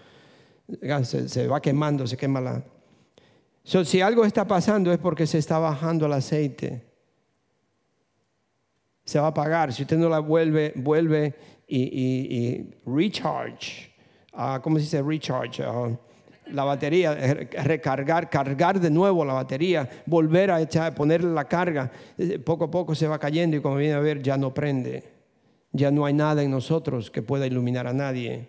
se, 1.03 1.29
se, 1.29 1.49
va 1.49 1.61
quemando, 1.61 2.07
se 2.07 2.17
quema 2.17 2.41
la... 2.41 2.63
si 3.65 4.01
algo 4.01 4.25
está 4.25 4.47
pasando 4.47 4.93
es 4.93 4.99
porque 4.99 5.27
se 5.27 5.39
está 5.39 5.59
bajando 5.59 6.07
el 6.07 6.13
aceite. 6.13 6.93
Se 9.05 9.19
va 9.19 9.27
a 9.27 9.31
apagar. 9.31 9.73
Si 9.73 9.83
usted 9.83 9.99
no 9.99 10.09
la 10.09 10.21
vuelve, 10.21 10.73
vuelve 10.77 11.35
y, 11.67 11.81
y, 11.81 12.75
recharge. 12.87 13.91
Uh, 14.33 14.61
¿Cómo 14.63 14.77
se 14.77 14.85
dice 14.85 15.03
recharge? 15.03 15.67
Uh, 15.67 15.99
la 16.53 16.65
batería, 16.65 17.13
eh, 17.13 17.49
recargar, 17.65 18.29
cargar 18.31 18.81
de 18.81 18.91
nuevo 18.91 19.25
la 19.25 19.35
batería, 19.35 19.89
volver 20.07 20.51
a 20.51 20.61
echar, 20.61 20.95
ponerle 20.95 21.33
la 21.33 21.47
carga, 21.47 21.91
eh, 22.19 22.39
poco 22.39 22.65
a 22.65 22.71
poco 22.71 22.95
se 22.95 23.07
va 23.07 23.19
cayendo 23.19 23.57
y 23.57 23.61
como 23.61 23.77
viene 23.77 23.95
a 23.95 24.01
ver 24.01 24.23
ya 24.23 24.37
no 24.37 24.53
prende, 24.53 25.05
ya 25.73 25.91
no 25.91 26.05
hay 26.05 26.15
nada 26.15 26.43
en 26.43 26.51
nosotros 26.51 27.11
que 27.11 27.23
pueda 27.23 27.47
iluminar 27.47 27.87
a 27.87 27.93
nadie. 27.93 28.49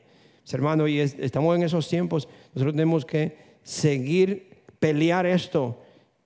Hermano, 0.51 0.87
y 0.87 0.99
estamos 0.99 1.55
en 1.55 1.63
esos 1.63 1.87
tiempos, 1.87 2.27
nosotros 2.53 2.73
tenemos 2.73 3.05
que 3.05 3.37
seguir, 3.63 4.63
pelear 4.79 5.25
esto 5.25 5.79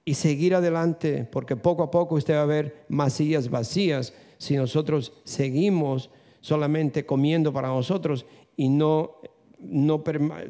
y 0.03 0.15
seguir 0.15 0.55
adelante, 0.55 1.27
porque 1.31 1.55
poco 1.55 1.83
a 1.83 1.91
poco 1.91 2.15
usted 2.15 2.35
va 2.35 2.41
a 2.41 2.45
ver 2.45 2.85
masillas 2.89 3.49
vacías 3.49 4.13
si 4.37 4.55
nosotros 4.55 5.13
seguimos 5.23 6.09
solamente 6.41 7.05
comiendo 7.05 7.53
para 7.53 7.67
nosotros 7.67 8.25
y 8.55 8.69
no 8.69 9.17
no 9.59 10.03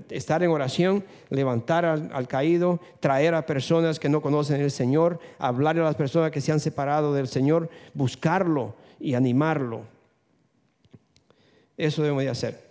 estar 0.09 0.43
en 0.43 0.51
oración, 0.51 1.03
levantar 1.29 1.85
al, 1.85 2.27
caído, 2.27 2.79
traer 2.99 3.33
a 3.33 3.45
personas 3.45 3.99
que 3.99 4.09
no 4.09 4.21
conocen 4.21 4.61
el 4.61 4.71
Señor, 4.71 5.19
hablar 5.39 5.79
a 5.79 5.83
las 5.83 5.95
personas 5.95 6.31
que 6.31 6.41
se 6.41 6.51
han 6.51 6.59
separado 6.59 7.13
del 7.13 7.27
Señor, 7.27 7.69
buscarlo 7.93 8.75
y 8.99 9.13
animarlo. 9.13 9.83
Eso 11.77 12.01
debemos 12.01 12.23
de 12.23 12.29
hacer. 12.29 12.67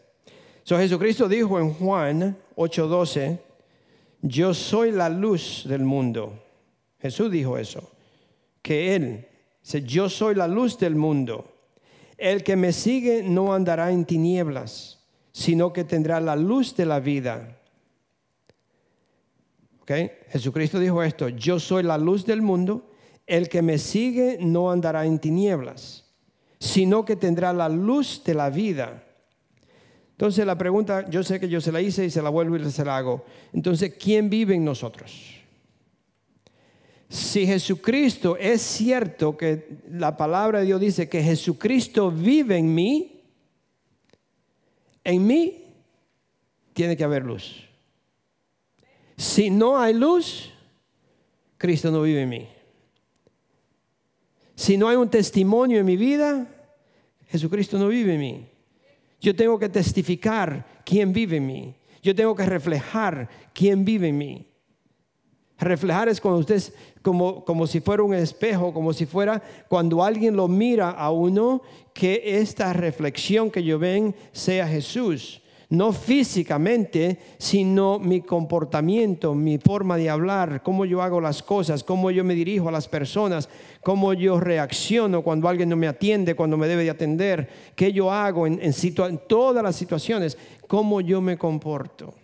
So, 0.62 0.76
Jesucristo 0.76 1.28
dijo 1.28 1.58
en 1.60 1.72
Juan 1.74 2.36
8:12, 2.56 3.38
yo 4.22 4.52
soy 4.52 4.90
la 4.90 5.08
luz 5.08 5.64
del 5.66 5.84
mundo. 5.84 6.42
Jesús 6.98 7.30
dijo 7.30 7.56
eso, 7.56 7.92
que 8.62 8.96
Él, 8.96 9.28
yo 9.84 10.08
soy 10.08 10.34
la 10.34 10.48
luz 10.48 10.78
del 10.78 10.96
mundo. 10.96 11.52
El 12.18 12.42
que 12.42 12.56
me 12.56 12.72
sigue 12.72 13.22
no 13.22 13.54
andará 13.54 13.92
en 13.92 14.04
tinieblas, 14.04 14.95
sino 15.36 15.70
que 15.70 15.84
tendrá 15.84 16.18
la 16.18 16.34
luz 16.34 16.74
de 16.76 16.86
la 16.86 16.98
vida. 16.98 17.60
¿Okay? 19.82 20.10
Jesucristo 20.30 20.80
dijo 20.80 21.02
esto, 21.02 21.28
yo 21.28 21.60
soy 21.60 21.82
la 21.82 21.98
luz 21.98 22.24
del 22.24 22.40
mundo, 22.40 22.90
el 23.26 23.50
que 23.50 23.60
me 23.60 23.76
sigue 23.76 24.38
no 24.40 24.70
andará 24.70 25.04
en 25.04 25.18
tinieblas, 25.18 26.06
sino 26.58 27.04
que 27.04 27.16
tendrá 27.16 27.52
la 27.52 27.68
luz 27.68 28.24
de 28.24 28.32
la 28.32 28.48
vida. 28.48 29.04
Entonces 30.12 30.46
la 30.46 30.56
pregunta, 30.56 31.06
yo 31.10 31.22
sé 31.22 31.38
que 31.38 31.50
yo 31.50 31.60
se 31.60 31.70
la 31.70 31.82
hice 31.82 32.06
y 32.06 32.10
se 32.10 32.22
la 32.22 32.30
vuelvo 32.30 32.56
y 32.56 32.70
se 32.70 32.84
la 32.86 32.96
hago. 32.96 33.26
Entonces, 33.52 33.92
¿quién 34.02 34.30
vive 34.30 34.54
en 34.54 34.64
nosotros? 34.64 35.34
Si 37.10 37.46
Jesucristo 37.46 38.38
es 38.38 38.62
cierto 38.62 39.36
que 39.36 39.80
la 39.90 40.16
palabra 40.16 40.60
de 40.60 40.64
Dios 40.64 40.80
dice 40.80 41.10
que 41.10 41.22
Jesucristo 41.22 42.10
vive 42.10 42.56
en 42.56 42.74
mí, 42.74 43.15
en 45.06 45.24
mí 45.24 45.62
tiene 46.72 46.96
que 46.96 47.04
haber 47.04 47.24
luz. 47.24 47.64
Si 49.16 49.50
no 49.50 49.78
hay 49.78 49.94
luz, 49.94 50.52
Cristo 51.56 51.92
no 51.92 52.02
vive 52.02 52.22
en 52.22 52.28
mí. 52.28 52.48
Si 54.56 54.76
no 54.76 54.88
hay 54.88 54.96
un 54.96 55.08
testimonio 55.08 55.78
en 55.78 55.86
mi 55.86 55.96
vida, 55.96 56.48
Jesucristo 57.28 57.78
no 57.78 57.86
vive 57.86 58.14
en 58.14 58.20
mí. 58.20 58.46
Yo 59.20 59.36
tengo 59.36 59.60
que 59.60 59.68
testificar 59.68 60.82
quién 60.84 61.12
vive 61.12 61.36
en 61.36 61.46
mí. 61.46 61.74
Yo 62.02 62.12
tengo 62.12 62.34
que 62.34 62.44
reflejar 62.44 63.28
quién 63.54 63.84
vive 63.84 64.08
en 64.08 64.18
mí. 64.18 64.45
Reflejar 65.58 66.08
es 66.08 66.20
cuando 66.20 66.40
usted, 66.40 66.62
como, 67.02 67.44
como 67.44 67.66
si 67.66 67.80
fuera 67.80 68.02
un 68.02 68.14
espejo, 68.14 68.74
como 68.74 68.92
si 68.92 69.06
fuera 69.06 69.42
cuando 69.68 70.04
alguien 70.04 70.36
lo 70.36 70.48
mira 70.48 70.90
a 70.90 71.10
uno, 71.10 71.62
que 71.94 72.22
esta 72.40 72.72
reflexión 72.72 73.50
que 73.50 73.62
yo 73.62 73.78
ven 73.78 74.14
sea 74.32 74.68
Jesús 74.68 75.40
no 75.68 75.92
físicamente, 75.92 77.18
sino 77.38 77.98
mi 77.98 78.20
comportamiento, 78.20 79.34
mi 79.34 79.58
forma 79.58 79.96
de 79.96 80.08
hablar, 80.08 80.62
cómo 80.62 80.84
yo 80.84 81.02
hago 81.02 81.20
las 81.20 81.42
cosas, 81.42 81.82
cómo 81.82 82.10
yo 82.10 82.22
me 82.22 82.34
dirijo 82.34 82.68
a 82.68 82.72
las 82.72 82.86
personas, 82.86 83.48
cómo 83.82 84.12
yo 84.12 84.38
reacciono 84.38 85.22
cuando 85.22 85.48
alguien 85.48 85.68
no 85.68 85.76
me 85.76 85.88
atiende, 85.88 86.36
cuando 86.36 86.56
me 86.56 86.68
debe 86.68 86.84
de 86.84 86.90
atender, 86.90 87.48
qué 87.74 87.92
yo 87.92 88.12
hago 88.12 88.46
en, 88.46 88.60
en 88.62 89.20
todas 89.26 89.62
las 89.62 89.76
situaciones, 89.76 90.38
cómo 90.68 91.00
yo 91.00 91.20
me 91.20 91.36
comporto. 91.36 92.14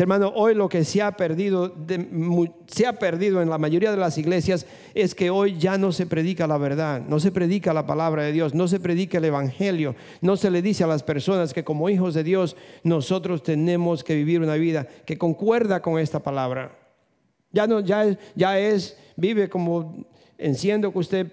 Hermano, 0.00 0.32
hoy 0.34 0.54
lo 0.54 0.68
que 0.68 0.84
se 0.84 1.02
ha 1.02 1.12
perdido, 1.12 1.74
se 2.66 2.86
ha 2.86 2.92
perdido 2.94 3.42
en 3.42 3.50
la 3.50 3.58
mayoría 3.58 3.90
de 3.90 3.96
las 3.96 4.18
iglesias 4.18 4.66
es 4.94 5.14
que 5.14 5.30
hoy 5.30 5.58
ya 5.58 5.78
no 5.78 5.92
se 5.92 6.06
predica 6.06 6.46
la 6.46 6.58
verdad, 6.58 7.00
no 7.00 7.20
se 7.20 7.32
predica 7.32 7.72
la 7.72 7.86
palabra 7.86 8.22
de 8.22 8.32
Dios, 8.32 8.54
no 8.54 8.68
se 8.68 8.80
predica 8.80 9.18
el 9.18 9.24
evangelio, 9.24 9.96
no 10.20 10.36
se 10.36 10.50
le 10.50 10.62
dice 10.62 10.84
a 10.84 10.86
las 10.86 11.02
personas 11.02 11.52
que 11.52 11.64
como 11.64 11.88
hijos 11.88 12.14
de 12.14 12.24
Dios 12.24 12.56
nosotros 12.82 13.42
tenemos 13.42 14.04
que 14.04 14.14
vivir 14.14 14.40
una 14.40 14.54
vida 14.54 14.86
que 15.04 15.18
concuerda 15.18 15.80
con 15.82 15.98
esta 15.98 16.20
palabra. 16.20 16.78
Ya 17.52 17.66
no, 17.66 17.80
ya, 17.80 18.16
ya 18.34 18.58
es, 18.58 18.96
vive 19.16 19.48
como 19.48 20.06
enciendo 20.36 20.92
que 20.92 20.98
usted 20.98 21.32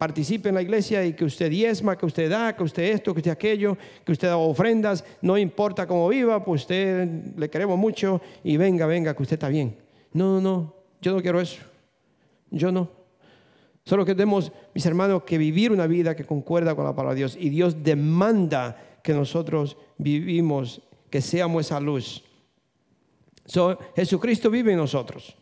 participe 0.00 0.48
en 0.48 0.54
la 0.54 0.62
iglesia 0.62 1.04
y 1.04 1.12
que 1.12 1.26
usted 1.26 1.50
diezma, 1.50 1.98
que 1.98 2.06
usted 2.06 2.30
da, 2.30 2.56
que 2.56 2.62
usted 2.62 2.84
esto, 2.84 3.12
que 3.12 3.18
usted 3.18 3.32
aquello, 3.32 3.76
que 4.02 4.12
usted 4.12 4.28
da 4.28 4.38
ofrendas, 4.38 5.04
no 5.20 5.36
importa 5.36 5.86
cómo 5.86 6.08
viva, 6.08 6.42
pues 6.42 6.62
usted 6.62 7.06
le 7.36 7.50
queremos 7.50 7.76
mucho 7.76 8.22
y 8.42 8.56
venga, 8.56 8.86
venga, 8.86 9.14
que 9.14 9.22
usted 9.22 9.34
está 9.34 9.50
bien. 9.50 9.76
No, 10.14 10.40
no, 10.40 10.40
no, 10.40 10.74
yo 11.02 11.12
no 11.12 11.20
quiero 11.20 11.38
eso. 11.38 11.60
Yo 12.50 12.72
no. 12.72 12.88
Solo 13.84 14.06
queremos, 14.06 14.50
mis 14.72 14.86
hermanos, 14.86 15.24
que 15.24 15.36
vivir 15.36 15.70
una 15.70 15.86
vida 15.86 16.16
que 16.16 16.24
concuerda 16.24 16.74
con 16.74 16.86
la 16.86 16.94
palabra 16.94 17.12
de 17.12 17.18
Dios. 17.18 17.36
Y 17.38 17.50
Dios 17.50 17.82
demanda 17.82 18.82
que 19.04 19.12
nosotros 19.12 19.76
vivimos, 19.98 20.80
que 21.10 21.20
seamos 21.20 21.66
esa 21.66 21.78
luz. 21.78 22.24
Jesucristo 23.94 24.48
vive 24.48 24.72
en 24.72 24.78
nosotros. 24.78 25.36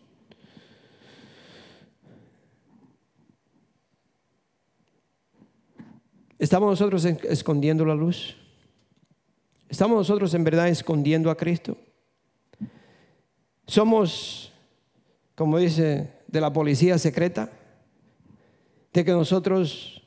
¿Estamos 6.39 6.71
nosotros 6.71 7.05
escondiendo 7.05 7.85
la 7.85 7.97
luz? 7.97 8.37
¿Estamos 9.69 9.97
nosotros 9.97 10.33
en 10.35 10.45
verdad 10.45 10.69
escondiendo 10.69 11.31
a 11.31 11.37
Cristo? 11.37 11.77
¿Somos, 13.67 14.53
como 15.35 15.59
dice, 15.59 16.13
de 16.29 16.41
la 16.41 16.53
policía 16.53 16.97
secreta? 16.97 17.51
¿De 18.93 19.05
que 19.05 19.11
nosotros 19.11 20.03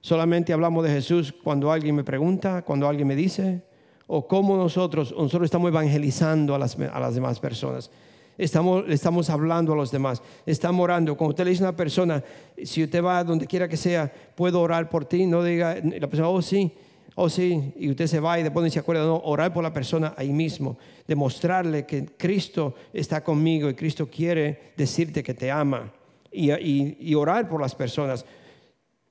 solamente 0.00 0.52
hablamos 0.52 0.84
de 0.84 0.90
Jesús 0.90 1.34
cuando 1.44 1.70
alguien 1.70 1.94
me 1.94 2.04
pregunta, 2.04 2.62
cuando 2.62 2.88
alguien 2.88 3.06
me 3.06 3.14
dice? 3.14 3.62
¿O 4.06 4.26
cómo 4.26 4.56
nosotros, 4.56 5.12
nosotros 5.12 5.44
estamos 5.44 5.68
evangelizando 5.68 6.54
a 6.54 6.58
las, 6.58 6.78
a 6.78 6.98
las 6.98 7.14
demás 7.14 7.40
personas? 7.40 7.90
Estamos, 8.38 8.84
estamos 8.88 9.30
hablando 9.30 9.72
a 9.72 9.76
los 9.76 9.90
demás, 9.90 10.22
estamos 10.44 10.84
orando. 10.84 11.16
Cuando 11.16 11.30
usted 11.30 11.44
le 11.44 11.50
dice 11.50 11.64
a 11.64 11.68
una 11.68 11.76
persona, 11.76 12.22
si 12.64 12.84
usted 12.84 13.02
va 13.02 13.24
donde 13.24 13.46
quiera 13.46 13.66
que 13.66 13.78
sea, 13.78 14.12
puedo 14.34 14.60
orar 14.60 14.90
por 14.90 15.06
ti, 15.06 15.24
no 15.24 15.42
diga, 15.42 15.76
la 15.82 16.06
persona, 16.06 16.28
oh 16.28 16.42
sí, 16.42 16.70
oh 17.14 17.30
sí, 17.30 17.72
y 17.78 17.88
usted 17.90 18.06
se 18.06 18.20
va 18.20 18.38
y 18.38 18.42
después 18.42 18.62
no 18.62 18.70
se 18.70 18.78
acuerda, 18.78 19.06
no, 19.06 19.16
orar 19.24 19.54
por 19.54 19.62
la 19.62 19.72
persona 19.72 20.14
ahí 20.18 20.32
mismo, 20.32 20.76
demostrarle 21.08 21.86
que 21.86 22.04
Cristo 22.04 22.74
está 22.92 23.24
conmigo 23.24 23.70
y 23.70 23.74
Cristo 23.74 24.06
quiere 24.06 24.72
decirte 24.76 25.22
que 25.22 25.32
te 25.32 25.50
ama 25.50 25.90
y, 26.30 26.52
y, 26.52 27.14
orar 27.14 27.48
por 27.48 27.60
las 27.60 27.74
personas, 27.74 28.26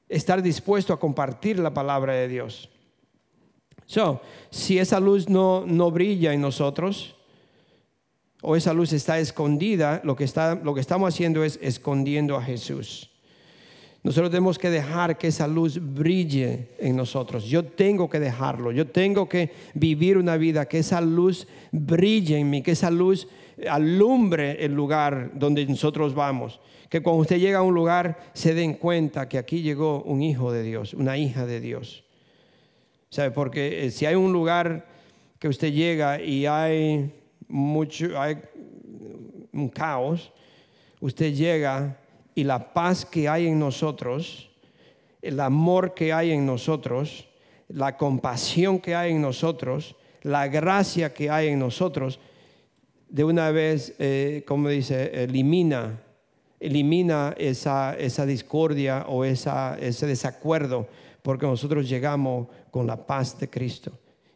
estar 0.08 0.44
dispuesto 0.44 0.94
a 0.94 1.00
compartir 1.00 1.58
la 1.58 1.74
palabra 1.74 2.14
de 2.14 2.28
Dios. 2.28 2.70
So, 3.88 4.22
si 4.52 4.78
esa 4.78 5.00
luz 5.00 5.28
no, 5.28 5.64
no 5.66 5.90
brilla 5.90 6.34
en 6.34 6.42
nosotros, 6.42 7.16
o 8.46 8.56
esa 8.56 8.74
luz 8.74 8.94
está 8.94 9.20
escondida, 9.20 10.02
lo 10.04 10.16
que, 10.16 10.24
está, 10.24 10.56
lo 10.56 10.76
que 10.76 10.82
estamos 10.82 11.12
haciendo 11.12 11.44
es 11.44 11.58
escondiendo 11.64 12.36
a 12.36 12.44
Jesús. 12.44 13.10
Nosotros 14.04 14.30
tenemos 14.30 14.60
que 14.60 14.70
dejar 14.70 15.18
que 15.18 15.30
esa 15.30 15.48
luz 15.48 15.80
brille 15.82 16.68
en 16.78 16.96
nosotros. 16.96 17.46
Yo 17.46 17.66
tengo 17.66 18.08
que 18.08 18.20
dejarlo. 18.20 18.72
Yo 18.72 18.86
tengo 18.86 19.28
que 19.28 19.52
vivir 19.74 20.20
una 20.20 20.38
vida 20.38 20.68
que 20.68 20.78
esa 20.78 21.02
luz 21.02 21.48
brille 21.72 22.38
en 22.38 22.52
mí, 22.52 22.62
que 22.62 22.72
esa 22.72 22.92
luz 22.92 23.28
alumbre 23.68 24.64
el 24.64 24.76
lugar 24.76 25.32
donde 25.34 25.66
nosotros 25.66 26.14
vamos. 26.14 26.60
Que 26.88 27.02
cuando 27.02 27.22
usted 27.24 27.40
llega 27.40 27.58
a 27.58 27.64
un 27.64 27.74
lugar 27.74 28.30
se 28.34 28.54
den 28.54 28.76
cuenta 28.76 29.28
que 29.28 29.40
aquí 29.40 29.64
llegó 29.64 30.04
un 30.04 30.22
hijo 30.22 30.52
de 30.52 30.62
Dios, 30.62 30.94
una 30.94 31.18
hija 31.18 31.48
de 31.48 31.60
Dios. 31.60 32.04
¿Sabe? 33.10 33.32
Porque 33.32 33.88
eh, 33.88 33.90
si 33.90 34.06
hay 34.06 34.14
un 34.14 34.32
lugar 34.32 34.86
que 35.40 35.48
usted 35.48 35.74
llega 35.74 36.22
y 36.22 36.46
hay 36.46 37.12
mucho, 37.48 38.20
hay 38.20 38.38
un 39.54 39.70
caos, 39.70 40.32
usted 41.00 41.34
llega 41.34 41.98
y 42.34 42.44
la 42.44 42.74
paz 42.74 43.06
que 43.06 43.30
hay 43.30 43.48
en 43.48 43.60
nosotros, 43.60 44.50
el 45.22 45.40
amor 45.40 45.94
que 45.94 46.14
hay 46.14 46.32
en 46.32 46.46
nosotros, 46.46 47.28
la 47.68 47.98
compasión 47.98 48.80
que 48.80 48.96
hay 48.96 49.12
en 49.12 49.22
nosotros, 49.22 49.96
la 50.22 50.48
gracia 50.48 51.14
que 51.14 51.30
hay 51.30 51.48
en 51.48 51.60
nosotros, 51.60 52.20
de 53.10 53.24
una 53.24 53.52
vez, 53.52 53.96
eh, 54.00 54.44
como 54.48 54.70
dice, 54.70 55.24
elimina, 55.24 56.02
elimina 56.60 57.34
esa, 57.38 57.96
esa 57.98 58.26
discordia 58.26 59.06
o 59.08 59.24
esa, 59.24 59.78
ese 59.80 60.06
desacuerdo, 60.08 60.88
porque 61.22 61.46
nosotros 61.46 61.88
llegamos 61.88 62.48
con 62.72 62.88
la 62.88 63.06
paz 63.06 63.40
de 63.40 63.50
Cristo 63.50 63.92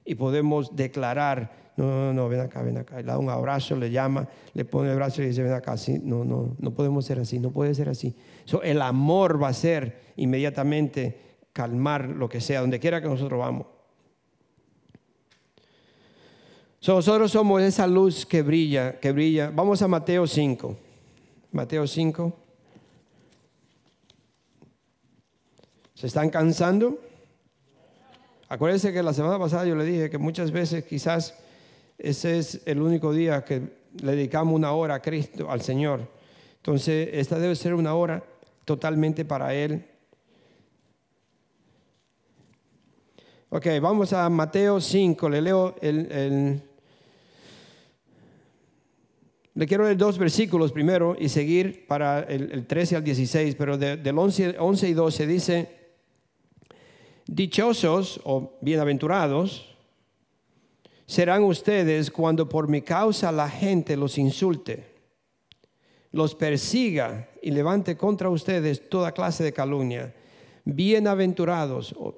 y 0.05 0.15
podemos 0.15 0.75
declarar 0.75 1.68
no, 1.79 1.87
no, 1.87 2.13
no, 2.13 2.27
ven 2.27 2.41
acá, 2.41 2.61
ven 2.61 2.77
acá. 2.77 2.97
Le 2.97 3.03
da 3.03 3.17
un 3.17 3.29
abrazo, 3.29 3.75
le 3.77 3.89
llama, 3.89 4.27
le 4.53 4.65
pone 4.65 4.89
el 4.89 4.97
brazo 4.97 5.21
y 5.21 5.27
dice, 5.27 5.41
ven 5.43 5.53
acá. 5.53 5.77
Sí, 5.77 5.97
no, 6.03 6.25
no, 6.25 6.55
no 6.59 6.71
podemos 6.71 7.05
ser 7.05 7.19
así, 7.19 7.39
no 7.39 7.51
puede 7.51 7.73
ser 7.73 7.87
así. 7.87 8.13
el 8.63 8.81
amor 8.81 9.41
va 9.41 9.47
a 9.47 9.53
ser 9.53 10.01
inmediatamente 10.17 11.17
calmar 11.53 12.09
lo 12.09 12.27
que 12.27 12.41
sea, 12.41 12.59
donde 12.59 12.79
quiera 12.79 13.01
que 13.01 13.07
nosotros 13.07 13.39
vamos. 13.39 13.67
nosotros 16.85 17.31
somos 17.31 17.61
esa 17.61 17.87
luz 17.87 18.25
que 18.25 18.41
brilla, 18.41 18.99
que 18.99 19.13
brilla. 19.13 19.49
Vamos 19.53 19.81
a 19.81 19.87
Mateo 19.87 20.27
5. 20.27 20.75
Mateo 21.53 21.87
5. 21.87 22.33
¿Se 25.93 26.07
están 26.07 26.29
cansando? 26.29 26.99
Acuérdense 28.49 28.91
que 28.91 29.01
la 29.01 29.13
semana 29.13 29.39
pasada 29.39 29.65
yo 29.65 29.75
le 29.75 29.85
dije 29.85 30.09
que 30.09 30.17
muchas 30.17 30.51
veces 30.51 30.83
quizás 30.83 31.35
ese 31.99 32.39
es 32.39 32.61
el 32.65 32.81
único 32.81 33.11
día 33.11 33.43
que 33.43 33.61
le 34.01 34.11
dedicamos 34.13 34.55
una 34.55 34.71
hora 34.71 34.95
a 34.95 35.01
Cristo, 35.01 35.51
al 35.51 35.61
Señor. 35.61 36.07
Entonces, 36.57 37.09
esta 37.13 37.37
debe 37.37 37.55
ser 37.55 37.73
una 37.73 37.93
hora 37.93 38.23
totalmente 38.65 39.25
para 39.25 39.53
Él. 39.53 39.85
Ok, 43.49 43.67
vamos 43.81 44.13
a 44.13 44.29
Mateo 44.29 44.79
5. 44.79 45.29
Le 45.29 45.41
leo 45.41 45.75
el, 45.81 46.61
le 49.55 49.67
quiero 49.67 49.83
leer 49.83 49.97
dos 49.97 50.17
versículos 50.17 50.71
primero 50.71 51.17
y 51.19 51.27
seguir 51.27 51.85
para 51.87 52.21
el, 52.21 52.65
13 52.65 52.95
al 52.95 53.03
16, 53.03 53.55
pero 53.55 53.77
del 53.77 54.17
11, 54.17 54.55
11 54.57 54.89
y 54.89 54.93
12 54.93 55.27
dice, 55.27 55.79
Dichosos 57.25 58.21
o 58.23 58.57
bienaventurados 58.61 59.68
serán 61.09 61.41
ustedes 61.41 62.11
cuando 62.11 62.47
por 62.47 62.67
mi 62.67 62.83
causa 62.83 63.31
la 63.31 63.49
gente 63.49 63.97
los 63.97 64.19
insulte, 64.19 64.85
los 66.11 66.35
persiga 66.35 67.29
y 67.41 67.49
levante 67.49 67.97
contra 67.97 68.29
ustedes 68.29 68.87
toda 68.89 69.11
clase 69.11 69.43
de 69.43 69.51
calumnia. 69.51 70.13
Bienaventurados, 70.65 71.95
o 71.97 72.15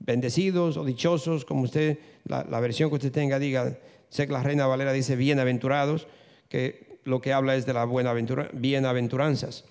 bendecidos 0.00 0.78
o 0.78 0.86
dichosos, 0.86 1.44
como 1.44 1.64
usted, 1.64 1.98
la, 2.24 2.60
versión 2.60 2.88
que 2.88 2.96
usted 2.96 3.12
tenga, 3.12 3.38
diga, 3.38 3.78
sé 4.08 4.26
que 4.26 4.32
la 4.32 4.42
Reina 4.42 4.66
Valera 4.66 4.94
dice 4.94 5.16
bienaventurados, 5.16 6.06
que 6.48 7.00
lo 7.04 7.20
que 7.20 7.34
habla 7.34 7.56
es 7.56 7.66
de 7.66 7.74
la 7.74 7.84
buenaventura, 7.84 8.48
bienaventuranzas. 8.54 9.66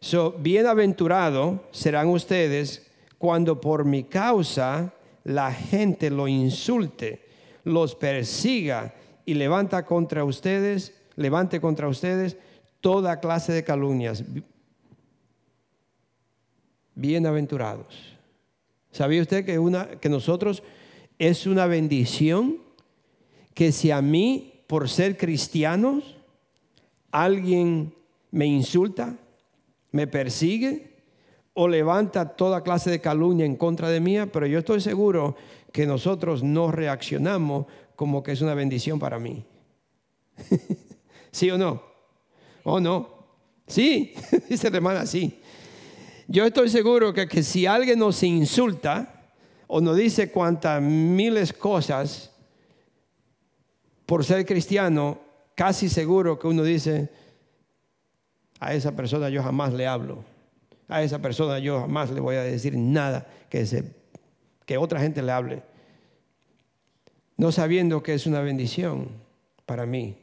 So, 0.00 0.32
bienaventurado 0.32 1.64
serán 1.72 2.08
ustedes 2.08 2.90
cuando 3.18 3.60
por 3.60 3.84
mi 3.84 4.04
causa 4.04 4.94
la 5.24 5.52
gente 5.52 6.08
lo 6.08 6.26
insulte, 6.26 7.27
los 7.68 7.94
persiga 7.94 8.94
y 9.24 9.34
levanta 9.34 9.84
contra 9.84 10.24
ustedes, 10.24 10.94
levante 11.16 11.60
contra 11.60 11.88
ustedes 11.88 12.36
toda 12.80 13.20
clase 13.20 13.52
de 13.52 13.64
calumnias. 13.64 14.24
Bienaventurados. 16.94 18.16
¿Sabía 18.90 19.22
usted 19.22 19.44
que, 19.44 19.58
una, 19.58 19.86
que 20.00 20.08
nosotros 20.08 20.62
es 21.18 21.46
una 21.46 21.66
bendición 21.66 22.58
que 23.54 23.72
si 23.72 23.90
a 23.90 24.00
mí, 24.00 24.62
por 24.66 24.88
ser 24.88 25.16
cristianos, 25.16 26.16
alguien 27.10 27.94
me 28.30 28.46
insulta, 28.46 29.16
me 29.90 30.06
persigue 30.06 30.96
o 31.54 31.66
levanta 31.66 32.36
toda 32.36 32.62
clase 32.62 32.88
de 32.88 33.00
calumnia 33.00 33.44
en 33.44 33.56
contra 33.56 33.90
de 33.90 34.00
mí, 34.00 34.16
pero 34.32 34.46
yo 34.46 34.60
estoy 34.60 34.80
seguro 34.80 35.36
que 35.72 35.86
nosotros 35.86 36.42
no 36.42 36.70
reaccionamos 36.70 37.66
como 37.96 38.22
que 38.22 38.32
es 38.32 38.40
una 38.40 38.54
bendición 38.54 38.98
para 38.98 39.18
mí. 39.18 39.44
¿Sí 41.30 41.50
o 41.50 41.58
no? 41.58 41.82
¿O 42.64 42.80
no? 42.80 43.18
Sí, 43.66 44.14
dice 44.48 44.70
la 44.70 44.76
hermana, 44.76 45.06
sí. 45.06 45.40
Yo 46.26 46.44
estoy 46.44 46.68
seguro 46.68 47.12
que, 47.12 47.26
que 47.26 47.42
si 47.42 47.66
alguien 47.66 47.98
nos 47.98 48.22
insulta 48.22 49.30
o 49.66 49.80
nos 49.80 49.96
dice 49.96 50.30
cuantas 50.30 50.82
miles 50.82 51.52
cosas 51.52 52.30
por 54.06 54.24
ser 54.24 54.46
cristiano, 54.46 55.18
casi 55.54 55.88
seguro 55.88 56.38
que 56.38 56.46
uno 56.46 56.62
dice, 56.62 57.10
a 58.60 58.74
esa 58.74 58.96
persona 58.96 59.28
yo 59.28 59.42
jamás 59.42 59.72
le 59.72 59.86
hablo. 59.86 60.24
A 60.88 61.02
esa 61.02 61.20
persona 61.20 61.58
yo 61.58 61.80
jamás 61.80 62.10
le 62.10 62.20
voy 62.20 62.36
a 62.36 62.42
decir 62.42 62.76
nada 62.76 63.26
que, 63.50 63.66
se, 63.66 63.84
que 64.68 64.76
otra 64.76 65.00
gente 65.00 65.22
le 65.22 65.32
hable. 65.32 65.62
No 67.38 67.52
sabiendo 67.52 68.02
que 68.02 68.12
es 68.12 68.26
una 68.26 68.42
bendición 68.42 69.08
para 69.64 69.86
mí. 69.86 70.14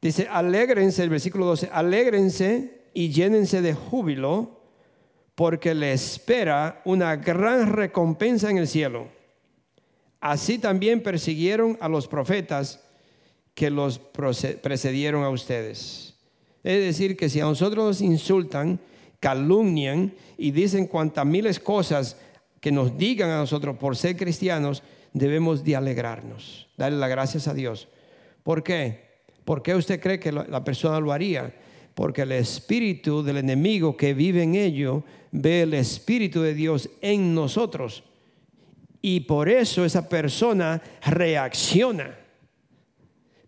Dice, 0.00 0.26
alégrense, 0.30 1.02
el 1.02 1.10
versículo 1.10 1.44
12, 1.44 1.68
alégrense 1.70 2.80
y 2.94 3.10
llénense 3.10 3.60
de 3.60 3.74
júbilo 3.74 4.58
porque 5.34 5.74
le 5.74 5.92
espera 5.92 6.80
una 6.86 7.16
gran 7.16 7.74
recompensa 7.74 8.50
en 8.50 8.56
el 8.56 8.68
cielo. 8.68 9.08
Así 10.18 10.58
también 10.58 11.02
persiguieron 11.02 11.76
a 11.82 11.90
los 11.90 12.08
profetas 12.08 12.82
que 13.54 13.68
los 13.68 13.98
precedieron 13.98 15.24
a 15.24 15.28
ustedes. 15.28 16.14
Es 16.64 16.80
decir, 16.80 17.18
que 17.18 17.28
si 17.28 17.38
a 17.38 17.44
nosotros 17.44 17.84
nos 17.84 18.00
insultan, 18.00 18.80
calumnian 19.20 20.14
y 20.38 20.52
dicen 20.52 20.86
cuantas 20.86 21.26
miles 21.26 21.60
cosas 21.60 22.16
que 22.60 22.72
nos 22.72 22.96
digan 22.96 23.30
a 23.30 23.38
nosotros 23.38 23.76
por 23.76 23.96
ser 23.96 24.16
cristianos, 24.16 24.82
debemos 25.12 25.64
de 25.64 25.76
alegrarnos, 25.76 26.68
darle 26.76 26.98
las 26.98 27.10
gracias 27.10 27.48
a 27.48 27.54
Dios. 27.54 27.88
¿Por 28.42 28.62
qué? 28.62 29.06
¿Por 29.44 29.62
qué 29.62 29.74
usted 29.74 30.00
cree 30.00 30.18
que 30.18 30.32
la 30.32 30.64
persona 30.64 31.00
lo 31.00 31.12
haría? 31.12 31.54
Porque 31.94 32.22
el 32.22 32.32
espíritu 32.32 33.22
del 33.22 33.38
enemigo 33.38 33.96
que 33.96 34.12
vive 34.12 34.42
en 34.42 34.54
ello 34.54 35.04
ve 35.30 35.62
el 35.62 35.74
espíritu 35.74 36.42
de 36.42 36.54
Dios 36.54 36.90
en 37.00 37.34
nosotros. 37.34 38.02
Y 39.00 39.20
por 39.20 39.48
eso 39.48 39.84
esa 39.84 40.08
persona 40.08 40.82
reacciona 41.04 42.26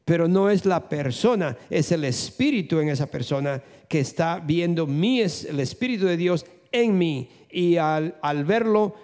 pero 0.08 0.26
no 0.26 0.48
es 0.48 0.64
la 0.64 0.88
persona, 0.88 1.54
es 1.68 1.92
el 1.92 2.02
espíritu 2.04 2.80
en 2.80 2.88
esa 2.88 3.10
persona 3.10 3.62
que 3.86 4.00
está 4.00 4.40
viendo 4.40 4.86
mi, 4.86 5.20
el 5.20 5.60
espíritu 5.60 6.06
de 6.06 6.16
Dios 6.16 6.46
en 6.72 6.98
mí 6.98 7.30
y 7.50 7.76
al, 7.76 8.14
verlo 8.44 8.94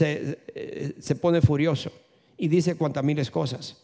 eh, 0.00 0.94
se, 0.98 1.14
pone 1.16 1.40
furioso 1.40 1.92
y 2.36 2.48
dice 2.48 2.76
cuantas 2.76 3.04
miles 3.04 3.30
cosas. 3.30 3.78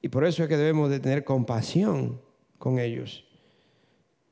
Y 0.00 0.08
por 0.08 0.24
eso 0.24 0.42
es 0.42 0.48
que 0.48 0.56
debemos 0.56 0.90
de 0.90 1.00
tener 1.00 1.24
compasión 1.24 2.20
con 2.58 2.78
ellos. 2.78 3.24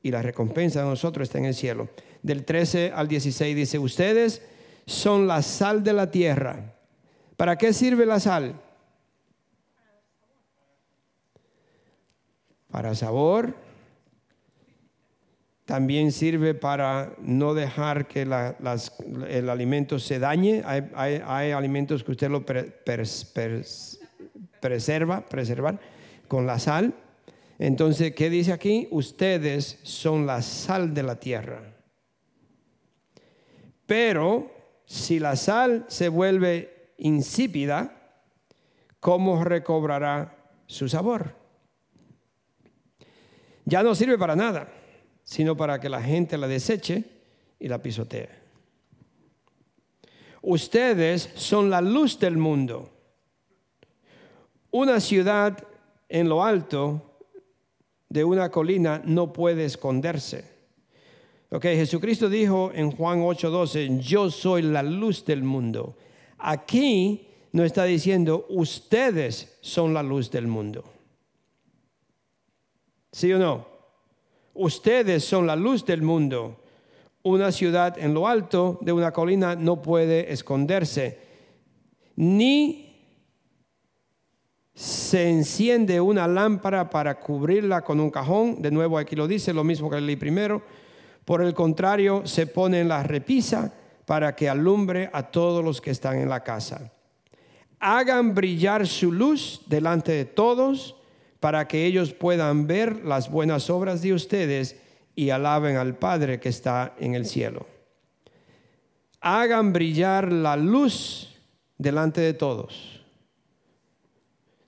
Y 0.03 0.11
la 0.11 0.21
recompensa 0.21 0.81
de 0.81 0.89
nosotros 0.89 1.27
está 1.27 1.37
en 1.37 1.45
el 1.45 1.55
cielo. 1.55 1.89
Del 2.23 2.43
13 2.43 2.91
al 2.93 3.07
16 3.07 3.55
dice, 3.55 3.79
ustedes 3.79 4.41
son 4.85 5.27
la 5.27 5.41
sal 5.41 5.83
de 5.83 5.93
la 5.93 6.11
tierra. 6.11 6.75
¿Para 7.37 7.57
qué 7.57 7.71
sirve 7.71 8.05
la 8.05 8.19
sal? 8.19 8.59
para 12.71 12.95
sabor. 12.95 13.53
También 15.71 16.11
sirve 16.11 16.53
para 16.53 17.13
no 17.21 17.53
dejar 17.53 18.05
que 18.05 18.23
el 18.23 19.49
alimento 19.49 19.99
se 19.99 20.19
dañe. 20.19 20.61
Hay, 20.65 21.51
alimentos 21.53 22.03
que 22.03 22.11
usted 22.11 22.29
lo 22.29 22.43
preserva, 24.59 25.23
con 26.27 26.45
la 26.45 26.59
sal. 26.59 26.93
Entonces, 27.57 28.13
¿qué 28.13 28.29
dice 28.29 28.51
aquí? 28.51 28.89
Ustedes 28.91 29.79
son 29.83 30.25
la 30.25 30.41
sal 30.41 30.93
de 30.93 31.03
la 31.03 31.15
tierra. 31.21 31.61
Pero 33.85 34.51
si 34.83 35.19
la 35.19 35.37
sal 35.37 35.85
se 35.87 36.09
vuelve 36.09 36.95
insípida, 36.97 38.17
¿cómo 38.99 39.41
recobrará 39.45 40.35
su 40.67 40.89
sabor? 40.89 41.39
ya 43.63 43.83
no 43.83 43.95
sirve 43.95 44.17
para 44.17 44.35
nada, 44.35 44.67
sino 45.31 45.55
para 45.55 45.79
que 45.79 45.87
la 45.87 46.01
gente 46.01 46.37
la 46.37 46.45
deseche 46.45 47.05
y 47.57 47.69
la 47.69 47.81
pisotee. 47.81 48.27
Ustedes 50.41 51.29
son 51.35 51.69
la 51.69 51.79
luz 51.79 52.19
del 52.19 52.35
mundo. 52.35 52.89
Una 54.71 54.99
ciudad 54.99 55.57
en 56.09 56.27
lo 56.27 56.43
alto 56.43 57.21
de 58.09 58.25
una 58.25 58.51
colina 58.51 59.01
no 59.05 59.31
puede 59.31 59.63
esconderse. 59.63 60.43
Ok, 61.49 61.63
Jesucristo 61.63 62.27
dijo 62.27 62.69
en 62.73 62.91
Juan 62.91 63.21
8:12, 63.21 64.01
yo 64.01 64.29
soy 64.29 64.63
la 64.63 64.83
luz 64.83 65.23
del 65.23 65.43
mundo. 65.43 65.95
Aquí 66.39 67.29
no 67.53 67.63
está 67.63 67.85
diciendo, 67.85 68.47
ustedes 68.49 69.57
son 69.61 69.93
la 69.93 70.03
luz 70.03 70.29
del 70.29 70.47
mundo. 70.47 70.83
¿Sí 73.13 73.31
o 73.31 73.39
no? 73.39 73.70
Ustedes 74.53 75.23
son 75.23 75.47
la 75.47 75.55
luz 75.55 75.85
del 75.85 76.01
mundo. 76.01 76.57
Una 77.23 77.51
ciudad 77.51 77.97
en 77.97 78.13
lo 78.13 78.27
alto 78.27 78.79
de 78.81 78.91
una 78.91 79.11
colina 79.11 79.55
no 79.55 79.81
puede 79.81 80.31
esconderse. 80.33 81.19
Ni 82.15 82.91
se 84.73 85.29
enciende 85.29 86.01
una 86.01 86.27
lámpara 86.27 86.89
para 86.89 87.19
cubrirla 87.19 87.81
con 87.81 87.99
un 87.99 88.09
cajón. 88.09 88.61
De 88.61 88.71
nuevo 88.71 88.97
aquí 88.97 89.15
lo 89.15 89.27
dice, 89.27 89.53
lo 89.53 89.63
mismo 89.63 89.89
que 89.89 90.01
leí 90.01 90.15
primero. 90.15 90.61
Por 91.25 91.41
el 91.43 91.53
contrario, 91.53 92.23
se 92.25 92.47
pone 92.47 92.79
en 92.79 92.87
la 92.87 93.03
repisa 93.03 93.73
para 94.05 94.35
que 94.35 94.49
alumbre 94.49 95.09
a 95.13 95.23
todos 95.23 95.63
los 95.63 95.79
que 95.79 95.91
están 95.91 96.17
en 96.17 96.29
la 96.29 96.43
casa. 96.43 96.91
Hagan 97.79 98.33
brillar 98.33 98.87
su 98.87 99.11
luz 99.11 99.61
delante 99.67 100.11
de 100.11 100.25
todos 100.25 100.95
para 101.41 101.67
que 101.67 101.87
ellos 101.87 102.13
puedan 102.13 102.67
ver 102.67 103.03
las 103.03 103.31
buenas 103.31 103.71
obras 103.71 104.03
de 104.03 104.13
ustedes 104.13 104.77
y 105.15 105.31
alaben 105.31 105.75
al 105.75 105.97
Padre 105.97 106.39
que 106.39 106.49
está 106.49 106.95
en 106.99 107.15
el 107.15 107.25
cielo. 107.25 107.65
Hagan 109.19 109.73
brillar 109.73 110.31
la 110.31 110.55
luz 110.55 111.35
delante 111.79 112.21
de 112.21 112.35
todos. 112.35 113.01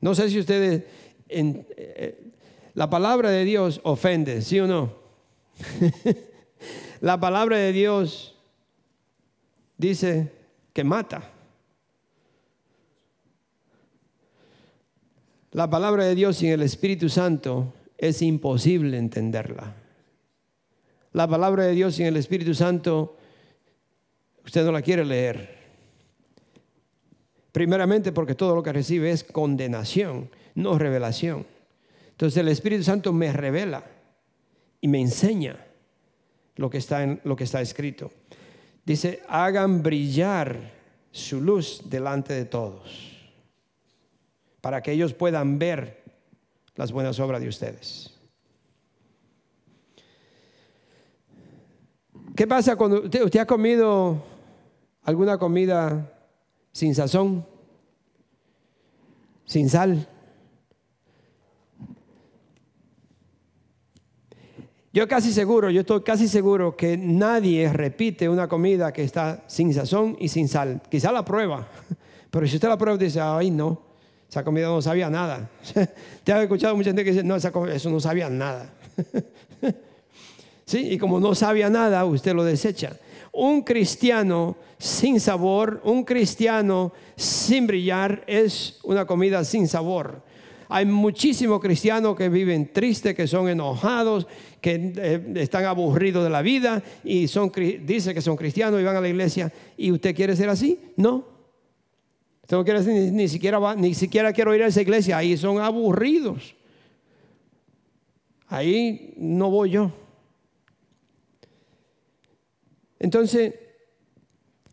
No 0.02 0.16
sé 0.16 0.32
si 0.32 0.40
ustedes, 0.40 0.84
eh, 1.30 2.32
la 2.74 2.90
palabra 2.90 3.30
de 3.30 3.46
Dios 3.46 3.80
ofende, 3.84 4.42
¿sí 4.42 4.60
o 4.60 4.66
no? 4.66 4.96
la 7.02 7.20
palabra 7.20 7.58
de 7.58 7.72
Dios 7.72 8.36
dice 9.78 10.32
que 10.74 10.84
mata. 10.84 11.33
La 15.54 15.70
palabra 15.70 16.06
de 16.06 16.16
Dios 16.16 16.38
sin 16.38 16.50
el 16.50 16.64
Espíritu 16.64 17.10
Santo 17.10 17.76
es 18.00 18.24
imposible 18.24 18.98
entenderla. 18.98 19.76
La 21.12 21.28
palabra 21.28 21.66
de 21.66 21.74
Dios 21.74 21.94
sin 21.94 22.08
el 22.08 22.18
Espíritu 22.18 22.56
Santo 22.56 23.16
usted 24.44 24.66
no 24.66 24.72
la 24.72 24.82
quiere 24.82 25.06
leer. 25.06 25.58
Primeramente 27.52 28.12
porque 28.12 28.34
todo 28.34 28.56
lo 28.56 28.64
que 28.64 28.74
recibe 28.74 29.12
es 29.12 29.24
condenación, 29.24 30.32
no 30.56 30.80
revelación. 30.80 31.46
Entonces 32.10 32.38
el 32.38 32.48
Espíritu 32.48 32.84
Santo 32.84 33.14
me 33.14 33.32
revela 33.32 33.84
y 34.82 34.88
me 34.88 35.00
enseña 35.02 35.64
lo 36.56 36.72
que 36.72 36.80
está, 36.80 37.04
en, 37.04 37.22
lo 37.26 37.36
que 37.36 37.44
está 37.44 37.62
escrito. 37.62 38.12
Dice, 38.84 39.22
hagan 39.28 39.84
brillar 39.84 40.72
su 41.12 41.42
luz 41.42 41.84
delante 41.92 42.34
de 42.34 42.46
todos, 42.46 43.13
para 44.64 44.82
que 44.82 44.94
ellos 44.94 45.14
puedan 45.14 45.60
ver 45.60 46.02
las 46.78 46.94
buenas 46.94 47.20
obras 47.20 47.42
de 47.42 47.50
ustedes. 47.50 48.18
¿Qué 52.34 52.48
pasa 52.48 52.78
cuando 52.78 53.02
usted, 53.02 53.40
ha 53.42 53.46
comido 53.46 54.24
alguna 55.04 55.38
comida 55.38 56.10
sin 56.72 56.96
sazón, 56.96 57.46
sin 59.44 59.70
sal? 59.70 60.08
Yo 64.94 65.06
casi 65.10 65.34
seguro, 65.34 65.72
yo 65.72 65.82
estoy 65.82 66.04
casi 66.04 66.30
seguro 66.30 66.78
que 66.78 66.96
nadie 66.96 67.68
repite 67.74 68.30
una 68.30 68.48
comida 68.48 68.94
que 68.94 69.04
está 69.04 69.44
sin 69.48 69.74
sazón 69.74 70.16
y 70.22 70.30
sin 70.30 70.48
sal. 70.48 70.82
Quizá 70.90 71.12
la 71.12 71.26
prueba, 71.26 71.68
pero 72.32 72.48
si 72.48 72.56
usted 72.56 72.70
la 72.70 72.78
prueba 72.78 72.98
dice, 72.98 73.20
ay 73.20 73.52
no, 73.52 73.93
esa 74.34 74.44
comida 74.44 74.66
no 74.66 74.82
sabía 74.82 75.12
nada. 75.12 75.48
Te 76.24 76.34
ha 76.34 76.42
escuchado 76.42 76.76
mucha 76.76 76.90
gente 76.90 77.04
que 77.04 77.12
dice, 77.12 77.24
no, 77.24 77.36
eso 77.36 77.90
no 77.92 78.00
sabía 78.00 78.32
nada. 78.32 78.74
¿Sí? 80.66 80.94
Y 80.94 80.98
como 80.98 81.20
no 81.20 81.36
sabía 81.36 81.70
nada, 81.70 82.04
usted 82.04 82.34
lo 82.34 82.44
desecha. 82.44 82.98
Un 83.32 83.62
cristiano 83.62 84.58
sin 84.80 85.20
sabor, 85.20 85.82
un 85.84 86.04
cristiano 86.04 86.94
sin 87.16 87.68
brillar 87.68 88.24
es 88.26 88.80
una 88.82 89.06
comida 89.06 89.44
sin 89.44 89.68
sabor. 89.68 90.24
Hay 90.68 90.88
muchísimos 90.88 91.62
cristianos 91.62 92.16
que 92.16 92.28
viven 92.28 92.74
tristes, 92.74 93.14
que 93.14 93.28
son 93.28 93.50
enojados, 93.50 94.26
que 94.60 94.94
eh, 94.98 95.34
están 95.36 95.66
aburridos 95.66 96.24
de 96.24 96.32
la 96.32 96.42
vida 96.42 96.82
y 97.04 97.28
son, 97.28 97.52
dice 97.86 98.16
que 98.16 98.22
son 98.22 98.36
cristianos 98.36 98.82
y 98.82 98.84
van 98.84 98.96
a 98.96 99.02
la 99.02 99.10
iglesia. 99.10 99.54
¿Y 99.78 99.92
usted 99.92 100.16
quiere 100.16 100.36
ser 100.36 100.50
así? 100.50 100.80
No. 100.98 101.33
Usted 102.44 102.58
no 102.58 102.64
quiere 102.66 102.82
ni, 102.82 103.12
ni 103.12 103.28
siquiera 103.28 103.58
va, 103.58 103.76
ni 103.76 103.94
siquiera 103.94 104.34
quiero 104.34 104.54
ir 104.54 104.64
a 104.64 104.68
esa 104.68 104.82
iglesia. 104.82 105.18
Ahí 105.18 105.36
son 105.38 105.60
aburridos. 105.60 106.56
Ahí 108.48 109.14
no 109.18 109.50
voy 109.50 109.72
yo. 109.72 109.92
Entonces, 113.00 113.56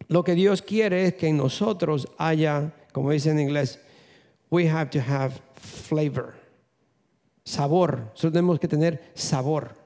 lo 0.08 0.24
que 0.24 0.34
Dios 0.34 0.62
quiere 0.62 1.06
es 1.06 1.14
que 1.14 1.28
en 1.28 1.36
nosotros 1.36 2.08
haya, 2.18 2.74
como 2.92 3.12
dice 3.12 3.30
en 3.30 3.40
inglés, 3.40 3.80
we 4.50 4.68
have 4.68 4.90
to 4.90 4.98
have 5.00 5.34
flavor, 5.54 6.34
sabor. 7.44 7.98
Nosotros 8.10 8.32
tenemos 8.32 8.58
que 8.58 8.68
tener 8.68 9.12
sabor. 9.14 9.79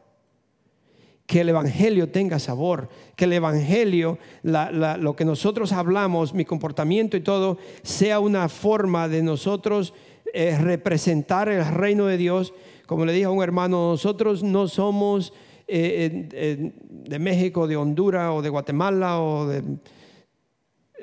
Que 1.26 1.40
el 1.40 1.48
Evangelio 1.48 2.10
tenga 2.10 2.38
sabor, 2.38 2.88
que 3.16 3.24
el 3.24 3.32
Evangelio, 3.32 4.18
lo 4.42 5.16
que 5.16 5.24
nosotros 5.24 5.72
hablamos, 5.72 6.34
mi 6.34 6.44
comportamiento 6.44 7.16
y 7.16 7.20
todo, 7.20 7.56
sea 7.82 8.20
una 8.20 8.48
forma 8.48 9.08
de 9.08 9.22
nosotros 9.22 9.94
eh, 10.32 10.58
representar 10.58 11.48
el 11.48 11.64
reino 11.64 12.06
de 12.06 12.18
Dios. 12.18 12.52
Como 12.86 13.06
le 13.06 13.12
dije 13.12 13.24
a 13.24 13.30
un 13.30 13.42
hermano, 13.42 13.90
nosotros 13.92 14.42
no 14.42 14.68
somos 14.68 15.32
eh, 15.66 16.72
de 16.90 17.18
México, 17.18 17.66
de 17.66 17.76
Honduras 17.76 18.30
o 18.32 18.42
de 18.42 18.50
Guatemala 18.50 19.20
o 19.20 19.46
de... 19.46 19.62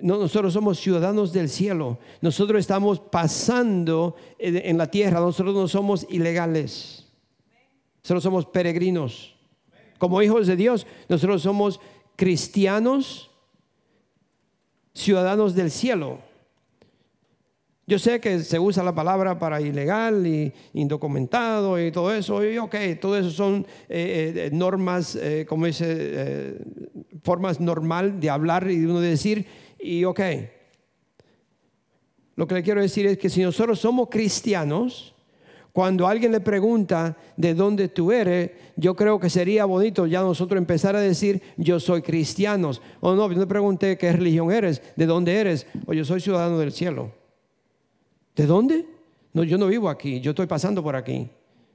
No, 0.02 0.18
nosotros 0.18 0.54
somos 0.54 0.80
ciudadanos 0.80 1.32
del 1.32 1.48
cielo. 1.48 2.00
Nosotros 2.22 2.60
estamos 2.60 3.00
pasando 3.00 4.16
en 4.40 4.78
la 4.78 4.88
tierra. 4.88 5.20
Nosotros 5.20 5.54
no 5.56 5.68
somos 5.68 6.08
ilegales. 6.10 7.08
Nosotros 8.04 8.24
somos 8.24 8.46
peregrinos. 8.48 9.31
Como 10.02 10.24
hijos 10.24 10.48
de 10.48 10.56
Dios, 10.56 10.88
nosotros 11.10 11.44
somos 11.44 11.80
cristianos, 12.16 13.30
ciudadanos 14.96 15.54
del 15.54 15.70
cielo. 15.70 16.18
Yo 17.86 18.00
sé 18.00 18.20
que 18.20 18.40
se 18.40 18.58
usa 18.58 18.82
la 18.82 18.96
palabra 18.96 19.38
para 19.38 19.62
ilegal 19.62 20.26
y 20.26 20.52
indocumentado 20.74 21.80
y 21.80 21.92
todo 21.92 22.12
eso, 22.12 22.44
y 22.44 22.58
ok, 22.58 22.76
todo 23.00 23.16
eso 23.16 23.30
son 23.30 23.64
eh, 23.90 24.34
eh, 24.36 24.50
normas, 24.52 25.16
eh, 25.18 25.46
como 25.48 25.68
dice, 25.68 26.58
formas 27.22 27.60
normal 27.60 28.20
de 28.20 28.32
hablar 28.32 28.72
y 28.72 28.80
de 28.80 28.88
uno 28.88 29.02
decir, 29.02 29.46
y 29.80 30.04
ok. 30.04 30.20
Lo 32.36 32.48
que 32.48 32.56
le 32.56 32.64
quiero 32.64 32.82
decir 32.82 33.06
es 33.06 33.20
que 33.20 33.30
si 33.30 33.44
nosotros 33.44 33.80
somos 33.80 34.10
cristianos, 34.10 35.14
cuando 35.72 36.08
alguien 36.08 36.32
le 36.32 36.42
pregunta 36.42 37.18
de 37.38 37.54
dónde 37.54 37.88
tú 37.88 38.12
eres, 38.12 38.52
yo 38.76 38.96
creo 38.96 39.20
que 39.20 39.30
sería 39.30 39.66
bonito 39.66 40.06
ya 40.06 40.22
nosotros 40.22 40.58
empezar 40.58 40.96
a 40.96 41.00
decir, 41.00 41.42
yo 41.56 41.80
soy 41.80 42.02
cristiano. 42.02 42.72
O 43.00 43.16
no, 43.16 43.32
yo 43.32 43.40
le 43.40 43.48
pregunté 43.48 43.98
qué 43.98 44.12
religión 44.12 44.52
eres, 44.52 44.82
de 44.96 45.06
dónde 45.06 45.34
eres, 45.36 45.66
o 45.86 45.94
yo 45.94 46.04
soy 46.04 46.20
ciudadano 46.20 46.60
del 46.60 46.72
cielo. 46.74 47.12
¿De 48.36 48.46
dónde? 48.46 48.86
No, 49.34 49.44
yo 49.44 49.58
no 49.58 49.68
vivo 49.68 49.90
aquí, 49.90 50.20
yo 50.20 50.32
estoy 50.32 50.48
pasando 50.48 50.84
por 50.84 50.96
aquí. 50.96 51.30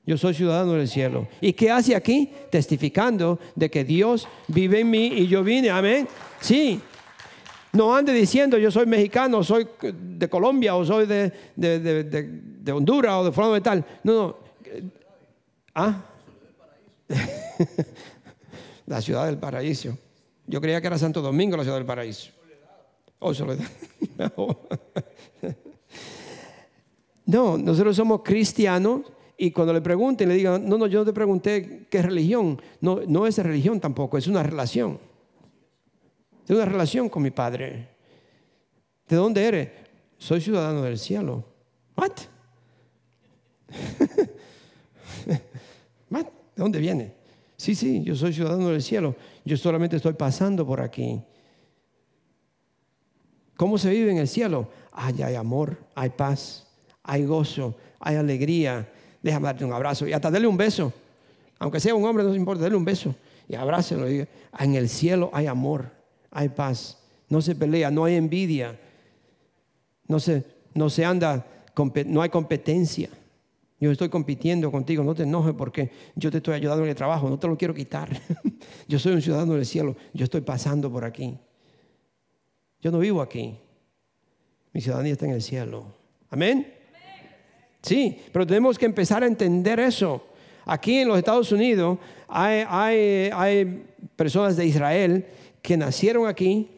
Yo 0.05 0.17
soy 0.17 0.35
ciudadano 0.35 0.75
del 0.75 0.87
cielo. 0.87 1.27
¿Y 1.41 1.53
qué 1.53 1.71
hace 1.71 1.97
aquí? 1.97 2.31
Testificando 2.49 3.41
de 3.57 3.69
que 3.69 3.83
Dios 3.83 4.29
vive 4.47 4.81
en 4.81 4.91
mí 4.91 5.07
y 5.07 5.27
yo 5.27 5.43
vine. 5.43 5.69
Amén. 5.71 6.07
Sí. 6.41 6.81
No 7.77 7.95
ande 7.95 8.14
diciendo 8.14 8.57
yo 8.57 8.70
soy 8.70 8.87
mexicano, 8.87 9.45
soy 9.45 9.68
de 9.83 10.29
Colombia 10.31 10.74
o 10.74 10.85
soy 10.85 11.05
de, 11.05 11.31
de, 11.55 12.72
Honduras 12.72 13.16
o 13.16 13.24
de 13.27 13.33
forma 13.33 13.53
de 13.53 13.61
tal. 13.61 13.85
No, 14.03 14.14
no. 14.14 14.37
¿Ah? 15.74 16.03
la 18.87 19.03
ciudad 19.03 19.27
del 19.27 19.37
paraíso. 19.37 19.99
Yo 20.47 20.59
creía 20.59 20.81
que 20.81 20.87
era 20.87 20.97
Santo 20.97 21.20
Domingo 21.20 21.59
la 21.59 21.64
ciudad 21.64 21.77
del 21.77 21.85
paraíso. 21.85 22.31
Oh, 23.18 23.35
Soledad. 23.35 23.66
No, 27.29 27.59
nosotros 27.59 27.97
somos 27.97 28.22
cristianos 28.22 29.01
y 29.37 29.51
cuando 29.51 29.72
le 29.72 29.81
pregunten, 29.81 30.29
le 30.29 30.37
digan, 30.37 30.68
no, 30.68 30.79
no, 30.79 30.87
yo 30.87 31.01
no 31.01 31.05
te 31.05 31.12
pregunté 31.12 31.87
qué 31.91 32.01
religión. 32.01 32.62
No, 32.81 33.01
no 33.09 33.27
es 33.27 33.37
religión 33.39 33.81
tampoco, 33.81 34.16
es 34.16 34.29
una 34.29 34.45
relación. 34.45 35.01
Es 36.47 36.51
una 36.51 36.65
relación 36.65 37.09
con 37.09 37.23
mi 37.23 37.31
Padre. 37.31 37.89
¿De 39.09 39.17
dónde 39.17 39.45
eres? 39.45 39.69
Soy 40.19 40.41
ciudadano 40.41 40.83
del 40.83 40.99
cielo. 40.99 41.45
¿What? 41.97 42.13
¿De 46.25 46.63
dónde 46.63 46.79
viene? 46.79 47.15
Sí, 47.57 47.75
sí, 47.75 48.03
yo 48.03 48.15
soy 48.15 48.33
ciudadano 48.33 48.69
del 48.69 48.83
cielo. 48.83 49.17
Yo 49.45 49.57
solamente 49.57 49.97
estoy 49.97 50.13
pasando 50.13 50.67
por 50.67 50.81
aquí. 50.81 51.21
¿Cómo 53.57 53.79
se 53.79 53.91
vive 53.91 54.13
en 54.13 54.19
el 54.19 54.29
cielo? 54.29 54.71
Ay, 54.93 55.23
hay 55.23 55.35
amor, 55.35 55.79
hay 55.95 56.11
paz 56.11 56.67
hay 57.07 57.25
gozo, 57.25 57.75
hay 58.01 58.17
alegría. 58.17 58.87
Déjame 59.23 59.47
darte 59.47 59.65
un 59.65 59.73
abrazo 59.73 60.07
y 60.07 60.13
hasta 60.13 60.31
darle 60.31 60.47
un 60.47 60.57
beso. 60.57 60.93
Aunque 61.59 61.81
sea 61.81 61.95
un 61.95 62.05
hombre, 62.05 62.23
no 62.23 62.31
se 62.33 62.37
importa, 62.37 62.63
darle 62.63 62.77
un 62.77 62.85
beso 62.85 63.15
y 63.49 63.55
abrácelo. 63.55 64.07
En 64.07 64.75
el 64.75 64.89
cielo 64.89 65.31
hay 65.33 65.47
amor, 65.47 65.91
hay 66.31 66.49
paz. 66.49 66.99
No 67.29 67.41
se 67.41 67.55
pelea, 67.55 67.91
no 67.91 68.05
hay 68.05 68.16
envidia. 68.16 68.79
No 70.09 70.20
se, 70.20 70.45
no 70.74 70.89
se 70.91 71.05
anda, 71.05 71.47
no 72.07 72.22
hay 72.22 72.29
competencia. 72.29 73.11
Yo 73.79 73.91
estoy 73.91 74.09
compitiendo 74.09 74.70
contigo, 74.70 75.05
no 75.05 75.14
te 75.14 75.24
enojes 75.24 75.55
porque 75.55 75.91
yo 76.14 76.31
te 76.31 76.39
estoy 76.39 76.55
ayudando 76.55 76.85
en 76.85 76.91
el 76.91 76.97
trabajo, 76.97 77.29
no 77.29 77.39
te 77.39 77.47
lo 77.47 77.59
quiero 77.59 77.74
quitar. 77.74 78.09
yo 78.89 78.99
soy 78.99 79.12
un 79.12 79.22
ciudadano 79.22 79.55
del 79.55 79.66
cielo, 79.66 79.97
yo 80.14 80.24
estoy 80.24 80.41
pasando 80.41 80.91
por 80.91 81.05
aquí. 81.05 81.37
Yo 82.81 82.91
no 82.91 82.99
vivo 82.99 83.20
aquí. 83.20 83.59
Mi 84.72 84.81
ciudadanía 84.81 85.12
está 85.12 85.27
en 85.27 85.33
el 85.33 85.43
cielo. 85.43 85.85
Amén. 86.31 86.72
Sí, 87.83 88.18
pero 88.33 88.47
tenemos 88.47 88.79
que 88.79 88.87
empezar 88.87 89.22
a 89.22 89.27
entender 89.27 89.79
eso. 89.79 90.27
Aquí 90.64 90.99
en 90.99 91.09
los 91.09 91.18
Estados 91.18 91.53
Unidos 91.53 91.99
hay, 92.29 93.85
personas 94.16 94.57
de 94.57 94.66
Israel 94.66 95.27
que 95.67 95.77
nacieron 95.77 96.29
aquí, 96.29 96.69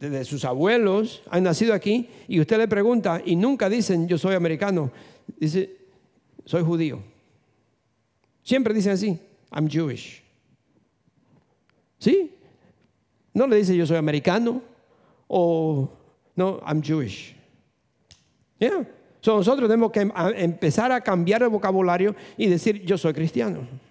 desde 0.00 0.24
sus 0.24 0.46
abuelos 0.46 1.22
han 1.30 1.42
nacido 1.42 1.74
aquí, 1.74 2.08
y 2.26 2.40
usted 2.40 2.56
le 2.56 2.66
pregunta 2.66 3.20
y 3.22 3.36
nunca 3.36 3.68
dicen 3.68 4.08
yo 4.08 4.16
soy 4.16 4.34
americano, 4.34 4.90
dice 5.38 5.76
soy 6.46 6.62
judío. 6.62 7.02
Siempre 8.42 8.72
dicen 8.72 8.92
así, 8.92 9.20
I'm 9.52 9.68
Jewish. 9.68 10.22
¿Sí? 11.98 12.32
No 13.34 13.46
le 13.46 13.56
dice 13.56 13.76
yo 13.76 13.84
soy 13.84 13.98
americano 13.98 14.62
o 15.28 15.86
no, 16.34 16.62
I'm 16.66 16.82
Jewish. 16.82 17.36
Yeah. 18.58 18.88
nosotros 19.22 19.68
tenemos 19.68 19.92
que 19.92 20.10
empezar 20.36 20.92
a 20.92 21.02
cambiar 21.02 21.42
el 21.42 21.50
vocabulario 21.50 22.16
y 22.38 22.46
decir, 22.46 22.82
yo 22.86 22.96
soy 22.96 23.12
cristiano. 23.12 23.85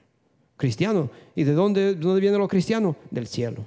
Cristiano. 0.58 1.10
¿Y 1.36 1.44
de 1.44 1.54
dónde, 1.54 1.96
dónde 1.96 2.22
vienen 2.22 2.40
los 2.40 2.50
cristianos? 2.50 2.96
Del 3.12 3.28
cielo. 3.28 3.66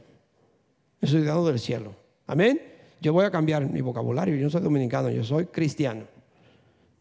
Ciudadano 1.02 1.46
del 1.46 1.58
cielo. 1.58 1.94
Amén. 2.26 2.60
Yo 3.00 3.12
voy 3.12 3.24
a 3.24 3.30
cambiar 3.30 3.64
mi 3.68 3.80
vocabulario. 3.80 4.34
Yo 4.34 4.44
no 4.44 4.50
soy 4.50 4.62
dominicano, 4.62 5.10
yo 5.10 5.22
soy 5.22 5.46
cristiano. 5.46 6.04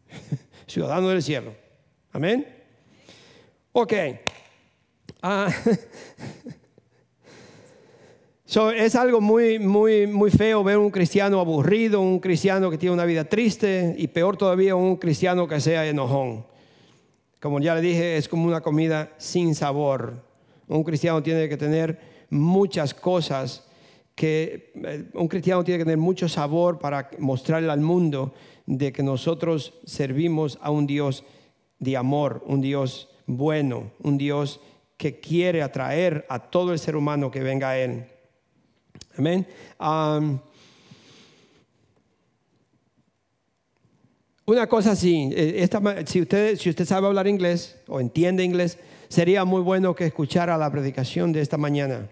ciudadano 0.66 1.08
del 1.08 1.22
cielo. 1.22 1.52
Amén. 2.12 2.46
Ok. 3.72 3.92
Ah, 5.22 5.52
es 8.76 8.94
algo 8.94 9.20
muy, 9.20 9.58
muy, 9.58 10.06
muy 10.06 10.30
feo 10.30 10.62
ver 10.64 10.78
un 10.78 10.90
cristiano 10.90 11.40
aburrido, 11.40 12.00
un 12.00 12.18
cristiano 12.18 12.70
que 12.70 12.78
tiene 12.78 12.94
una 12.94 13.04
vida 13.04 13.24
triste 13.24 13.94
y 13.98 14.08
peor 14.08 14.36
todavía 14.36 14.74
un 14.74 14.96
cristiano 14.96 15.46
que 15.46 15.60
sea 15.60 15.86
enojón. 15.86 16.46
Como 17.40 17.60
ya 17.60 17.74
le 17.74 17.80
dije, 17.80 18.16
es 18.16 18.28
como 18.28 18.46
una 18.46 18.60
comida 18.60 19.12
sin 19.18 19.54
sabor. 19.54 20.24
Un 20.66 20.84
cristiano 20.84 21.22
tiene 21.22 21.48
que 21.48 21.56
tener 21.56 21.98
muchas 22.30 22.94
cosas 22.94 23.64
que 24.14 24.72
eh, 24.74 25.08
un 25.14 25.28
cristiano 25.28 25.62
tiene 25.62 25.78
que 25.78 25.84
tener 25.84 25.98
mucho 25.98 26.28
sabor 26.28 26.78
para 26.78 27.08
mostrarle 27.18 27.70
al 27.70 27.80
mundo 27.80 28.34
de 28.66 28.92
que 28.92 29.02
nosotros 29.02 29.74
servimos 29.84 30.58
a 30.60 30.70
un 30.70 30.86
Dios 30.86 31.24
de 31.78 31.96
amor, 31.96 32.42
un 32.46 32.60
Dios 32.60 33.08
bueno, 33.26 33.92
un 34.02 34.18
Dios 34.18 34.60
que 34.96 35.20
quiere 35.20 35.62
atraer 35.62 36.26
a 36.28 36.50
todo 36.50 36.72
el 36.72 36.80
ser 36.80 36.96
humano 36.96 37.30
que 37.30 37.40
venga 37.40 37.70
a 37.70 37.78
Él. 37.78 38.06
Amén. 39.16 39.46
Una 44.48 44.66
cosa 44.66 44.92
así, 44.92 45.28
eh, 45.34 45.68
si, 46.06 46.22
usted, 46.22 46.56
si 46.56 46.70
usted 46.70 46.86
sabe 46.86 47.06
hablar 47.06 47.26
inglés 47.26 47.76
o 47.86 48.00
entiende 48.00 48.42
inglés, 48.42 48.78
sería 49.08 49.44
muy 49.44 49.60
bueno 49.60 49.94
que 49.94 50.06
escuchara 50.06 50.56
la 50.56 50.70
predicación 50.72 51.32
de 51.32 51.42
esta 51.42 51.58
mañana. 51.58 52.08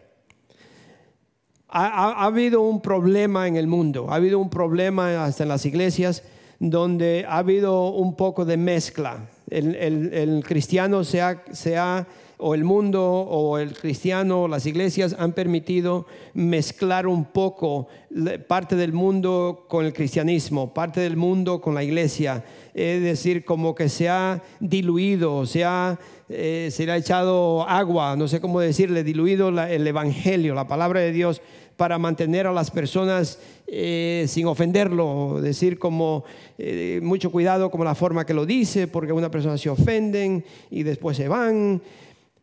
Ha, 1.68 2.24
habido 2.26 2.60
un 2.60 2.82
problema 2.82 3.48
en 3.48 3.56
el 3.56 3.66
mundo, 3.66 4.10
ha 4.10 4.16
habido 4.16 4.38
un 4.38 4.50
problema 4.50 5.24
hasta 5.24 5.44
en 5.44 5.48
las 5.48 5.64
iglesias 5.64 6.24
donde 6.58 7.24
ha 7.26 7.38
habido 7.38 7.88
un 7.88 8.16
poco 8.16 8.44
de 8.44 8.58
mezcla. 8.58 9.30
El, 9.48 10.44
cristiano 10.46 11.04
se 11.04 11.22
se 11.52 11.78
ha 11.78 12.06
o 12.38 12.54
el 12.54 12.64
mundo 12.64 13.02
o 13.02 13.58
el 13.58 13.72
cristiano, 13.72 14.48
las 14.48 14.66
iglesias 14.66 15.16
han 15.18 15.32
permitido 15.32 16.06
mezclar 16.34 17.06
un 17.06 17.24
poco 17.24 17.88
parte 18.46 18.76
del 18.76 18.92
mundo 18.92 19.64
con 19.68 19.84
el 19.84 19.92
cristianismo, 19.92 20.72
parte 20.72 21.00
del 21.00 21.16
mundo 21.16 21.60
con 21.60 21.74
la 21.74 21.82
iglesia. 21.82 22.44
Es 22.74 23.02
decir, 23.02 23.44
como 23.44 23.74
que 23.74 23.88
se 23.88 24.08
ha 24.08 24.42
diluido, 24.60 25.46
se, 25.46 25.64
ha, 25.64 25.98
eh, 26.28 26.68
se 26.70 26.84
le 26.84 26.92
ha 26.92 26.96
echado 26.96 27.66
agua, 27.68 28.16
no 28.16 28.28
sé 28.28 28.40
cómo 28.40 28.60
decirle, 28.60 29.02
diluido 29.02 29.48
el 29.48 29.86
evangelio, 29.86 30.54
la 30.54 30.68
palabra 30.68 31.00
de 31.00 31.12
Dios 31.12 31.40
para 31.76 31.98
mantener 31.98 32.46
a 32.46 32.52
las 32.52 32.70
personas 32.70 33.38
eh, 33.66 34.24
sin 34.28 34.46
ofenderlo, 34.46 35.40
decir 35.42 35.78
como 35.78 36.24
eh, 36.58 37.00
mucho 37.02 37.30
cuidado 37.30 37.70
como 37.70 37.84
la 37.84 37.94
forma 37.94 38.24
que 38.24 38.34
lo 38.34 38.46
dice, 38.46 38.88
porque 38.88 39.12
una 39.12 39.30
persona 39.30 39.58
se 39.58 39.68
ofenden 39.68 40.44
y 40.70 40.82
después 40.82 41.16
se 41.16 41.28
van. 41.28 41.82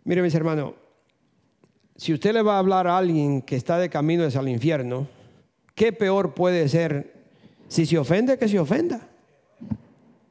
Mire, 0.06 0.22
mis 0.22 0.36
hermanos, 0.36 0.74
si 1.96 2.14
usted 2.14 2.34
le 2.34 2.42
va 2.42 2.56
a 2.56 2.60
hablar 2.60 2.88
a 2.88 2.98
alguien 2.98 3.42
que 3.42 3.56
está 3.56 3.78
de 3.78 3.90
camino 3.90 4.26
hacia 4.26 4.42
el 4.42 4.50
infierno, 4.50 5.08
¿qué 5.76 5.94
peor 5.94 6.34
puede 6.34 6.68
ser 6.68 7.14
si 7.70 7.86
se 7.86 7.98
ofende 7.98 8.38
que 8.38 8.50
se 8.50 8.60
ofenda? 8.60 9.08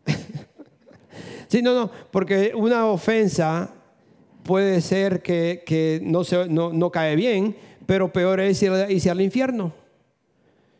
sí, 1.48 1.62
no, 1.62 1.74
no, 1.74 1.90
porque 2.10 2.52
una 2.54 2.84
ofensa 2.86 3.70
puede 4.42 4.82
ser 4.82 5.22
que, 5.22 6.00
no, 6.02 6.22
se, 6.22 6.48
no, 6.48 6.90
cae 6.90 7.16
bien, 7.16 7.56
pero 7.86 8.12
peor 8.12 8.40
es 8.40 8.62
irse 8.62 9.10
al 9.10 9.22
infierno. 9.22 9.72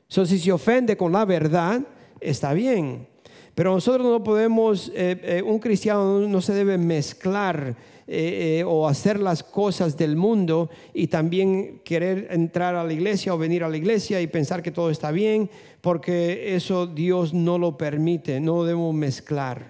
So, 0.07 0.27
si 0.27 0.39
se 0.39 0.53
ofende 0.53 0.99
con 0.99 1.13
la 1.13 1.25
verdad, 1.25 1.81
está 2.21 2.53
bien. 2.53 3.09
Pero 3.55 3.73
nosotros 3.73 4.07
no 4.07 4.23
podemos, 4.23 4.89
eh, 4.95 5.19
eh, 5.23 5.43
un 5.43 5.59
cristiano 5.59 6.21
no 6.21 6.41
se 6.43 6.53
debe 6.53 6.77
mezclar 6.77 7.75
eh, 8.07 8.65
o 8.67 8.89
hacer 8.89 9.21
las 9.21 9.43
cosas 9.43 9.97
del 9.97 10.17
mundo 10.17 10.71
y 10.93 11.07
también 11.07 11.81
querer 11.85 12.29
entrar 12.31 12.75
a 12.75 12.85
la 12.85 12.93
iglesia 12.93 13.35
o 13.35 13.39
venir 13.39 13.65
a 13.65 13.69
la 13.69 13.77
iglesia 13.77 14.21
y 14.21 14.27
pensar 14.27 14.63
que 14.63 14.71
todo 14.71 14.91
está 14.91 15.11
bien, 15.11 15.49
porque 15.81 16.55
eso 16.55 16.87
Dios 16.87 17.33
no 17.33 17.59
lo 17.59 17.79
permite, 17.79 18.41
no 18.41 18.57
lo 18.57 18.65
debemos 18.65 18.95
mezclar 18.95 19.67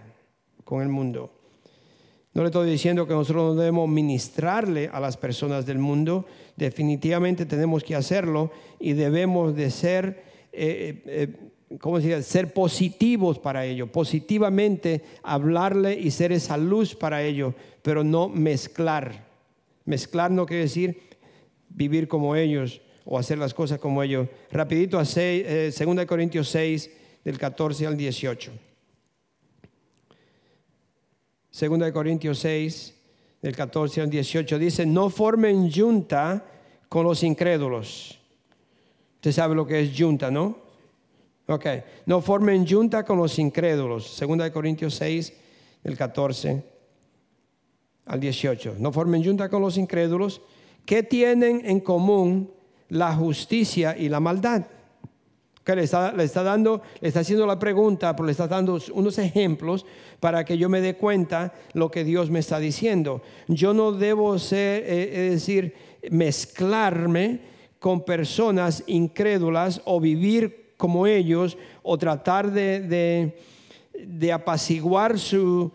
con 0.64 0.82
el 0.82 0.88
mundo. 0.88 1.30
No 2.34 2.42
le 2.42 2.48
estoy 2.48 2.70
diciendo 2.70 3.06
que 3.06 3.12
nosotros 3.12 3.54
no 3.54 3.60
debemos 3.60 3.88
ministrarle 3.88 4.88
a 4.90 5.00
las 5.00 5.18
personas 5.18 5.66
del 5.66 5.78
mundo, 5.78 6.24
definitivamente 6.56 7.44
tenemos 7.44 7.84
que 7.84 7.94
hacerlo 7.94 8.50
y 8.80 8.94
debemos 8.94 9.54
de 9.54 9.70
ser 9.70 10.24
¿cómo 11.80 12.00
se 12.00 12.22
Ser 12.22 12.52
positivos 12.52 13.38
para 13.38 13.64
ello, 13.64 13.90
positivamente 13.90 15.02
hablarle 15.22 15.98
y 15.98 16.10
ser 16.10 16.32
esa 16.32 16.56
luz 16.56 16.94
para 16.94 17.22
ello, 17.22 17.54
pero 17.82 18.04
no 18.04 18.28
mezclar. 18.28 19.26
Mezclar 19.84 20.30
no 20.30 20.46
quiere 20.46 20.64
decir 20.64 21.00
vivir 21.68 22.08
como 22.08 22.36
ellos 22.36 22.80
o 23.04 23.18
hacer 23.18 23.38
las 23.38 23.54
cosas 23.54 23.78
como 23.78 24.02
ellos. 24.02 24.28
Rapidito 24.50 24.98
a 24.98 25.02
2 25.02 25.16
eh, 25.16 26.06
Corintios 26.06 26.48
6, 26.48 26.90
del 27.24 27.38
14 27.38 27.86
al 27.86 27.96
18. 27.96 28.52
2 31.60 31.92
Corintios 31.92 32.38
6, 32.38 32.94
del 33.42 33.56
14 33.56 34.00
al 34.02 34.10
18, 34.10 34.58
dice, 34.58 34.86
no 34.86 35.10
formen 35.10 35.70
junta 35.70 36.44
con 36.88 37.04
los 37.04 37.22
incrédulos. 37.22 38.18
Usted 39.16 39.32
sabe 39.32 39.54
lo 39.54 39.66
que 39.66 39.80
es 39.80 39.92
junta, 39.96 40.30
¿no? 40.30 40.61
Ok, 41.46 41.66
no 42.06 42.20
formen 42.20 42.66
junta 42.66 43.04
con 43.04 43.18
los 43.18 43.38
incrédulos. 43.38 44.14
Segunda 44.14 44.44
de 44.44 44.52
Corintios 44.52 44.94
6, 44.94 45.32
del 45.82 45.96
14 45.96 46.64
al 48.06 48.20
18. 48.20 48.76
No 48.78 48.92
formen 48.92 49.24
junta 49.24 49.48
con 49.48 49.60
los 49.60 49.76
incrédulos. 49.76 50.40
¿Qué 50.86 51.02
tienen 51.02 51.62
en 51.64 51.80
común 51.80 52.50
la 52.88 53.14
justicia 53.14 53.96
y 53.96 54.08
la 54.08 54.20
maldad? 54.20 54.66
Que 55.64 55.76
le, 55.76 55.82
está, 55.84 56.12
le 56.12 56.24
está 56.24 56.42
dando, 56.42 56.82
le 57.00 57.08
está 57.08 57.20
haciendo 57.20 57.46
la 57.46 57.58
pregunta, 57.58 58.14
pero 58.16 58.26
le 58.26 58.32
está 58.32 58.48
dando 58.48 58.78
unos 58.94 59.18
ejemplos 59.18 59.86
para 60.18 60.44
que 60.44 60.58
yo 60.58 60.68
me 60.68 60.80
dé 60.80 60.96
cuenta 60.96 61.52
lo 61.72 61.90
que 61.90 62.04
Dios 62.04 62.30
me 62.30 62.40
está 62.40 62.58
diciendo. 62.58 63.22
Yo 63.46 63.72
no 63.72 63.92
debo 63.92 64.38
ser, 64.38 64.82
eh, 64.84 65.26
es 65.26 65.32
decir, 65.32 65.74
mezclarme 66.10 67.40
con 67.78 68.04
personas 68.04 68.82
incrédulas 68.86 69.82
o 69.84 70.00
vivir 70.00 70.61
como 70.82 71.06
ellos 71.06 71.56
o 71.84 71.96
tratar 71.96 72.50
de, 72.50 73.32
apaciguar 74.34 75.16
su, 75.16 75.70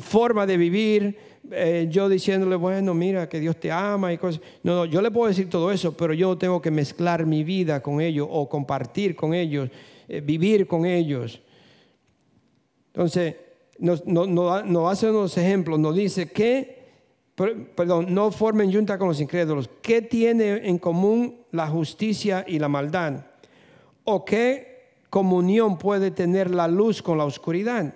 forma 0.00 0.46
de 0.46 0.56
vivir, 0.56 1.18
eh, 1.50 1.88
yo 1.90 2.08
diciéndole, 2.08 2.54
bueno, 2.54 2.94
mira, 2.94 3.28
que 3.28 3.40
Dios 3.40 3.56
te 3.58 3.72
ama 3.72 4.12
y 4.12 4.18
cosas. 4.18 4.40
No, 4.62 4.76
no, 4.76 4.84
yo 4.84 5.02
le 5.02 5.10
puedo 5.10 5.26
decir 5.26 5.50
todo 5.50 5.72
eso, 5.72 5.96
pero 5.96 6.14
yo 6.14 6.38
tengo 6.38 6.62
que 6.62 6.70
mezclar 6.70 7.26
mi 7.26 7.42
vida 7.42 7.82
con 7.82 8.00
ellos 8.00 8.28
o 8.30 8.48
compartir 8.48 9.16
con 9.16 9.34
ellos, 9.34 9.68
eh, 10.06 10.20
vivir 10.20 10.68
con 10.68 10.86
ellos. 10.86 11.42
Entonces, 12.94 13.34
nos, 13.80 14.06
no, 14.06 14.88
hace 14.88 15.10
unos 15.10 15.36
ejemplos, 15.36 15.80
nos 15.80 15.96
dice 15.96 16.30
que, 16.30 16.84
perdón, 17.34 18.14
no 18.14 18.30
formen 18.30 18.72
junta 18.72 18.96
con 18.96 19.08
los 19.08 19.20
incrédulos. 19.20 19.68
¿Qué 19.82 20.02
tiene 20.02 20.68
en 20.68 20.78
común 20.78 21.40
la 21.50 21.66
justicia 21.66 22.44
y 22.46 22.60
la 22.60 22.68
maldad? 22.68 23.24
¿O 24.08 24.24
qué 24.24 25.00
comunión 25.10 25.78
puede 25.78 26.12
tener 26.12 26.54
la 26.54 26.68
luz 26.68 27.02
con 27.02 27.18
la 27.18 27.24
oscuridad? 27.24 27.92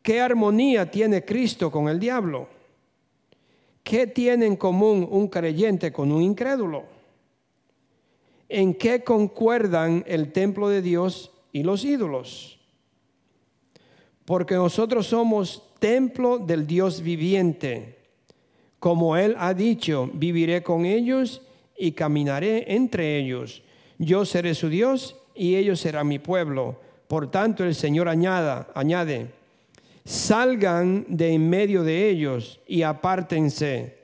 ¿Qué 0.00 0.20
armonía 0.20 0.88
tiene 0.88 1.24
Cristo 1.24 1.72
con 1.72 1.88
el 1.88 1.98
diablo? 1.98 2.46
¿Qué 3.82 4.06
tiene 4.06 4.46
en 4.46 4.54
común 4.54 5.06
un 5.10 5.26
creyente 5.26 5.92
con 5.92 6.12
un 6.12 6.22
incrédulo? 6.22 6.84
¿En 8.48 8.74
qué 8.74 9.02
concuerdan 9.02 10.04
el 10.06 10.30
templo 10.30 10.68
de 10.68 10.82
Dios 10.82 11.32
y 11.50 11.64
los 11.64 11.84
ídolos? 11.84 12.60
Porque 14.24 14.54
nosotros 14.54 15.08
somos 15.08 15.64
templo 15.80 16.38
del 16.38 16.68
Dios 16.68 17.02
viviente. 17.02 17.98
Como 18.78 19.16
Él 19.16 19.34
ha 19.36 19.52
dicho, 19.52 20.08
viviré 20.14 20.62
con 20.62 20.84
ellos 20.86 21.42
y 21.76 21.90
caminaré 21.90 22.72
entre 22.72 23.18
ellos 23.18 23.64
yo 24.00 24.24
seré 24.24 24.54
su 24.54 24.70
Dios 24.70 25.16
y 25.34 25.56
ellos 25.56 25.78
serán 25.78 26.08
mi 26.08 26.18
pueblo. 26.18 26.80
Por 27.06 27.30
tanto, 27.30 27.64
el 27.64 27.74
Señor 27.74 28.08
añada, 28.08 28.68
añade, 28.74 29.28
salgan 30.06 31.04
de 31.06 31.34
en 31.34 31.50
medio 31.50 31.84
de 31.84 32.08
ellos 32.08 32.60
y 32.66 32.80
apártense. 32.80 33.98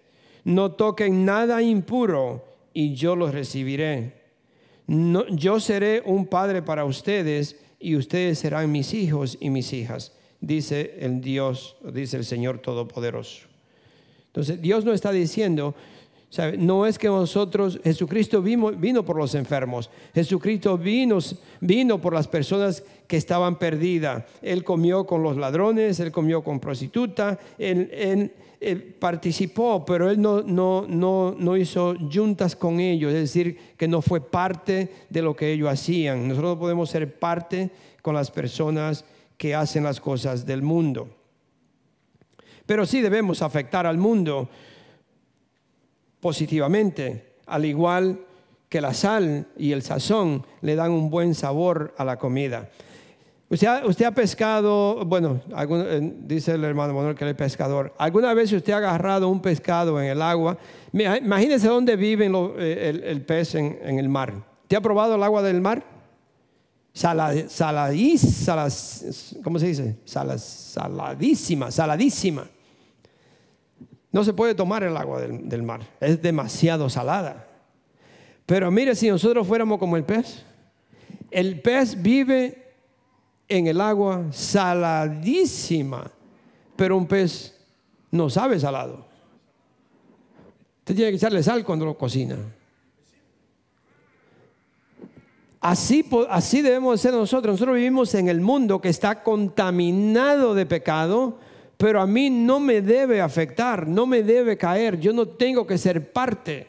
No 0.44 0.72
toquen 0.72 1.24
nada 1.24 1.62
impuro 1.62 2.44
y 2.74 2.94
yo 2.94 3.16
los 3.16 3.32
recibiré. 3.32 4.12
yo 5.30 5.60
seré 5.60 6.02
un 6.04 6.26
padre 6.26 6.60
para 6.60 6.84
ustedes 6.84 7.56
y 7.80 7.96
ustedes 7.96 8.38
serán 8.38 8.70
mis 8.70 8.92
hijos 8.92 9.38
y 9.40 9.48
mis 9.48 9.72
hijas, 9.72 10.12
dice 10.40 10.96
el 11.00 11.22
Dios, 11.22 11.76
dice 11.92 12.18
el 12.18 12.24
Señor 12.24 12.58
Todopoderoso. 12.58 13.46
Entonces, 14.26 14.60
Dios 14.60 14.84
no 14.84 14.92
está 14.92 15.10
diciendo, 15.10 15.74
no 16.58 16.86
es 16.86 16.98
que 16.98 17.08
nosotros, 17.08 17.80
Jesucristo 17.82 18.42
vino, 18.42 19.04
por 19.04 19.16
los 19.16 19.34
enfermos, 19.34 19.90
Jesucristo 20.14 20.76
vino, 20.76 21.18
vino 21.60 22.00
por 22.00 22.12
las 22.12 22.28
personas 22.28 22.82
que 23.06 23.16
estaban 23.16 23.58
perdidas. 23.58 24.24
Él 24.42 24.64
comió 24.64 25.06
con 25.06 25.22
los 25.22 25.36
ladrones, 25.36 25.98
él 26.00 26.12
comió 26.12 26.42
con 26.42 26.60
prostitutas, 26.60 27.38
él, 27.58 28.32
participó, 28.98 29.84
pero 29.84 30.10
él 30.10 30.20
no, 30.20 30.42
no, 30.42 30.86
no, 30.88 31.34
no 31.38 31.56
hizo 31.56 31.94
juntas 32.12 32.56
con 32.56 32.80
ellos, 32.80 33.12
es 33.12 33.20
decir, 33.20 33.58
que 33.76 33.86
no 33.86 34.02
fue 34.02 34.20
parte 34.20 34.90
de 35.08 35.22
lo 35.22 35.36
que 35.36 35.52
ellos 35.52 35.70
hacían. 35.70 36.28
Nosotros 36.28 36.54
no 36.54 36.58
podemos 36.58 36.90
ser 36.90 37.18
parte 37.18 37.70
con 38.02 38.14
las 38.14 38.30
personas 38.30 39.04
que 39.36 39.54
hacen 39.54 39.84
las 39.84 40.00
cosas 40.00 40.44
del 40.44 40.62
mundo. 40.62 41.08
Pero 42.66 42.84
sí 42.84 43.00
debemos 43.00 43.42
afectar 43.42 43.86
al 43.86 43.98
mundo 43.98 44.48
positivamente, 46.26 47.36
al 47.46 47.64
igual 47.64 48.18
que 48.68 48.80
la 48.80 48.92
sal 48.94 49.46
y 49.56 49.70
el 49.70 49.82
sazón 49.82 50.44
le 50.60 50.74
dan 50.74 50.90
un 50.90 51.08
buen 51.08 51.36
sabor 51.36 51.94
a 51.96 52.04
la 52.04 52.18
comida. 52.18 52.68
Usted 53.48 53.68
ha, 53.68 53.86
usted 53.86 54.06
ha 54.06 54.10
pescado, 54.10 55.04
bueno, 55.04 55.40
eh, 55.56 56.14
dice 56.24 56.54
el 56.54 56.64
hermano 56.64 56.94
Manuel 56.94 57.14
que 57.14 57.30
es 57.30 57.36
pescador. 57.36 57.94
¿Alguna 57.96 58.34
vez 58.34 58.52
usted 58.52 58.72
ha 58.72 58.78
agarrado 58.78 59.28
un 59.28 59.40
pescado 59.40 60.02
en 60.02 60.08
el 60.08 60.20
agua? 60.20 60.58
Imagínese 60.92 61.68
dónde 61.68 61.94
vive 61.94 62.28
eh, 62.58 63.02
el, 63.04 63.22
pez 63.22 63.54
en, 63.54 63.78
el 63.96 64.08
mar. 64.08 64.34
¿Te 64.66 64.74
ha 64.74 64.80
probado 64.80 65.14
el 65.14 65.22
agua 65.22 65.42
del 65.42 65.60
mar? 65.60 65.84
saladísima, 66.92 68.66
¿cómo 69.44 69.60
se 69.60 69.66
dice? 69.68 69.96
saladísima, 70.04 71.70
saladísima. 71.70 72.48
No 74.16 74.24
se 74.24 74.32
puede 74.32 74.54
tomar 74.54 74.82
el 74.82 74.96
agua 74.96 75.20
del, 75.20 75.62
mar, 75.62 75.82
es 76.00 76.22
demasiado 76.22 76.88
salada. 76.88 77.46
Pero 78.46 78.70
mire, 78.70 78.94
si 78.94 79.10
nosotros 79.10 79.46
fuéramos 79.46 79.78
como 79.78 79.94
el 79.94 80.04
pez, 80.04 80.42
el 81.30 81.60
pez 81.60 82.00
vive 82.00 82.72
en 83.46 83.66
el 83.66 83.78
agua 83.78 84.24
saladísima, 84.30 86.10
pero 86.76 86.96
un 86.96 87.06
pez 87.06 87.58
no 88.10 88.30
sabe 88.30 88.58
salado. 88.58 89.04
Usted 90.78 90.94
tiene 90.94 91.10
que 91.10 91.16
echarle 91.16 91.42
sal 91.42 91.62
cuando 91.62 91.84
lo 91.84 91.98
cocina. 91.98 92.38
Así, 95.60 96.08
así 96.30 96.62
debemos 96.62 97.02
ser 97.02 97.12
nosotros. 97.12 97.52
Nosotros 97.52 97.76
vivimos 97.76 98.14
en 98.14 98.30
el 98.30 98.40
mundo 98.40 98.80
que 98.80 98.88
está 98.88 99.22
contaminado 99.22 100.54
de 100.54 100.64
pecado, 100.64 101.38
pero 101.76 102.00
a 102.00 102.06
mí 102.06 102.30
no 102.30 102.58
me 102.58 102.80
debe 102.80 103.20
afectar, 103.20 103.86
no 103.86 104.06
me 104.06 104.22
debe 104.22 104.56
caer, 104.56 104.98
yo 104.98 105.12
no 105.12 105.26
tengo 105.26 105.66
que 105.66 105.76
ser 105.76 106.12
parte. 106.12 106.68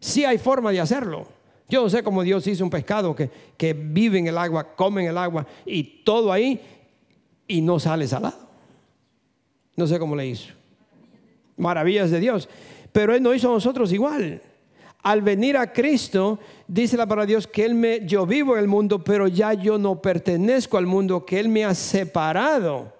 Sí 0.00 0.24
hay 0.24 0.38
forma 0.38 0.70
de 0.70 0.80
hacerlo. 0.80 1.26
Yo 1.68 1.82
no 1.82 1.90
sé 1.90 2.02
cómo 2.02 2.22
Dios 2.22 2.46
hizo 2.46 2.64
un 2.64 2.70
pescado 2.70 3.14
que, 3.14 3.30
que 3.56 3.74
vive 3.74 4.18
en 4.18 4.26
el 4.28 4.38
agua, 4.38 4.74
come 4.74 5.02
en 5.02 5.08
el 5.08 5.18
agua 5.18 5.46
y 5.66 6.02
todo 6.02 6.32
ahí 6.32 6.58
y 7.46 7.60
no 7.60 7.78
sale 7.78 8.06
salado. 8.08 8.38
No 9.76 9.86
sé 9.86 9.98
cómo 9.98 10.16
le 10.16 10.26
hizo. 10.26 10.54
Maravillas 11.58 12.10
de 12.10 12.20
Dios. 12.20 12.48
Pero 12.92 13.14
Él 13.14 13.22
no 13.22 13.34
hizo 13.34 13.50
a 13.50 13.52
nosotros 13.52 13.92
igual. 13.92 14.40
Al 15.02 15.20
venir 15.20 15.58
a 15.58 15.70
Cristo, 15.72 16.38
dice 16.66 16.96
la 16.96 17.06
palabra 17.06 17.26
de 17.26 17.32
Dios 17.32 17.46
que 17.46 17.66
Él 17.66 17.74
me, 17.74 18.06
yo 18.06 18.24
vivo 18.24 18.54
en 18.54 18.62
el 18.62 18.68
mundo, 18.68 19.04
pero 19.04 19.28
ya 19.28 19.52
yo 19.52 19.76
no 19.78 20.00
pertenezco 20.00 20.78
al 20.78 20.86
mundo, 20.86 21.26
que 21.26 21.38
Él 21.38 21.48
me 21.48 21.64
ha 21.64 21.74
separado 21.74 22.97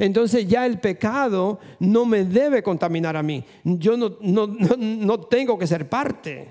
entonces 0.00 0.48
ya 0.48 0.64
el 0.64 0.80
pecado 0.80 1.60
no 1.78 2.06
me 2.06 2.24
debe 2.24 2.62
contaminar 2.62 3.18
a 3.18 3.22
mí. 3.22 3.44
Yo 3.64 3.98
no, 3.98 4.16
no, 4.22 5.20
tengo 5.20 5.58
que 5.58 5.66
ser 5.66 5.90
parte. 5.90 6.48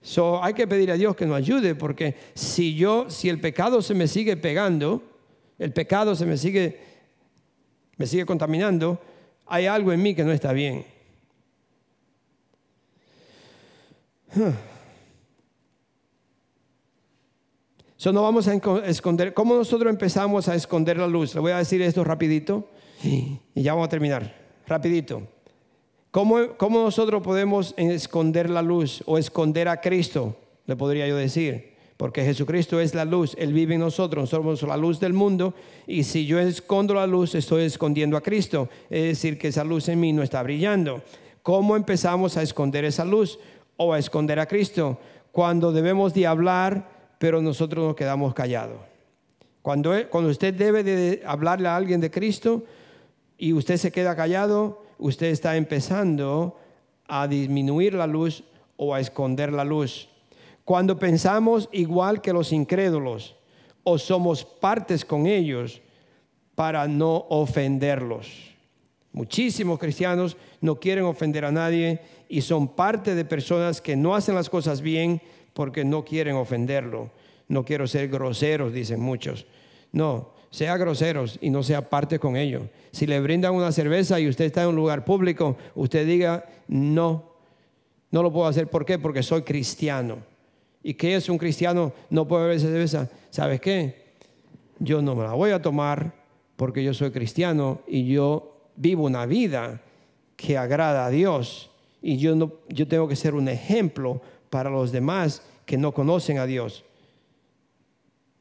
So, 0.00 0.40
hay 0.40 0.54
que 0.54 0.68
pedir 0.68 0.92
a 0.92 0.94
Dios 0.94 1.16
que 1.16 1.26
nos 1.26 1.36
ayude 1.36 1.74
porque 1.74 2.14
si 2.34 2.76
yo, 2.76 3.10
si 3.10 3.28
el 3.28 3.40
pecado 3.40 3.82
se 3.82 3.94
me 3.94 4.06
sigue 4.06 4.36
pegando, 4.36 5.02
el 5.58 5.72
pecado 5.72 6.14
se 6.14 6.24
me 6.24 6.36
sigue, 6.36 6.78
me 7.96 8.06
sigue 8.06 8.24
contaminando, 8.24 9.00
hay 9.46 9.66
algo 9.66 9.92
en 9.92 10.00
mí 10.00 10.14
que 10.14 10.22
no 10.22 10.30
está 10.30 10.52
bien. 10.52 10.86
So, 18.00 18.12
no 18.12 18.22
vamos 18.22 18.46
a 18.46 18.54
esconder. 18.86 19.34
¿Cómo 19.34 19.56
nosotros 19.56 19.90
empezamos 19.90 20.46
a 20.46 20.54
esconder 20.54 20.98
la 20.98 21.08
luz? 21.08 21.34
Le 21.34 21.40
voy 21.40 21.50
a 21.50 21.58
decir 21.58 21.82
esto 21.82 22.04
rapidito 22.04 22.68
y 23.02 23.40
ya 23.56 23.72
vamos 23.72 23.88
a 23.88 23.90
terminar. 23.90 24.36
Rapidito. 24.68 25.22
¿Cómo, 26.12 26.56
¿Cómo 26.56 26.80
nosotros 26.80 27.20
podemos 27.24 27.74
esconder 27.76 28.50
la 28.50 28.62
luz 28.62 29.02
o 29.04 29.18
esconder 29.18 29.66
a 29.66 29.80
Cristo? 29.80 30.36
Le 30.66 30.76
podría 30.76 31.08
yo 31.08 31.16
decir. 31.16 31.74
Porque 31.96 32.22
Jesucristo 32.22 32.78
es 32.78 32.94
la 32.94 33.04
luz, 33.04 33.34
Él 33.36 33.52
vive 33.52 33.74
en 33.74 33.80
nosotros, 33.80 34.30
somos 34.30 34.62
la 34.62 34.76
luz 34.76 35.00
del 35.00 35.12
mundo. 35.12 35.52
Y 35.84 36.04
si 36.04 36.24
yo 36.24 36.38
escondo 36.38 36.94
la 36.94 37.08
luz, 37.08 37.34
estoy 37.34 37.64
escondiendo 37.64 38.16
a 38.16 38.20
Cristo. 38.20 38.68
Es 38.88 39.02
decir, 39.02 39.36
que 39.36 39.48
esa 39.48 39.64
luz 39.64 39.88
en 39.88 39.98
mí 39.98 40.12
no 40.12 40.22
está 40.22 40.40
brillando. 40.44 41.02
¿Cómo 41.42 41.74
empezamos 41.74 42.36
a 42.36 42.42
esconder 42.42 42.84
esa 42.84 43.04
luz 43.04 43.40
o 43.76 43.92
a 43.92 43.98
esconder 43.98 44.38
a 44.38 44.46
Cristo? 44.46 45.00
Cuando 45.32 45.72
debemos 45.72 46.14
de 46.14 46.28
hablar 46.28 46.97
pero 47.18 47.42
nosotros 47.42 47.86
nos 47.86 47.96
quedamos 47.96 48.34
callados. 48.34 48.78
Cuando, 49.62 49.92
cuando 50.08 50.30
usted 50.30 50.54
debe 50.54 50.82
de 50.82 51.22
hablarle 51.26 51.68
a 51.68 51.76
alguien 51.76 52.00
de 52.00 52.10
Cristo 52.10 52.64
y 53.36 53.52
usted 53.52 53.76
se 53.76 53.92
queda 53.92 54.16
callado, 54.16 54.82
usted 54.98 55.26
está 55.26 55.56
empezando 55.56 56.56
a 57.06 57.26
disminuir 57.26 57.94
la 57.94 58.06
luz 58.06 58.44
o 58.76 58.94
a 58.94 59.00
esconder 59.00 59.52
la 59.52 59.64
luz. 59.64 60.08
Cuando 60.64 60.98
pensamos 60.98 61.68
igual 61.72 62.20
que 62.20 62.32
los 62.32 62.52
incrédulos 62.52 63.34
o 63.82 63.98
somos 63.98 64.44
partes 64.44 65.04
con 65.04 65.26
ellos 65.26 65.80
para 66.54 66.86
no 66.86 67.26
ofenderlos. 67.30 68.54
Muchísimos 69.12 69.78
cristianos 69.78 70.36
no 70.60 70.78
quieren 70.78 71.04
ofender 71.04 71.44
a 71.44 71.52
nadie 71.52 72.00
y 72.28 72.42
son 72.42 72.68
parte 72.68 73.14
de 73.14 73.24
personas 73.24 73.80
que 73.80 73.96
no 73.96 74.14
hacen 74.14 74.34
las 74.34 74.50
cosas 74.50 74.82
bien 74.82 75.22
porque 75.58 75.84
no 75.84 76.04
quieren 76.04 76.36
ofenderlo. 76.36 77.10
No 77.48 77.64
quiero 77.64 77.88
ser 77.88 78.06
groseros, 78.06 78.72
dicen 78.72 79.00
muchos. 79.00 79.44
No, 79.90 80.30
sea 80.50 80.76
groseros 80.76 81.36
y 81.40 81.50
no 81.50 81.64
sea 81.64 81.90
parte 81.90 82.20
con 82.20 82.36
ellos. 82.36 82.62
Si 82.92 83.08
le 83.08 83.18
brindan 83.18 83.54
una 83.54 83.72
cerveza 83.72 84.20
y 84.20 84.28
usted 84.28 84.44
está 84.44 84.62
en 84.62 84.68
un 84.68 84.76
lugar 84.76 85.04
público, 85.04 85.56
usted 85.74 86.06
diga, 86.06 86.44
no, 86.68 87.32
no 88.12 88.22
lo 88.22 88.32
puedo 88.32 88.46
hacer. 88.46 88.68
¿Por 88.68 88.84
qué? 88.84 89.00
Porque 89.00 89.24
soy 89.24 89.42
cristiano. 89.42 90.18
¿Y 90.80 90.94
qué 90.94 91.16
es 91.16 91.28
un 91.28 91.38
cristiano? 91.38 91.92
No 92.08 92.28
puede 92.28 92.44
beber 92.44 92.60
cerveza. 92.60 93.10
¿Sabes 93.30 93.60
qué? 93.60 94.12
Yo 94.78 95.02
no 95.02 95.16
me 95.16 95.24
la 95.24 95.32
voy 95.32 95.50
a 95.50 95.60
tomar 95.60 96.14
porque 96.54 96.84
yo 96.84 96.94
soy 96.94 97.10
cristiano 97.10 97.80
y 97.88 98.06
yo 98.06 98.60
vivo 98.76 99.06
una 99.06 99.26
vida 99.26 99.82
que 100.36 100.56
agrada 100.56 101.04
a 101.04 101.10
Dios. 101.10 101.72
Y 102.00 102.18
yo, 102.18 102.36
no, 102.36 102.52
yo 102.68 102.86
tengo 102.86 103.08
que 103.08 103.16
ser 103.16 103.34
un 103.34 103.48
ejemplo 103.48 104.22
para 104.50 104.70
los 104.70 104.92
demás 104.92 105.42
que 105.68 105.76
no 105.76 105.92
conocen 105.92 106.38
a 106.38 106.46
Dios. 106.46 106.82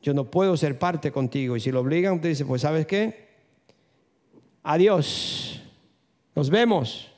Yo 0.02 0.14
no 0.14 0.32
puedo 0.32 0.56
ser 0.56 0.80
parte 0.80 1.12
contigo. 1.12 1.58
Y 1.58 1.60
si 1.60 1.74
lo 1.74 1.82
obligan, 1.82 2.14
usted 2.14 2.30
dice, 2.30 2.46
pues 2.46 2.62
sabes 2.62 2.88
qué? 2.88 3.28
Adiós. 4.64 5.62
Nos 6.36 6.50
vemos. 6.50 7.12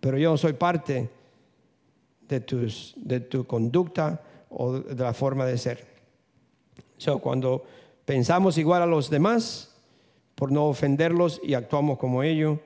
Pero 0.00 0.18
yo 0.18 0.32
no 0.32 0.36
soy 0.36 0.52
parte 0.52 1.08
de, 2.28 2.40
tus, 2.40 2.92
de 2.94 3.20
tu 3.20 3.46
conducta 3.46 4.22
o 4.50 4.80
de 4.80 5.02
la 5.02 5.14
forma 5.14 5.46
de 5.46 5.56
ser. 5.56 5.86
So, 6.98 7.20
cuando 7.20 7.64
pensamos 8.04 8.58
igual 8.58 8.82
a 8.82 8.86
los 8.86 9.08
demás, 9.08 9.74
por 10.34 10.52
no 10.52 10.66
ofenderlos 10.66 11.40
y 11.42 11.54
actuamos 11.54 11.96
como 11.96 12.22
ellos, 12.22 12.58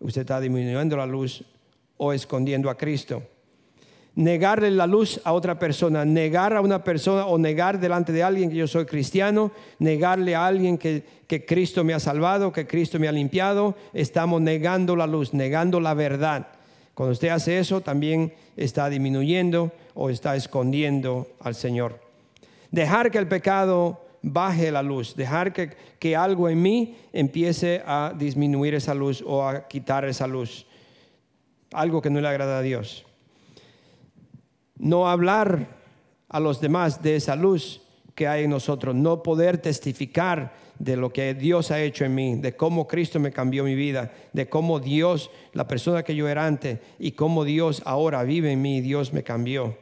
usted 0.00 0.22
está 0.22 0.40
disminuyendo 0.40 0.96
la 0.96 1.04
luz 1.04 1.44
o 1.98 2.14
escondiendo 2.14 2.70
a 2.70 2.78
Cristo 2.78 3.22
negarle 4.14 4.70
la 4.70 4.86
luz 4.86 5.20
a 5.24 5.32
otra 5.32 5.58
persona, 5.58 6.04
negar 6.04 6.54
a 6.54 6.60
una 6.60 6.82
persona 6.82 7.26
o 7.26 7.38
negar 7.38 7.78
delante 7.78 8.12
de 8.12 8.22
alguien 8.22 8.50
que 8.50 8.56
yo 8.56 8.66
soy 8.66 8.86
cristiano, 8.86 9.52
negarle 9.78 10.34
a 10.34 10.46
alguien 10.46 10.78
que, 10.78 11.04
que, 11.26 11.44
Cristo 11.44 11.84
me 11.84 11.94
ha 11.94 12.00
salvado, 12.00 12.52
que 12.52 12.66
Cristo 12.66 12.98
me 12.98 13.08
ha 13.08 13.12
limpiado, 13.12 13.76
estamos 13.92 14.40
negando 14.40 14.96
la 14.96 15.06
luz, 15.06 15.32
negando 15.32 15.80
la 15.80 15.94
verdad. 15.94 16.48
Cuando 16.94 17.12
usted 17.12 17.28
hace 17.28 17.58
eso, 17.58 17.80
también 17.80 18.34
está 18.56 18.90
disminuyendo 18.90 19.72
o 19.94 20.10
está 20.10 20.36
escondiendo 20.36 21.28
al 21.40 21.54
Señor. 21.54 22.00
Dejar 22.70 23.10
que 23.10 23.18
el 23.18 23.28
pecado 23.28 24.04
baje 24.22 24.70
la 24.70 24.82
luz, 24.82 25.16
dejar 25.16 25.52
que, 25.52 25.70
que 25.98 26.14
algo 26.14 26.48
en 26.48 26.60
mí 26.60 26.96
empiece 27.12 27.82
a 27.86 28.12
disminuir 28.16 28.74
esa 28.74 28.94
luz 28.94 29.24
o 29.26 29.46
a 29.46 29.66
quitar 29.66 30.04
esa 30.04 30.26
luz. 30.26 30.66
Algo 31.72 32.02
que 32.02 32.10
no 32.10 32.20
le 32.20 32.28
agrada 32.28 32.58
a 32.58 32.62
Dios 32.62 33.06
no 34.80 35.08
hablar 35.08 35.78
a 36.28 36.40
los 36.40 36.60
demás 36.60 37.02
de 37.02 37.16
esa 37.16 37.36
luz 37.36 37.82
que 38.14 38.26
hay 38.26 38.44
en 38.44 38.50
nosotros, 38.50 38.94
no 38.94 39.22
poder 39.22 39.58
testificar 39.58 40.54
de 40.78 40.96
lo 40.96 41.12
que 41.12 41.34
Dios 41.34 41.70
ha 41.70 41.80
hecho 41.80 42.04
en 42.04 42.14
mí, 42.14 42.36
de 42.36 42.56
cómo 42.56 42.88
Cristo 42.88 43.20
me 43.20 43.32
cambió 43.32 43.64
mi 43.64 43.74
vida, 43.74 44.12
de 44.32 44.48
cómo 44.48 44.80
Dios, 44.80 45.30
la 45.52 45.68
persona 45.68 46.02
que 46.02 46.16
yo 46.16 46.26
era 46.26 46.46
antes, 46.46 46.78
y 46.98 47.12
cómo 47.12 47.44
Dios 47.44 47.82
ahora 47.84 48.22
vive 48.22 48.50
en 48.52 48.62
mí, 48.62 48.80
Dios 48.80 49.12
me 49.12 49.22
cambió. 49.22 49.76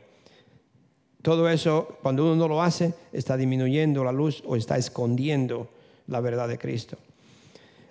Todo 1.22 1.48
eso, 1.48 1.98
cuando 2.02 2.24
uno 2.24 2.36
no 2.36 2.48
lo 2.48 2.62
hace, 2.62 2.94
está 3.12 3.36
disminuyendo 3.36 4.02
la 4.02 4.12
luz 4.12 4.42
o 4.46 4.56
está 4.56 4.76
escondiendo 4.76 5.68
la 6.08 6.20
verdad 6.20 6.48
de 6.48 6.58
Cristo. 6.58 6.98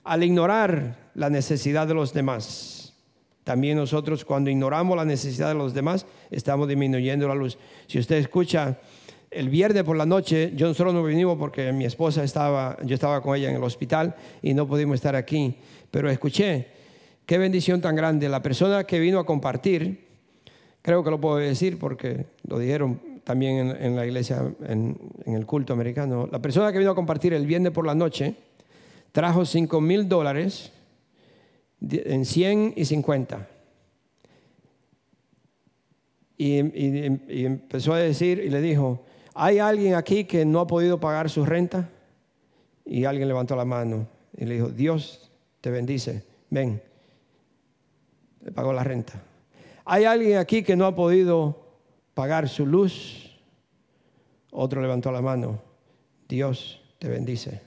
Al 0.03 0.23
ignorar 0.23 1.11
la 1.15 1.29
necesidad 1.29 1.87
de 1.87 1.93
los 1.93 2.13
demás, 2.13 2.86
también 3.47 3.77
nosotros 3.77 4.25
cuando 4.25 4.49
ignoramos 4.49 4.97
la 4.97 5.05
necesidad 5.05 5.47
de 5.47 5.53
los 5.53 5.73
demás, 5.73 6.05
estamos 6.29 6.67
disminuyendo 6.67 7.29
la 7.29 7.33
luz. 7.33 7.57
Si 7.87 7.97
usted 7.97 8.17
escucha 8.17 8.77
el 9.31 9.47
viernes 9.47 9.83
por 9.83 9.95
la 9.95 10.05
noche, 10.05 10.51
yo 10.53 10.73
solo 10.73 10.91
no 10.91 11.01
vinimos 11.01 11.37
porque 11.37 11.71
mi 11.71 11.85
esposa 11.85 12.25
estaba, 12.25 12.75
yo 12.83 12.93
estaba 12.93 13.21
con 13.21 13.37
ella 13.37 13.49
en 13.49 13.55
el 13.55 13.63
hospital 13.63 14.15
y 14.41 14.53
no 14.53 14.67
pudimos 14.67 14.95
estar 14.95 15.15
aquí, 15.15 15.55
pero 15.89 16.09
escuché, 16.09 16.67
qué 17.25 17.37
bendición 17.37 17.79
tan 17.79 17.95
grande. 17.95 18.27
La 18.27 18.41
persona 18.41 18.83
que 18.83 18.99
vino 18.99 19.17
a 19.17 19.25
compartir, 19.25 20.05
creo 20.81 21.01
que 21.01 21.09
lo 21.09 21.21
puedo 21.21 21.37
decir 21.37 21.79
porque 21.79 22.25
lo 22.49 22.59
dijeron 22.59 22.99
también 23.23 23.77
en, 23.79 23.95
la 23.95 24.05
iglesia, 24.05 24.43
en, 24.67 24.97
el 25.25 25.45
culto 25.45 25.71
americano, 25.71 26.27
la 26.29 26.41
persona 26.41 26.73
que 26.73 26.79
vino 26.79 26.91
a 26.91 26.95
compartir 26.95 27.33
el 27.33 27.45
viernes 27.45 27.71
por 27.71 27.85
la 27.85 27.95
noche 27.95 28.35
trajo 29.13 29.45
5 29.45 29.79
mil 29.79 30.09
dólares 30.09 30.73
en 31.81 32.25
100 32.25 32.73
y 32.75 32.85
50. 32.85 33.47
y 36.39 37.45
empezó 37.45 37.93
a 37.93 37.97
decir 37.97 38.39
y 38.39 38.49
le 38.49 38.61
dijo, 38.61 39.03
¿hay 39.33 39.59
alguien 39.59 39.95
aquí 39.95 40.25
que 40.25 40.45
no 40.45 40.59
ha 40.59 40.67
podido 40.67 40.99
pagar 40.99 41.29
su 41.29 41.45
renta? 41.45 41.89
Y 42.85 43.05
alguien 43.05 43.27
levantó 43.27 43.55
la 43.55 43.65
mano 43.65 44.07
y 44.37 44.45
le 44.45 44.55
dijo, 44.55 44.69
Dios 44.69 45.31
te 45.61 45.71
bendice, 45.71 46.23
ven, 46.49 46.81
le 48.43 48.51
pagó 48.51 48.71
la 48.71 48.83
renta. 48.83 49.21
¿Hay 49.83 50.05
alguien 50.05 50.37
aquí 50.37 50.63
que 50.63 50.75
no 50.75 50.85
ha 50.85 50.95
podido 50.95 51.57
pagar 52.13 52.49
su 52.49 52.65
luz? 52.65 53.37
Otro 54.51 54.81
levantó 54.81 55.11
la 55.11 55.21
mano, 55.21 55.61
Dios 56.27 56.81
te 56.99 57.09
bendice. 57.09 57.61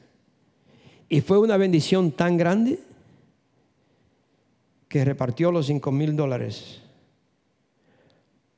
Y 1.08 1.20
fue 1.20 1.38
una 1.38 1.56
bendición 1.56 2.12
tan 2.12 2.36
grande 2.36 2.78
que 4.90 5.04
repartió 5.04 5.52
los 5.52 5.66
cinco 5.66 5.92
mil 5.92 6.16
dólares. 6.16 6.80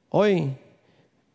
Hoy 0.08 0.48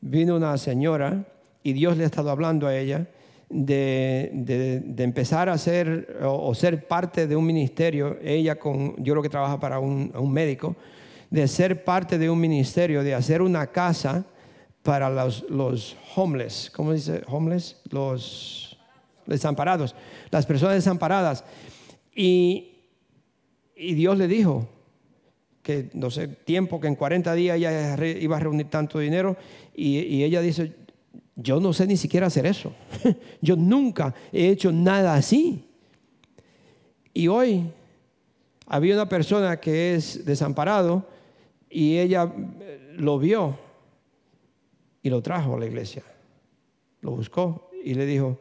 vino 0.02 0.36
una 0.36 0.58
señora 0.58 1.24
y 1.62 1.74
Dios 1.74 1.98
le 1.98 2.04
ha 2.04 2.08
estado 2.08 2.32
hablando 2.32 2.66
a 2.66 2.76
ella 2.76 3.06
de, 3.48 4.96
empezar 4.98 5.50
a 5.50 5.58
ser 5.60 6.18
o, 6.24 6.52
ser 6.56 6.88
parte 6.88 7.28
de 7.28 7.36
un 7.36 7.46
ministerio, 7.46 8.18
ella 8.24 8.58
con, 8.58 8.96
yo 8.98 9.14
creo 9.14 9.22
que 9.22 9.30
trabaja 9.30 9.60
para 9.60 9.78
un, 9.78 10.32
médico, 10.32 10.76
de 11.30 11.48
ser 11.48 11.84
parte 11.84 12.18
de 12.18 12.28
un 12.32 12.40
ministerio, 12.40 13.04
de 13.04 13.14
hacer 13.14 13.44
una 13.44 13.68
casa 13.68 14.26
para 14.82 15.12
los, 15.12 15.96
homeless, 16.16 16.72
¿cómo 16.76 16.92
dice 16.92 17.22
homeless? 17.28 17.80
Los 17.92 18.80
desamparados, 19.28 19.94
las 20.32 20.48
personas 20.48 20.74
desamparadas. 20.74 21.44
Y 22.16 22.72
Dios 23.76 24.18
le 24.18 24.28
dijo 24.28 24.68
que, 25.68 25.90
no 25.96 26.10
sé, 26.10 26.30
tiempo, 26.30 26.80
que 26.80 26.88
en 26.88 26.96
40 26.96 27.34
días 27.34 27.58
ella 27.58 28.02
iba 28.06 28.38
a 28.38 28.40
reunir 28.40 28.70
tanto 28.70 29.00
dinero, 29.00 29.36
y, 29.76 30.24
ella 30.24 30.40
dice, 30.40 30.74
yo 31.36 31.60
no 31.60 31.74
sé 31.74 31.86
ni 31.86 31.98
siquiera 31.98 32.28
hacer 32.28 32.46
eso. 32.46 32.72
Yo 33.42 33.58
nunca 33.58 34.16
he 34.32 34.48
hecho 34.48 34.72
nada 34.72 35.16
así. 35.16 35.66
Y 37.14 37.28
hoy 37.28 37.66
había 38.66 38.94
una 38.94 39.10
persona 39.10 39.60
que 39.60 39.96
es 39.96 40.24
desamparado 40.24 41.06
y 41.70 41.98
ella 41.98 42.32
eh, 42.62 42.94
lo 42.96 43.20
vio 43.20 43.60
y 45.04 45.10
lo 45.10 45.22
trajo 45.22 45.58
a 45.58 45.60
la 45.60 45.66
iglesia. 45.66 46.04
Lo 47.02 47.12
buscó 47.12 47.70
y 47.84 47.94
le 47.94 48.06
dijo, 48.06 48.40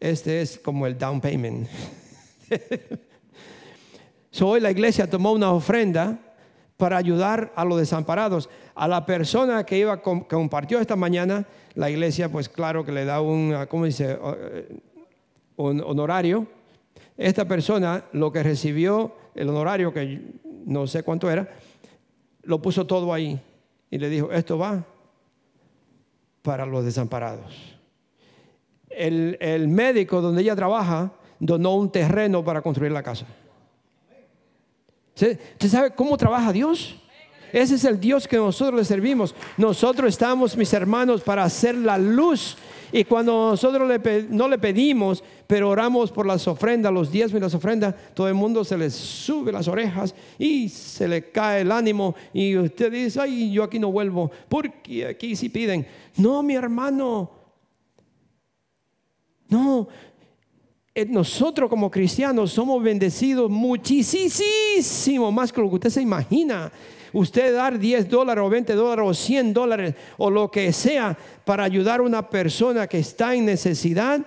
este 0.00 0.42
es 0.42 0.58
como 0.58 0.84
el 0.88 0.98
down 0.98 1.20
payment. 1.20 1.68
so, 4.32 4.48
hoy 4.48 4.60
la 4.60 4.72
iglesia 4.72 5.08
tomó 5.08 5.30
una 5.30 5.52
ofrenda 5.52 6.18
para 6.80 6.96
ayudar 6.96 7.52
a 7.54 7.64
los 7.64 7.78
desamparados. 7.78 8.48
A 8.74 8.88
la 8.88 9.04
persona 9.04 9.64
que 9.64 9.78
iba 9.78 10.00
compartió 10.00 10.80
esta 10.80 10.96
mañana, 10.96 11.46
la 11.74 11.90
iglesia, 11.90 12.32
pues 12.32 12.48
claro 12.48 12.84
que 12.84 12.90
le 12.90 13.04
da 13.04 13.20
un, 13.20 13.54
¿cómo 13.68 13.84
dice? 13.84 14.18
Eh, 14.18 14.80
un 15.56 15.82
honorario. 15.82 16.46
Esta 17.18 17.44
persona 17.44 18.06
lo 18.12 18.32
que 18.32 18.42
recibió, 18.42 19.14
el 19.34 19.50
honorario, 19.50 19.92
que 19.92 20.22
no 20.64 20.86
sé 20.86 21.02
cuánto 21.02 21.30
era, 21.30 21.48
lo 22.42 22.62
puso 22.62 22.86
todo 22.86 23.12
ahí 23.12 23.38
y 23.90 23.98
le 23.98 24.08
dijo, 24.08 24.32
esto 24.32 24.56
va 24.56 24.82
para 26.40 26.64
los 26.64 26.82
desamparados. 26.82 27.76
El 28.88 29.68
médico 29.68 30.20
donde 30.22 30.42
ella 30.42 30.56
trabaja 30.56 31.12
donó 31.38 31.74
un 31.74 31.92
terreno 31.92 32.42
para 32.42 32.62
construir 32.62 32.90
la 32.90 33.02
casa. 33.02 33.26
¿Usted 35.14 35.68
sabe 35.68 35.90
cómo 35.90 36.16
trabaja 36.16 36.52
Dios? 36.52 36.96
Ese 37.52 37.74
es 37.74 37.84
el 37.84 37.98
Dios 37.98 38.28
que 38.28 38.36
nosotros 38.36 38.78
le 38.78 38.84
servimos. 38.84 39.34
Nosotros 39.56 40.08
estamos, 40.08 40.56
mis 40.56 40.72
hermanos, 40.72 41.22
para 41.22 41.44
hacer 41.44 41.74
la 41.74 41.98
luz. 41.98 42.56
Y 42.92 43.04
cuando 43.04 43.50
nosotros 43.50 43.88
no 44.30 44.48
le 44.48 44.58
pedimos, 44.58 45.22
pero 45.46 45.68
oramos 45.68 46.10
por 46.10 46.26
las 46.26 46.46
ofrendas, 46.48 46.92
los 46.92 47.10
diezmos 47.10 47.40
y 47.40 47.42
las 47.42 47.54
ofrendas, 47.54 47.94
todo 48.14 48.28
el 48.28 48.34
mundo 48.34 48.64
se 48.64 48.76
le 48.76 48.90
sube 48.90 49.52
las 49.52 49.68
orejas 49.68 50.14
y 50.38 50.68
se 50.68 51.06
le 51.06 51.30
cae 51.30 51.62
el 51.62 51.72
ánimo. 51.72 52.14
Y 52.32 52.56
usted 52.56 52.90
dice, 52.90 53.20
ay, 53.20 53.52
yo 53.52 53.64
aquí 53.64 53.78
no 53.78 53.92
vuelvo, 53.92 54.30
porque 54.48 55.06
aquí 55.06 55.36
sí 55.36 55.48
piden. 55.48 55.86
No, 56.16 56.42
mi 56.42 56.54
hermano. 56.54 57.30
No, 59.48 59.88
nosotros 61.08 61.70
como 61.70 61.90
cristianos 61.90 62.52
somos 62.52 62.82
bendecidos 62.82 63.50
muchísimo 63.50 65.30
más 65.30 65.52
que 65.52 65.60
lo 65.60 65.68
que 65.68 65.76
usted 65.76 65.90
se 65.90 66.02
imagina. 66.02 66.70
Usted 67.12 67.54
dar 67.54 67.78
10 67.78 68.08
dólares 68.08 68.44
o 68.44 68.48
20 68.48 68.74
dólares 68.74 69.04
o 69.08 69.14
100 69.14 69.52
dólares 69.52 69.94
o 70.18 70.30
lo 70.30 70.50
que 70.50 70.72
sea 70.72 71.16
para 71.44 71.64
ayudar 71.64 72.00
a 72.00 72.04
una 72.04 72.28
persona 72.28 72.86
que 72.86 72.98
está 72.98 73.34
en 73.34 73.46
necesidad, 73.46 74.20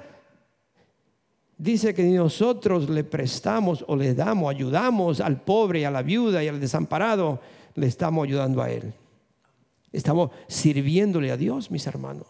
dice 1.58 1.94
que 1.94 2.04
nosotros 2.04 2.90
le 2.90 3.04
prestamos 3.04 3.86
o 3.88 3.96
le 3.96 4.14
damos, 4.14 4.54
ayudamos 4.54 5.22
al 5.22 5.42
pobre, 5.42 5.86
a 5.86 5.92
la 5.92 6.02
viuda 6.02 6.44
y 6.44 6.50
al 6.50 6.60
desamparado, 6.60 7.40
le 7.76 7.88
estamos 7.88 8.26
ayudando 8.26 8.62
a 8.62 8.70
él. 8.70 8.94
Estamos 9.92 10.32
sirviéndole 10.48 11.32
a 11.32 11.38
Dios, 11.38 11.72
mis 11.72 11.86
hermanos. 11.88 12.28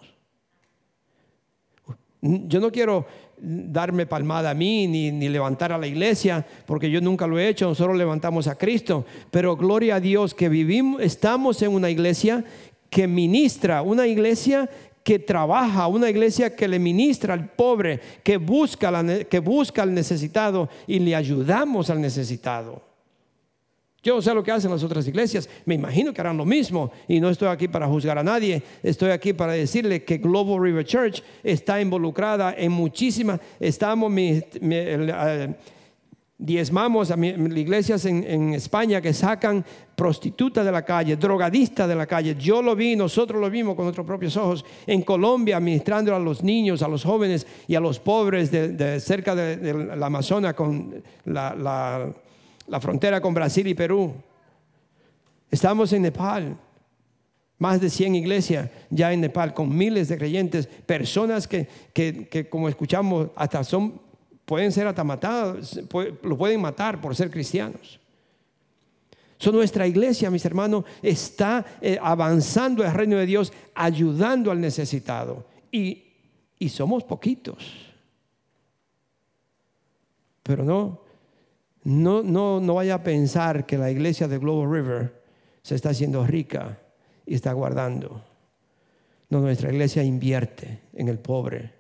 Yo 2.22 2.62
no 2.62 2.72
quiero 2.72 3.06
darme 3.44 4.06
palmada 4.06 4.52
a 4.52 4.54
mí 4.54 4.88
ni, 4.88 5.12
ni, 5.12 5.28
levantar 5.28 5.74
a 5.74 5.78
la 5.78 5.86
iglesia, 5.86 6.46
porque 6.66 6.90
yo 6.90 7.02
nunca 7.02 7.28
lo 7.28 7.38
he 7.38 7.50
hecho, 7.50 7.68
nosotros 7.68 7.98
levantamos 7.98 8.48
a 8.48 8.56
Cristo. 8.56 9.06
Pero 9.32 9.58
gloria 9.58 9.96
a 9.96 10.00
Dios 10.00 10.34
que 10.34 10.48
vivimos, 10.48 11.02
estamos 11.02 11.62
en 11.62 11.72
una 11.72 11.90
iglesia 11.90 12.46
que 12.90 13.08
ministra, 13.08 13.82
una 13.82 14.08
iglesia 14.08 14.70
que 15.04 15.20
trabaja, 15.20 15.88
una 15.88 16.10
iglesia 16.10 16.56
que 16.56 16.68
le 16.68 16.80
ministra 16.80 17.34
al 17.34 17.50
pobre, 17.50 18.00
que 18.24 18.38
busca, 18.38 19.04
que 19.26 19.40
busca 19.40 19.84
al 19.84 19.94
necesitado 19.94 20.70
y 20.88 21.00
le 21.00 21.16
ayudamos 21.16 21.90
al 21.90 22.00
necesitado. 22.00 22.93
Yo 24.04 24.16
no 24.16 24.22
sé 24.22 24.34
lo 24.34 24.44
que 24.44 24.52
hacen 24.52 24.70
las 24.70 24.84
otras 24.84 25.08
iglesias, 25.08 25.50
me 25.66 25.76
imagino 25.76 26.14
que 26.14 26.20
harán 26.20 26.36
lo 26.36 26.44
mismo 26.44 26.92
y 27.08 27.22
no 27.22 27.30
estoy 27.30 27.48
aquí 27.48 27.70
para 27.70 27.88
juzgar 27.88 28.18
a 28.18 28.24
nadie, 28.24 28.62
estoy 28.84 29.12
aquí 29.12 29.32
para 29.32 29.54
decirle 29.54 30.04
que 30.04 30.18
Global 30.18 30.62
River 30.62 30.86
Church 30.86 31.24
está 31.42 31.80
involucrada 31.80 32.54
en 32.58 32.74
muchísimas, 32.74 33.40
estamos, 33.62 34.12
eh, 34.16 35.56
diezmamos 36.38 37.12
a 37.12 37.18
iglesias 37.18 38.04
en, 38.04 38.54
España 38.54 39.00
que 39.00 39.14
sacan 39.14 39.64
prostitutas 39.96 40.66
de 40.66 40.72
la 40.74 40.84
calle, 40.84 41.16
drogadistas 41.16 41.88
de 41.88 41.96
la 41.96 42.06
calle. 42.06 42.36
Yo 42.38 42.62
lo 42.62 42.76
vi, 42.76 42.98
nosotros 42.98 43.40
lo 43.40 43.50
vimos 43.50 43.76
con 43.76 43.86
nuestros 43.86 44.06
propios 44.06 44.36
ojos. 44.36 44.66
En 44.86 45.04
Colombia, 45.04 45.56
administrando 45.56 46.14
a 46.14 46.20
los 46.20 46.44
niños, 46.44 46.82
a 46.82 46.90
los 46.90 47.06
jóvenes 47.06 47.48
y 47.68 47.76
a 47.76 47.80
los 47.80 48.00
pobres 48.00 48.52
de, 48.52 49.00
cerca 49.00 49.34
de, 49.34 49.96
la 49.96 50.08
Amazonas 50.08 50.56
con 50.56 51.02
la 51.24 52.12
frontera 52.80 53.22
con 53.22 53.34
Brasil 53.34 53.68
y 53.68 53.74
Perú. 53.74 54.14
Estamos 55.50 55.94
en 55.94 56.02
Nepal, 56.02 56.58
más 57.60 57.80
de 57.80 57.90
100 57.90 58.16
iglesias 58.16 58.70
ya 58.90 59.14
en 59.14 59.22
Nepal, 59.22 59.54
con 59.54 59.76
miles 59.76 60.08
de 60.08 60.18
creyentes, 60.18 60.68
personas 60.68 61.48
que, 61.48 61.68
que, 61.94 62.50
como 62.50 62.68
escuchamos, 62.68 63.30
hasta 63.36 63.64
son, 63.64 64.02
pueden 64.46 64.72
ser 64.72 64.88
hasta 64.88 65.04
matados, 65.04 65.80
lo 66.24 66.38
pueden 66.38 66.62
matar 66.62 67.00
por 67.00 67.16
ser 67.16 67.30
cristianos. 67.30 68.00
Nuestra 69.52 69.86
iglesia, 69.86 70.32
mis 70.32 70.46
hermanos, 70.46 70.86
está 71.02 71.66
eh, 71.82 71.98
avanzando 72.02 72.84
el 72.84 72.94
reino 72.94 73.18
de 73.18 73.26
Dios, 73.26 73.52
ayudando 73.76 74.52
al 74.52 74.62
necesitado. 74.62 75.46
Y, 75.72 76.04
y 76.60 76.70
somos 76.70 77.04
poquitos. 77.04 77.94
Pero 80.44 80.64
no, 80.64 81.03
no, 81.84 82.24
no, 82.24 82.60
no 82.60 82.76
vaya 82.76 82.96
a 82.96 83.04
pensar 83.04 83.66
que 83.66 83.78
la 83.78 83.92
iglesia 83.92 84.28
de 84.28 84.38
Global 84.38 84.72
River 84.72 85.24
se 85.62 85.76
está 85.76 85.90
haciendo 85.90 86.26
rica 86.26 86.80
y 87.26 87.36
está 87.36 87.52
guardando. 87.54 88.24
No, 89.30 89.40
nuestra 89.42 89.72
iglesia 89.72 90.04
invierte 90.04 90.80
en 90.94 91.10
el 91.10 91.20
pobre, 91.20 91.74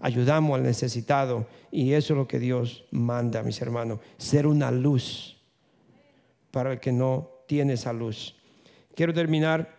ayudamos 0.00 0.56
al 0.56 0.62
necesitado 0.62 1.46
y 1.70 1.92
eso 1.92 2.14
es 2.14 2.18
lo 2.18 2.28
que 2.28 2.38
Dios 2.38 2.84
manda, 2.90 3.42
mis 3.42 3.60
hermanos, 3.60 3.98
ser 4.16 4.46
una 4.46 4.70
luz 4.70 5.36
para 6.50 6.72
el 6.72 6.80
que 6.80 6.92
no 6.92 7.30
tiene 7.46 7.72
esa 7.72 7.92
luz. 7.92 8.36
Quiero 8.94 9.12
terminar 9.12 9.74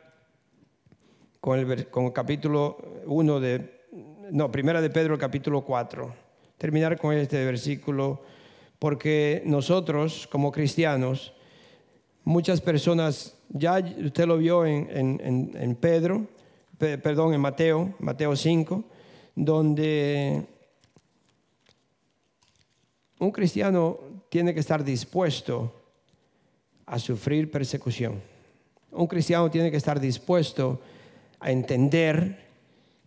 con 1.39 1.57
el, 1.57 1.87
con 1.87 2.05
el 2.05 2.13
capítulo 2.13 2.77
1 3.05 3.39
de, 3.39 3.81
no, 4.31 4.51
primera 4.51 4.81
de 4.81 4.89
Pedro, 4.89 5.17
capítulo 5.17 5.63
4. 5.63 6.13
Terminar 6.57 6.97
con 6.97 7.13
este 7.13 7.45
versículo 7.45 8.23
porque 8.79 9.41
nosotros 9.45 10.27
como 10.31 10.51
cristianos, 10.51 11.33
muchas 12.23 12.59
personas, 12.61 13.37
ya 13.49 13.79
usted 14.03 14.25
lo 14.25 14.37
vio 14.37 14.65
en, 14.65 15.77
Pedro, 15.79 16.27
perdón, 16.77 17.33
en 17.33 17.41
Mateo, 17.41 17.93
Mateo 17.99 18.35
5, 18.35 18.83
donde 19.35 20.45
un 23.19 23.31
cristiano 23.31 23.99
tiene 24.29 24.53
que 24.53 24.59
estar 24.59 24.83
dispuesto 24.83 25.73
a 26.85 26.99
sufrir 26.99 27.49
persecución. 27.49 28.21
Un 28.91 29.07
cristiano 29.07 29.49
tiene 29.49 29.71
que 29.71 29.77
estar 29.77 29.99
dispuesto 29.99 30.81
a 31.39 31.51
entender 31.51 32.45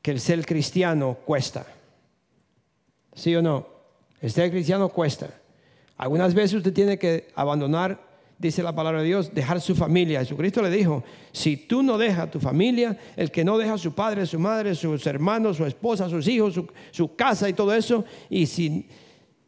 que 0.02 0.10
el 0.10 0.20
ser 0.20 0.44
cristiano 0.44 1.18
cuesta. 1.24 1.66
¿Sí 3.14 3.34
o 3.34 3.42
no? 3.42 3.66
El 4.20 4.30
ser 4.30 4.50
cristiano 4.50 4.88
cuesta. 4.88 5.28
Algunas 5.98 6.32
veces 6.32 6.54
usted 6.54 6.72
tiene 6.72 6.96
que 6.96 7.28
abandonar, 7.34 8.00
dice 8.38 8.62
la 8.62 8.72
palabra 8.72 9.00
de 9.00 9.08
Dios, 9.08 9.34
dejar 9.34 9.60
su 9.60 9.74
familia. 9.74 10.20
Jesucristo 10.20 10.62
le 10.62 10.70
dijo, 10.70 11.02
si 11.32 11.56
tú 11.56 11.82
no 11.82 11.98
dejas 11.98 12.30
tu 12.30 12.38
familia, 12.38 12.96
el 13.16 13.32
que 13.32 13.44
no 13.44 13.58
deja 13.58 13.74
a 13.74 13.78
su 13.78 13.92
padre, 13.92 14.24
su 14.24 14.38
madre, 14.38 14.76
sus 14.76 15.04
hermanos, 15.08 15.56
su 15.56 15.66
esposa, 15.66 16.08
sus 16.08 16.28
hijos, 16.28 16.60
su, 16.92 17.16
casa 17.16 17.48
y 17.48 17.52
todo 17.52 17.74
eso, 17.74 18.04
y 18.30 18.46
si 18.46 18.88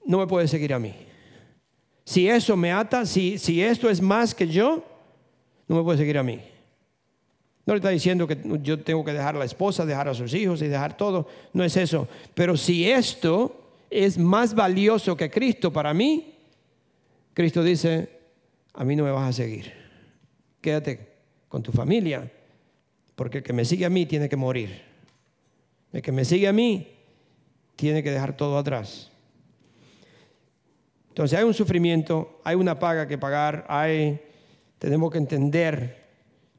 no 0.05 0.19
me 0.19 0.27
puede 0.27 0.49
seguir 0.49 0.75
a 0.75 0.81
mí. 0.81 0.93
Si 2.05 2.29
eso 2.29 2.57
me 2.57 2.73
ata, 2.73 3.07
si, 3.07 3.39
si 3.39 3.63
esto 3.63 3.89
es 3.89 4.03
más 4.03 4.35
que 4.35 4.49
yo, 4.49 4.85
no 5.69 5.77
me 5.77 5.83
puede 5.85 5.99
seguir 5.99 6.19
a 6.19 6.25
mí. 6.25 6.41
No 7.65 7.75
le 7.75 7.79
está 7.79 7.91
diciendo 7.91 8.27
que 8.27 8.37
yo 8.61 8.81
tengo 8.81 9.05
que 9.05 9.13
dejar 9.13 9.37
a 9.37 9.39
la 9.39 9.45
esposa, 9.45 9.87
dejar 9.87 10.09
a 10.09 10.15
sus 10.15 10.35
hijos 10.35 10.61
y 10.63 10.67
dejar 10.67 10.97
todo. 10.97 11.29
No 11.53 11.63
es 11.63 11.77
eso. 11.77 12.09
Pero 12.35 12.57
si 12.57 12.91
esto 12.91 13.55
es 13.89 14.19
más 14.19 14.53
valioso 14.53 15.17
que 15.17 15.31
Cristo 15.31 15.73
para 15.73 15.95
mí, 15.95 16.40
Cristo 17.35 17.63
dice, 17.63 18.09
a 18.75 18.85
mí 18.85 18.97
no 18.97 19.05
me 19.05 19.11
vas 19.11 19.29
a 19.29 19.33
seguir. 19.33 19.73
Quédate 20.61 21.09
con 21.49 21.63
tu 21.63 21.73
familia, 21.73 22.31
porque 23.15 23.39
el 23.39 23.45
que 23.45 23.53
me 23.53 23.65
sigue 23.65 23.85
a 23.85 23.91
mí 23.91 24.07
tiene 24.07 24.29
que 24.29 24.37
morir. 24.37 24.83
El 25.93 26.03
que 26.03 26.13
me 26.13 26.25
sigue 26.25 26.49
a 26.49 26.53
mí 26.53 26.89
tiene 27.77 28.03
que 28.03 28.11
dejar 28.11 28.37
todo 28.37 28.59
atrás. 28.59 29.11
Entonces 31.09 31.39
hay 31.39 31.45
un 31.45 31.55
sufrimiento, 31.55 32.41
hay 32.45 32.55
una 32.55 32.79
paga 32.79 33.09
que 33.09 33.19
pagar, 33.19 33.67
hay, 33.69 34.21
tenemos 34.79 35.11
que 35.11 35.19
entender 35.19 36.09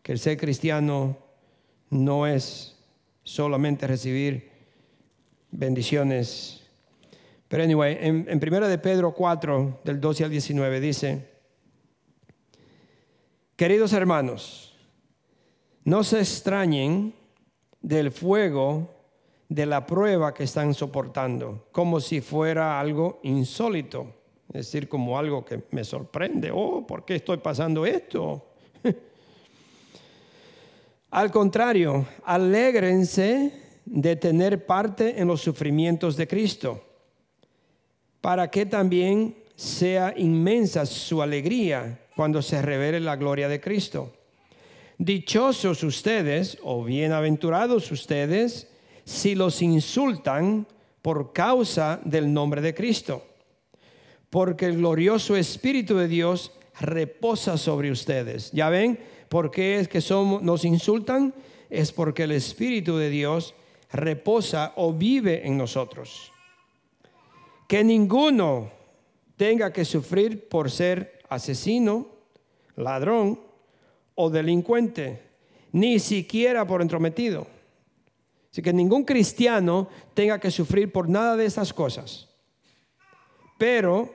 que 0.03 0.11
el 0.11 0.19
ser 0.19 0.37
cristiano 0.37 1.17
no 1.89 2.27
es 2.27 2.77
solamente 3.23 3.87
recibir 3.87 4.51
bendiciones 5.51 6.60
pero 7.51 7.65
anyway, 7.65 7.97
en, 7.99 8.25
en 8.29 8.41
1 8.41 8.69
de 8.69 8.77
Pedro 8.77 9.13
4, 9.13 9.81
del 9.83 9.99
12 9.99 10.23
al 10.23 10.31
19, 10.31 10.79
dice, 10.79 11.27
queridos 13.57 13.91
hermanos, 13.91 14.73
no 15.83 16.05
se 16.05 16.19
extrañen 16.19 17.13
del 17.81 18.11
fuego 18.11 18.89
de 19.49 19.65
la 19.65 19.85
prueba 19.85 20.33
que 20.33 20.45
están 20.45 20.73
soportando, 20.73 21.67
como 21.73 21.99
si 21.99 22.21
fuera 22.21 22.79
algo 22.79 23.19
insólito, 23.23 24.13
es 24.53 24.67
decir, 24.67 24.87
como 24.87 25.19
algo 25.19 25.43
que 25.43 25.61
me 25.71 25.83
sorprende, 25.83 26.51
oh, 26.55 26.87
¿por 26.87 27.03
qué 27.03 27.15
estoy 27.15 27.39
pasando 27.39 27.85
esto? 27.85 28.45
Al 31.11 31.29
contrario, 31.29 32.05
alégrense 32.23 33.51
de 33.83 34.15
tener 34.15 34.65
parte 34.65 35.19
en 35.19 35.27
los 35.27 35.41
sufrimientos 35.41 36.15
de 36.15 36.29
Cristo 36.29 36.85
para 38.21 38.49
que 38.51 38.67
también 38.67 39.35
sea 39.55 40.13
inmensa 40.15 40.85
su 40.85 41.21
alegría 41.21 41.99
cuando 42.15 42.41
se 42.41 42.61
revele 42.61 42.99
la 42.99 43.15
gloria 43.15 43.47
de 43.49 43.59
Cristo. 43.59 44.13
Dichosos 44.97 45.83
ustedes 45.83 46.59
o 46.61 46.83
bienaventurados 46.83 47.91
ustedes 47.91 48.67
si 49.03 49.33
los 49.33 49.61
insultan 49.63 50.67
por 51.01 51.33
causa 51.33 51.99
del 52.05 52.31
nombre 52.31 52.61
de 52.61 52.75
Cristo, 52.75 53.25
porque 54.29 54.67
el 54.67 54.77
glorioso 54.77 55.35
Espíritu 55.35 55.97
de 55.97 56.07
Dios 56.07 56.51
reposa 56.79 57.57
sobre 57.57 57.91
ustedes. 57.91 58.51
¿Ya 58.51 58.69
ven 58.69 58.99
por 59.29 59.49
qué 59.49 59.79
es 59.79 59.87
que 59.87 60.01
somos, 60.01 60.43
nos 60.43 60.63
insultan? 60.63 61.33
Es 61.71 61.91
porque 61.91 62.23
el 62.23 62.31
Espíritu 62.31 62.97
de 62.97 63.09
Dios 63.09 63.55
reposa 63.91 64.73
o 64.75 64.93
vive 64.93 65.47
en 65.47 65.57
nosotros 65.57 66.31
que 67.71 67.85
ninguno 67.85 68.69
tenga 69.37 69.71
que 69.71 69.85
sufrir 69.85 70.49
por 70.49 70.69
ser 70.69 71.21
asesino, 71.29 72.05
ladrón 72.75 73.39
o 74.13 74.29
delincuente, 74.29 75.21
ni 75.71 75.97
siquiera 75.97 76.67
por 76.67 76.81
entrometido. 76.81 77.47
Así 78.51 78.61
que 78.61 78.73
ningún 78.73 79.05
cristiano 79.05 79.87
tenga 80.13 80.37
que 80.37 80.51
sufrir 80.51 80.91
por 80.91 81.07
nada 81.07 81.37
de 81.37 81.45
esas 81.45 81.71
cosas. 81.71 82.27
Pero 83.57 84.13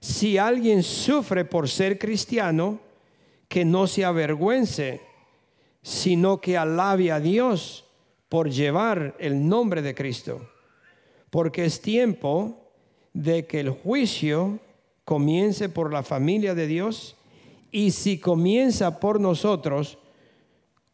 si 0.00 0.36
alguien 0.36 0.82
sufre 0.82 1.46
por 1.46 1.66
ser 1.66 1.98
cristiano, 1.98 2.78
que 3.48 3.64
no 3.64 3.86
se 3.86 4.04
avergüence, 4.04 5.00
sino 5.80 6.42
que 6.42 6.58
alabe 6.58 7.10
a 7.10 7.20
Dios 7.20 7.86
por 8.28 8.50
llevar 8.50 9.16
el 9.18 9.48
nombre 9.48 9.80
de 9.80 9.94
Cristo. 9.94 10.46
Porque 11.30 11.64
es 11.64 11.80
tiempo 11.80 12.57
de 13.18 13.46
que 13.46 13.58
el 13.58 13.70
juicio 13.70 14.60
comience 15.04 15.68
por 15.68 15.92
la 15.92 16.04
familia 16.04 16.54
de 16.54 16.68
Dios 16.68 17.16
y 17.72 17.90
si 17.90 18.18
comienza 18.18 19.00
por 19.00 19.20
nosotros, 19.20 19.98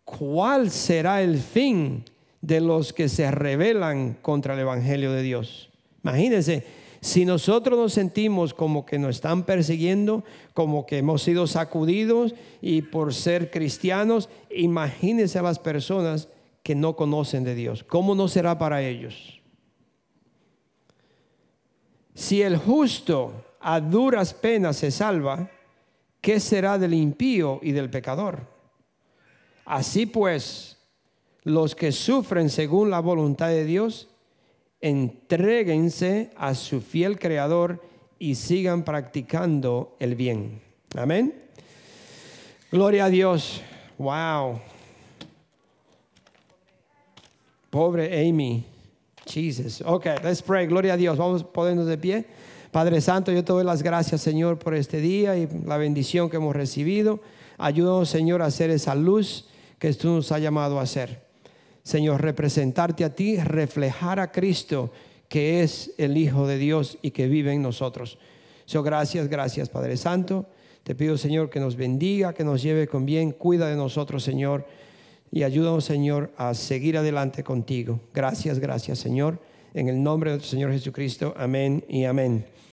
¿cuál 0.07 0.71
será 0.71 1.21
el 1.21 1.37
fin 1.39 2.03
de 2.41 2.63
los 2.63 2.95
que 2.95 3.11
se 3.11 3.31
rebelan 3.31 4.17
contra 4.23 4.55
el 4.55 4.61
Evangelio 4.61 5.13
de 5.13 5.23
Dios? 5.23 5.69
Imagínense, 6.03 6.65
si 7.03 7.27
nosotros 7.27 7.79
nos 7.79 7.93
sentimos 7.93 8.55
como 8.55 8.87
que 8.87 8.99
nos 8.99 9.17
están 9.17 9.43
persiguiendo, 9.43 10.25
como 10.55 10.87
que 10.87 10.97
hemos 10.97 11.23
sido 11.23 11.47
sacudidos 11.47 12.35
y 12.63 12.81
por 12.81 13.13
ser 13.13 13.51
cristianos, 13.51 14.31
imagínense 14.51 15.39
a 15.39 15.43
las 15.43 15.59
personas 15.59 16.29
que 16.63 16.75
no 16.75 16.97
conocen 16.97 17.45
de 17.45 17.55
Dios. 17.55 17.85
¿Cómo 17.85 18.15
no 18.15 18.29
será 18.29 18.57
para 18.57 18.81
ellos? 18.81 19.44
Si 22.15 22.43
el 22.43 22.57
justo 22.57 23.32
a 23.61 23.81
duras 23.81 24.32
penas 24.32 24.77
se 24.77 24.91
salva, 24.91 25.51
¿qué 26.20 26.39
será 26.39 26.78
del 26.78 26.95
impío 26.95 27.59
y 27.62 27.73
del 27.73 27.91
pecador? 27.91 28.41
Así 29.65 30.07
pues, 30.07 30.78
los 31.43 31.74
que 31.74 31.91
sufren 31.91 32.51
según 32.51 32.91
la 32.91 33.01
voluntad 33.01 33.49
de 33.49 33.65
Dios, 33.65 34.09
entréguense 34.81 36.31
a 36.36 36.55
su 36.55 36.81
fiel 36.81 37.19
Creador 37.19 37.82
y 38.19 38.36
sigan 38.36 38.85
practicando 38.85 39.97
el 39.99 40.15
bien. 40.15 40.62
Amén. 40.97 41.35
Gloria 42.70 43.07
a 43.07 43.11
Dios. 43.11 43.61
Wow. 43.99 44.61
Pobre 47.70 48.28
Amy. 48.28 48.74
Jesus. 49.27 49.83
Ok, 49.85 50.07
let's 50.23 50.43
pray. 50.43 50.67
Gloria 50.67 50.95
a 50.95 50.97
Dios. 50.97 51.17
Vamos 51.17 51.43
a 51.43 51.47
ponernos 51.47 51.87
de 51.87 51.99
pie. 51.99 52.25
Padre 52.71 53.01
Santo, 53.01 53.31
yo 53.31 53.45
te 53.45 53.53
doy 53.53 53.65
las 53.65 53.83
gracias, 53.83 54.21
Señor, 54.21 54.59
por 54.59 54.75
este 54.75 55.01
día 55.01 55.37
y 55.37 55.49
la 55.65 55.77
bendición 55.77 56.29
que 56.29 56.37
hemos 56.37 56.55
recibido. 56.57 57.21
Ayúdanos, 57.57 58.09
Señor, 58.09 58.43
a 58.43 58.47
hacer 58.47 58.71
esa 58.71 58.95
luz 58.95 59.49
que 59.79 59.93
tú 59.93 60.09
nos 60.09 60.33
has 60.33 60.41
llamado 60.41 60.79
a 60.79 60.83
hacer. 60.83 61.23
Señor, 61.83 62.23
representarte 62.23 63.05
a 63.05 63.15
ti, 63.15 63.37
reflejar 63.37 64.19
a 64.19 64.33
Cristo, 64.33 64.91
que 65.29 65.63
es 65.63 65.93
el 65.99 66.17
Hijo 66.17 66.47
de 66.47 66.59
Dios 66.59 66.99
y 67.01 67.13
que 67.13 67.29
vive 67.29 67.53
en 67.53 67.63
nosotros. 67.63 68.19
So, 68.65 68.83
gracias, 68.83 69.29
gracias, 69.29 69.69
Padre 69.69 69.97
Santo. 69.97 70.47
Te 70.83 70.95
pido, 70.95 71.17
Señor, 71.17 71.51
que 71.51 71.61
nos 71.61 71.77
bendiga, 71.77 72.33
que 72.33 72.45
nos 72.45 72.63
lleve 72.63 72.89
con 72.89 73.07
bien. 73.07 73.33
Cuida 73.33 73.69
de 73.69 73.77
nosotros, 73.77 74.23
Señor 74.23 74.67
y 75.35 75.43
ayúdanos, 75.43 75.85
Señor, 75.85 76.31
a 76.36 76.55
seguir 76.55 76.97
adelante 76.97 77.43
contigo. 77.43 77.98
Gracias, 78.15 78.61
gracias, 78.61 79.01
Señor. 79.01 79.40
En 79.74 79.89
el 79.89 80.01
nombre 80.01 80.31
del 80.31 80.43
Señor 80.43 80.70
Jesucristo. 80.70 81.35
Amén 81.36 81.85
y 81.89 82.05
amén. 82.05 82.47